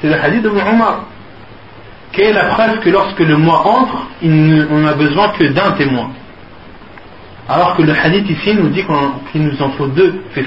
C'est 0.00 0.06
le 0.06 0.14
hadith 0.14 0.42
de 0.42 0.48
Omar. 0.48 1.06
Quelle 2.14 2.26
est 2.28 2.32
la 2.32 2.44
preuve 2.46 2.78
que 2.80 2.90
lorsque 2.90 3.18
le 3.20 3.36
mois 3.36 3.66
entre, 3.66 4.06
on 4.22 4.78
n'a 4.78 4.94
besoin 4.94 5.30
que 5.30 5.44
d'un 5.44 5.72
témoin 5.72 6.10
Alors 7.48 7.76
que 7.76 7.82
le 7.82 7.92
hadith 7.92 8.30
ici 8.30 8.54
nous 8.54 8.68
dit 8.68 8.84
qu'il 9.32 9.42
nous 9.42 9.62
en 9.62 9.70
faut 9.70 9.88
deux. 9.88 10.22
C'est 10.32 10.42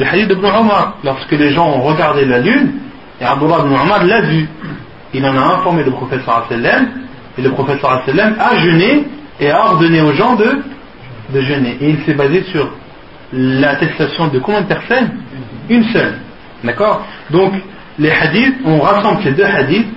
le 0.00 0.06
hadith 0.06 0.28
de 0.28 0.34
Omar. 0.34 0.96
Lorsque 1.04 1.32
les 1.32 1.50
gens 1.50 1.68
ont 1.68 1.82
regardé 1.82 2.24
la 2.24 2.38
lune, 2.38 2.78
et 3.20 3.24
Abdullah 3.24 3.58
ibn 3.60 3.74
Omar 3.74 4.04
l'a 4.04 4.22
vu. 4.22 4.48
Il 5.12 5.24
en 5.26 5.36
a 5.36 5.56
informé 5.56 5.84
le 5.84 5.90
prophète 5.90 6.22
sallam, 6.48 6.88
et 7.36 7.42
le 7.42 7.50
prophète 7.50 7.84
a 7.84 8.56
jeûné 8.58 9.04
et 9.38 9.50
a 9.50 9.66
ordonné 9.66 10.00
aux 10.00 10.12
gens 10.12 10.34
de, 10.36 10.62
de 11.30 11.40
jeûner. 11.42 11.76
Et 11.80 11.90
il 11.90 12.02
s'est 12.04 12.14
basé 12.14 12.42
sur 12.44 12.70
l'attestation 13.32 14.28
de 14.28 14.38
combien 14.38 14.62
de 14.62 14.66
personnes? 14.66 15.10
Une 15.68 15.84
seule. 15.84 16.18
D'accord? 16.64 17.04
Donc, 17.30 17.52
les 17.98 18.10
hadiths, 18.10 18.56
on 18.64 18.80
rassemble 18.80 19.22
ces 19.22 19.32
deux 19.32 19.44
hadiths, 19.44 19.88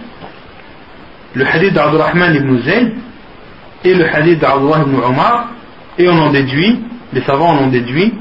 le 1.33 1.45
hadith 1.45 1.73
d'Abdurrahman 1.73 2.35
ibn 2.35 2.57
Zayd 2.59 2.93
et 3.83 3.93
le 3.93 4.07
hadith 4.13 4.39
d'Abdullah 4.39 4.83
ibn 4.85 4.95
Omar, 5.03 5.49
et 5.97 6.07
on 6.09 6.17
en 6.17 6.31
déduit, 6.31 6.79
les 7.13 7.21
savants 7.21 7.51
en 7.51 7.63
ont 7.63 7.67
déduit, 7.67 8.13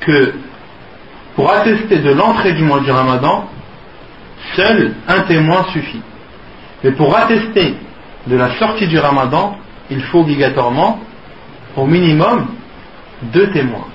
que 0.00 0.34
pour 1.36 1.50
attester 1.50 1.98
de 1.98 2.12
l'entrée 2.12 2.52
du 2.52 2.62
mois 2.62 2.80
du 2.80 2.90
Ramadan, 2.90 3.48
seul 4.56 4.94
un 5.08 5.20
témoin 5.20 5.64
suffit. 5.72 6.02
Mais 6.84 6.92
pour 6.92 7.16
attester 7.16 7.74
de 8.26 8.36
la 8.36 8.54
sortie 8.58 8.86
du 8.86 8.98
ramadan, 8.98 9.56
il 9.90 10.02
faut 10.02 10.20
obligatoirement, 10.20 11.00
au 11.76 11.86
minimum, 11.86 12.46
deux 13.32 13.50
témoins. 13.50 13.86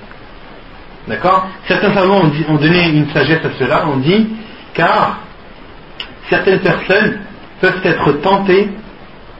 D'accord? 1.07 1.47
Certains 1.67 1.93
savants 1.93 2.21
ont, 2.49 2.55
donné 2.55 2.89
une 2.89 3.09
sagesse 3.11 3.43
à 3.45 3.49
cela, 3.57 3.87
on 3.87 3.97
dit, 3.97 4.27
car 4.77 5.17
certaines 6.29 6.59
personnes 6.59 7.19
peuvent 7.59 7.81
être 7.83 8.11
tentées 8.21 8.69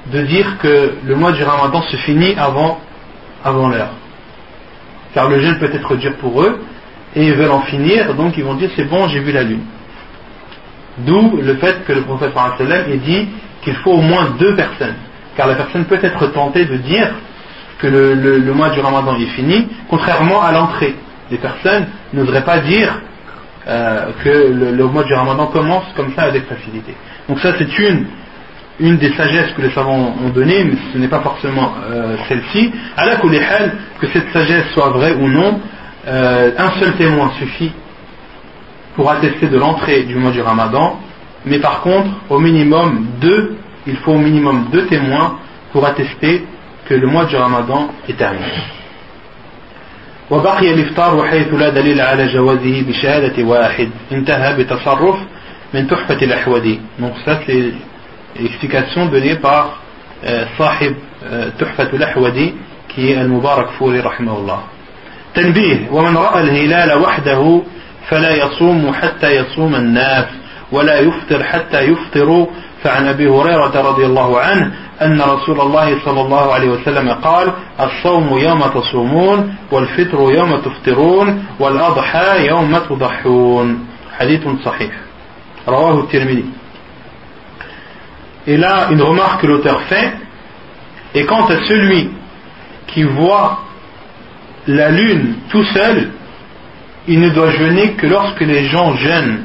de 0.07 0.21
dire 0.23 0.57
que 0.57 0.93
le 1.05 1.15
mois 1.15 1.31
du 1.31 1.43
ramadan 1.43 1.81
se 1.83 1.95
finit 1.97 2.33
avant, 2.37 2.79
l'heure. 3.45 3.91
Car 5.13 5.29
le 5.29 5.39
jeûne 5.39 5.59
peut 5.59 5.69
être 5.71 5.95
dur 5.95 6.15
pour 6.15 6.41
eux, 6.41 6.59
et 7.15 7.25
ils 7.25 7.33
veulent 7.33 7.51
en 7.51 7.61
finir, 7.61 8.13
donc 8.15 8.35
ils 8.37 8.43
vont 8.43 8.55
dire 8.55 8.69
c'est 8.75 8.85
bon, 8.85 9.07
j'ai 9.07 9.19
vu 9.19 9.31
la 9.31 9.43
lune. 9.43 9.63
D'où 10.99 11.39
le 11.41 11.55
fait 11.55 11.85
que 11.85 11.93
le 11.93 12.01
prophète 12.01 12.31
ait 12.59 12.97
dit 12.97 13.29
qu'il 13.61 13.75
faut 13.75 13.91
au 13.91 14.01
moins 14.01 14.29
deux 14.39 14.55
personnes. 14.55 14.95
Car 15.35 15.47
la 15.47 15.55
personne 15.55 15.85
peut 15.85 15.99
être 16.01 16.27
tentée 16.27 16.65
de 16.65 16.77
dire 16.77 17.11
que 17.77 17.85
le, 17.87 18.53
mois 18.53 18.71
du 18.71 18.79
ramadan 18.79 19.15
est 19.17 19.27
fini, 19.27 19.67
contrairement 19.87 20.41
à 20.41 20.51
l'entrée. 20.51 20.95
Les 21.29 21.37
personnes 21.37 21.85
n'oseraient 22.13 22.43
pas 22.43 22.59
dire 22.59 22.99
euh, 23.67 24.11
que 24.23 24.29
le, 24.29 24.85
mois 24.85 25.03
du 25.03 25.13
ramadan 25.13 25.47
commence 25.47 25.85
comme 25.95 26.13
ça 26.15 26.23
avec 26.23 26.45
facilité. 26.47 26.95
Donc 27.27 27.39
ça 27.39 27.53
c'est 27.57 27.77
une, 27.79 28.05
une 28.79 28.97
des 28.97 29.13
sagesses 29.13 29.51
que 29.53 29.61
les 29.61 29.71
savants 29.71 30.15
ont 30.23 30.29
données, 30.29 30.63
mais 30.63 30.77
ce 30.93 30.97
n'est 30.97 31.09
pas 31.09 31.19
forcément 31.19 31.73
euh, 31.89 32.15
celle-ci. 32.29 32.71
À 32.95 33.05
la 33.05 33.17
que 33.17 34.07
cette 34.13 34.31
sagesse 34.31 34.67
soit 34.73 34.89
vraie 34.89 35.15
ou 35.15 35.27
non, 35.27 35.59
euh, 36.07 36.51
un 36.57 36.71
seul 36.79 36.93
témoin 36.93 37.31
suffit 37.39 37.73
pour 38.95 39.11
attester 39.11 39.47
de 39.47 39.57
l'entrée 39.57 40.03
du 40.03 40.15
mois 40.15 40.31
du 40.31 40.41
Ramadan, 40.41 40.99
mais 41.45 41.59
par 41.59 41.81
contre, 41.81 42.09
au 42.29 42.39
minimum 42.39 43.07
deux, 43.19 43.57
il 43.85 43.97
faut 43.97 44.13
au 44.13 44.17
minimum 44.17 44.67
deux 44.71 44.85
témoins 44.85 45.39
pour 45.71 45.85
attester 45.85 46.45
que 46.87 46.93
le 46.93 47.07
mois 47.07 47.25
du 47.25 47.35
Ramadan 47.35 47.89
est 48.07 48.17
terminé. 48.17 48.45
وبقي 50.31 50.73
الإفطار 50.73 51.15
وحيث 51.15 51.53
لا 51.53 51.69
دليل 51.69 52.01
على 52.01 52.27
جوازه 52.27 52.83
بشهادة 52.87 53.43
واحد. 53.43 53.89
انتهى 54.11 54.55
بتصرف 54.57 55.15
من 55.73 55.87
تحفة 55.87 56.17
الأحودي 56.21 56.79
donc 56.99 57.13
ça 57.25 57.39
c'est 57.47 57.73
l'explication 58.41 59.05
donnée 59.05 59.35
par 59.35 59.79
euh, 60.25 60.45
صاحب 60.59 60.95
euh, 61.23 61.49
تحفة 61.59 61.89
الأحودي 61.93 62.53
est 62.97 62.99
المبارك 62.99 63.67
فوري 63.79 63.99
رحمه 63.99 64.37
الله. 64.37 64.59
تنبيه 65.35 65.89
ومن 65.91 66.17
رأى 66.17 66.41
الهلال 66.41 66.97
وحده 67.01 67.61
فلا 68.09 68.35
يصوم 68.35 68.93
حتى 68.93 69.35
يصوم 69.35 69.75
الناس 69.75 70.25
ولا 70.71 70.99
يفطر 70.99 71.43
حتى 71.43 71.81
يفطروا 71.81 72.45
فعن 72.83 73.07
أبي 73.07 73.27
هريرة 73.27 73.81
رضي 73.81 74.05
الله 74.05 74.39
عنه 74.39 74.71
أن 75.01 75.21
رسول 75.21 75.61
الله 75.61 75.99
صلى 76.05 76.21
الله 76.21 76.53
عليه 76.53 76.69
وسلم 76.69 77.09
قال 77.09 77.53
الصوم 77.79 78.37
يوم 78.37 78.61
تصومون 78.61 79.55
والفطر 79.71 80.31
يوم 80.31 80.57
تفطرون 80.57 81.45
والأضحى 81.59 82.47
يوم 82.47 82.77
تضحون. 82.89 83.87
حديث 84.19 84.41
صحيح. 84.65 84.91
رواه 85.67 85.99
الترمذي. 85.99 86.45
Et 88.47 88.57
là, 88.57 88.87
une 88.91 89.01
remarque 89.01 89.41
que 89.41 89.47
l'auteur 89.47 89.81
fait, 89.81 90.13
et 91.13 91.25
quant 91.25 91.45
à 91.45 91.57
celui 91.67 92.09
qui 92.87 93.03
voit 93.03 93.59
la 94.67 94.89
lune 94.89 95.35
tout 95.49 95.65
seul, 95.73 96.11
il 97.07 97.19
ne 97.19 97.29
doit 97.29 97.51
jeûner 97.51 97.91
que 97.93 98.07
lorsque 98.07 98.41
les 98.41 98.65
gens 98.65 98.95
jeûnent 98.95 99.43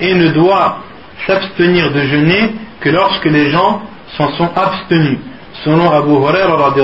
et 0.00 0.14
ne 0.14 0.28
doit 0.28 0.78
s'abstenir 1.26 1.92
de 1.92 2.00
jeûner 2.02 2.52
que 2.80 2.88
lorsque 2.90 3.26
les 3.26 3.50
gens 3.50 3.82
s'en 4.16 4.32
sont 4.32 4.50
abstenus. 4.56 5.18
Selon 5.64 5.90
Abu 5.90 6.12
Huraira 6.12 6.74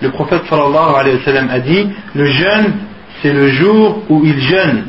le 0.00 0.10
prophète 0.10 0.42
sallallahu 0.48 0.94
alayhi 0.96 1.16
wa 1.18 1.24
sallam 1.24 1.48
a 1.50 1.58
dit 1.58 1.88
le 2.14 2.26
jeûne 2.26 2.72
c'est 3.20 3.32
le 3.32 3.48
jour 3.48 4.02
où 4.08 4.24
il 4.24 4.38
jeûne 4.40 4.86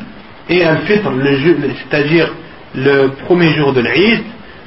et 0.48 0.64
al-fitr 0.64 1.10
c'est-à-dire 1.90 2.30
le 2.74 3.08
premier 3.26 3.50
jour 3.54 3.72
de 3.72 3.80
l'Eid 3.80 4.22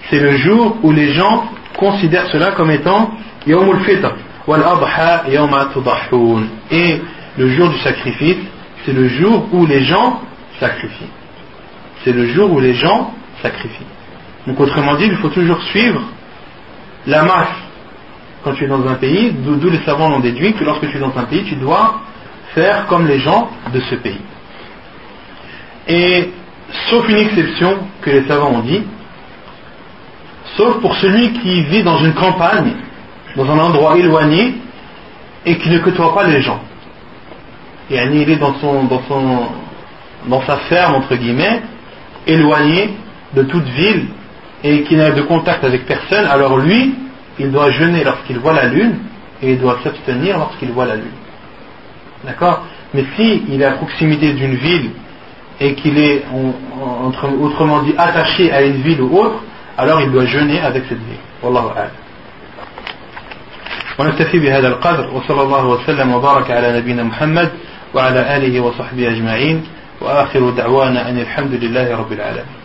c'est 0.10 0.20
le 0.20 0.38
jour 0.38 0.78
où 0.84 0.92
les 0.92 1.14
gens 1.14 1.44
considèrent 1.78 2.28
cela 2.32 2.52
comme 2.52 2.72
étant 2.72 3.12
Yawmul 3.46 3.80
Fitr, 3.82 4.12
wal 4.48 4.62
Adha 4.64 5.30
Yawma 5.30 5.70
Tudahhun. 5.74 6.44
Et 6.72 7.00
le 7.38 7.50
jour 7.50 7.70
du 7.70 7.78
sacrifice, 7.80 8.38
c'est 8.86 8.94
le 8.94 9.08
jour 9.08 9.48
où 9.52 9.66
les 9.66 9.84
gens 9.84 10.20
sacrifient. 10.60 11.12
C'est 12.04 12.12
le 12.12 12.28
jour 12.28 12.52
où 12.52 12.60
les 12.60 12.74
gens 12.74 13.14
sacrifient. 13.42 13.86
Donc 14.48 14.60
autrement 14.60 14.96
dit, 14.96 15.06
il 15.06 15.18
faut 15.18 15.30
toujours 15.30 15.62
suivre 15.64 16.02
la 17.08 17.24
masse 17.24 17.56
quand 18.44 18.54
tu 18.54 18.64
es 18.64 18.68
dans 18.68 18.86
un 18.88 18.96
pays, 18.96 19.32
d'où 19.32 19.70
les 19.70 19.80
savants 19.80 20.14
ont 20.14 20.20
déduit 20.20 20.54
que 20.54 20.64
lorsque 20.64 20.90
tu 20.90 20.98
es 20.98 21.00
dans 21.00 21.16
un 21.18 21.24
pays, 21.24 21.44
tu 21.44 21.56
dois 21.56 22.02
faire 22.54 22.86
comme 22.88 23.06
les 23.08 23.20
gens 23.20 23.50
de 23.74 23.80
ce 23.82 23.96
pays. 23.96 24.22
Et 25.88 26.30
sauf 26.90 27.08
une 27.10 27.18
exception 27.18 27.80
que 28.02 28.10
les 28.12 28.24
savants 28.28 28.52
ont 28.52 28.62
dit, 28.62 28.84
sauf 30.56 30.80
pour 30.80 30.96
celui 30.98 31.34
qui 31.34 31.64
vit 31.64 31.84
dans 31.84 31.98
une 31.98 32.14
campagne, 32.14 32.74
dans 33.36 33.50
un 33.52 33.60
endroit 33.60 33.98
éloigné, 33.98 34.56
et 35.46 35.58
qui 35.58 35.70
ne 35.70 35.80
côtoie 35.80 36.14
pas 36.14 36.26
les 36.26 36.42
gens. 36.42 36.62
Et 37.90 37.98
il 37.98 38.30
est 38.30 38.36
dans, 38.36 38.54
son, 38.60 38.84
dans, 38.84 39.02
son, 39.08 39.48
dans 40.28 40.42
sa 40.44 40.58
ferme, 40.58 40.96
entre 40.96 41.16
guillemets, 41.16 41.62
éloigné 42.28 42.94
de 43.35 43.43
toute 43.43 43.65
ville, 43.65 44.07
et 44.63 44.83
qui 44.83 44.97
n'a 44.97 45.11
de 45.11 45.23
contact 45.23 45.65
avec 45.65 45.87
personne, 45.87 46.27
alors 46.27 46.59
lui, 46.59 46.95
il 47.39 47.51
doit 47.51 47.71
jeûner 47.71 48.05
lorsqu'il 48.05 48.39
voit 48.39 48.55
la 48.55 48.67
lune, 48.67 48.99
et 49.43 49.53
il 49.53 49.61
doit 49.61 49.79
s'abstenir 49.83 50.39
lorsqu'il 50.39 50.71
voit 50.71 50.87
la 50.87 50.97
lune. 50.97 51.05
D'accord 52.25 52.65
Mais 52.95 53.05
si 53.17 53.43
il 53.49 53.61
est 53.61 53.65
à 53.65 53.73
proximité 53.73 54.33
d'une 54.33 54.55
ville 54.55 54.91
et 55.61 55.75
qu'il 55.75 55.99
est, 55.99 56.25
autrement 57.41 57.83
dit, 57.83 57.95
attaché 57.99 58.53
à 58.53 58.63
une 58.63 58.77
ville 58.83 59.03
ou 59.03 59.19
autre, 59.19 59.43
alors 59.77 60.01
il 60.01 60.11
doit 60.11 60.27
jeûner 60.27 60.61
avec 60.61 60.85
cette 60.89 60.99
ville. 60.99 61.19
Wallahu 61.43 61.69
a'lam. 61.77 61.91
ونكتفي 63.99 64.39
بهذا 64.39 64.69
القدر 64.69 65.11
وصلى 65.11 65.43
الله 65.43 65.67
وسلم 65.67 66.13
وبارك 66.13 66.51
على 66.51 66.79
نبينا 66.79 67.03
محمد 67.03 67.51
وعلى 67.95 68.37
آله 68.37 68.61
وصحبه 68.61 69.09
أجمعين 69.09 69.65
وآخر 70.01 70.51
دعوانا 70.51 71.09
أن 71.09 71.19
الحمد 71.19 71.55
لله 71.55 71.97
رب 71.97 72.13
العالمين 72.13 72.58